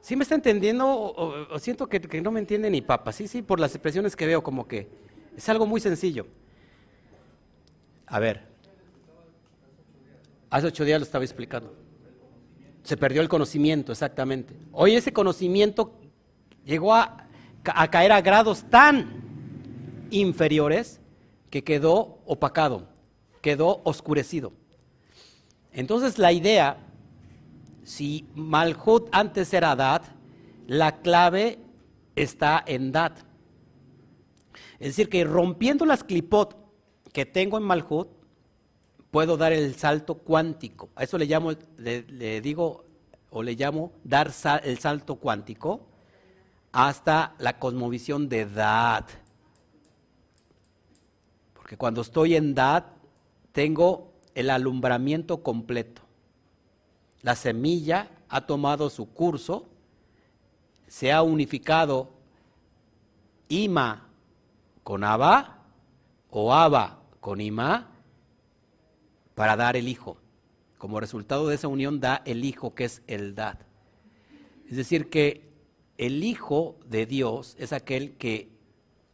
¿Sí 0.00 0.16
me 0.16 0.22
está 0.22 0.34
entendiendo 0.34 0.86
o, 0.88 1.58
siento 1.58 1.88
que, 1.88 2.00
no 2.22 2.30
me 2.30 2.40
entiende 2.40 2.70
ni 2.70 2.80
papa? 2.80 3.12
Sí, 3.12 3.28
sí, 3.28 3.42
por 3.42 3.60
las 3.60 3.74
expresiones 3.74 4.16
que 4.16 4.24
veo 4.24 4.42
como 4.42 4.66
que 4.66 4.88
es 5.36 5.48
algo 5.48 5.66
muy 5.66 5.80
sencillo. 5.80 6.26
A 8.06 8.18
ver, 8.18 8.46
hace 10.50 10.66
ocho 10.66 10.84
días 10.84 11.00
lo 11.00 11.04
estaba 11.04 11.24
explicando. 11.24 11.74
Se 12.82 12.96
perdió 12.96 13.20
el 13.20 13.28
conocimiento, 13.28 13.92
exactamente. 13.92 14.54
Hoy 14.72 14.94
ese 14.94 15.12
conocimiento 15.12 15.98
llegó 16.64 16.94
a, 16.94 17.26
a 17.64 17.90
caer 17.90 18.12
a 18.12 18.20
grados 18.20 18.64
tan 18.70 19.24
inferiores 20.10 21.00
que 21.50 21.64
quedó 21.64 22.20
opacado 22.26 22.96
quedó 23.46 23.80
oscurecido. 23.84 24.52
Entonces 25.70 26.18
la 26.18 26.32
idea, 26.32 26.78
si 27.84 28.26
Malhut 28.34 29.08
antes 29.12 29.54
era 29.54 29.76
Dat, 29.76 30.02
la 30.66 31.00
clave 31.00 31.60
está 32.16 32.64
en 32.66 32.90
Dat. 32.90 33.20
Es 34.80 34.88
decir, 34.88 35.08
que 35.08 35.22
rompiendo 35.22 35.86
las 35.86 36.02
clipot 36.02 36.56
que 37.16 37.24
tengo 37.24 37.56
en 37.56 37.62
Malhut, 37.62 38.08
puedo 39.10 39.38
dar 39.38 39.50
el 39.54 39.74
salto 39.74 40.16
cuántico. 40.16 40.90
A 40.94 41.04
eso 41.04 41.16
le 41.16 41.24
llamo, 41.24 41.52
le, 41.78 42.42
digo, 42.42 42.84
o 43.30 43.42
le 43.42 43.54
llamo 43.54 43.92
dar 44.04 44.30
el 44.62 44.78
salto 44.78 45.14
cuántico 45.14 45.80
hasta 46.72 47.34
la 47.38 47.58
cosmovisión 47.58 48.28
de 48.28 48.40
edad. 48.40 49.06
Porque 51.54 51.78
cuando 51.78 52.02
estoy 52.02 52.36
en 52.36 52.52
edad, 52.52 52.84
tengo 53.52 54.12
el 54.34 54.50
alumbramiento 54.50 55.42
completo. 55.42 56.02
La 57.22 57.34
semilla 57.34 58.10
ha 58.28 58.42
tomado 58.42 58.90
su 58.90 59.08
curso, 59.08 59.70
se 60.86 61.14
ha 61.14 61.22
unificado 61.22 62.10
Ima 63.48 64.06
con 64.84 65.02
Abba 65.02 65.62
o 66.28 66.52
Abba 66.52 67.04
con 67.26 67.40
Ima 67.40 67.88
para 69.34 69.56
dar 69.56 69.76
el 69.76 69.88
hijo. 69.88 70.16
Como 70.78 71.00
resultado 71.00 71.48
de 71.48 71.56
esa 71.56 71.66
unión 71.66 71.98
da 71.98 72.22
el 72.24 72.44
hijo 72.44 72.76
que 72.76 72.84
es 72.84 73.02
el 73.08 73.34
dad. 73.34 73.58
Es 74.70 74.76
decir, 74.76 75.10
que 75.10 75.50
el 75.98 76.22
hijo 76.22 76.78
de 76.86 77.04
Dios 77.04 77.56
es 77.58 77.72
aquel 77.72 78.12
que 78.12 78.52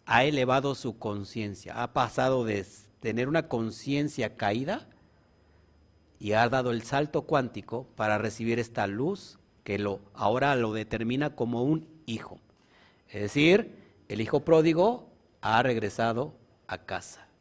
ha 0.04 0.24
elevado 0.24 0.74
su 0.74 0.98
conciencia, 0.98 1.82
ha 1.82 1.94
pasado 1.94 2.44
de 2.44 2.66
tener 3.00 3.28
una 3.30 3.48
conciencia 3.48 4.36
caída 4.36 4.90
y 6.18 6.32
ha 6.32 6.46
dado 6.50 6.70
el 6.70 6.82
salto 6.82 7.22
cuántico 7.22 7.86
para 7.96 8.18
recibir 8.18 8.58
esta 8.58 8.86
luz 8.86 9.38
que 9.64 9.82
ahora 10.12 10.54
lo 10.56 10.74
determina 10.74 11.34
como 11.34 11.62
un 11.62 11.88
hijo. 12.04 12.38
Es 13.08 13.22
decir, 13.22 13.74
el 14.08 14.20
hijo 14.20 14.40
pródigo 14.40 15.08
ha 15.40 15.62
regresado 15.62 16.34
a 16.66 16.76
casa. 16.76 17.32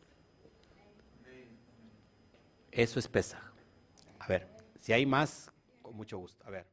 Eso 2.71 2.99
es 2.99 3.07
Pesaj. 3.07 3.41
A 4.19 4.27
ver, 4.27 4.47
si 4.79 4.93
hay 4.93 5.05
más, 5.05 5.51
con 5.81 5.95
mucho 5.95 6.17
gusto. 6.17 6.45
A 6.47 6.49
ver. 6.49 6.70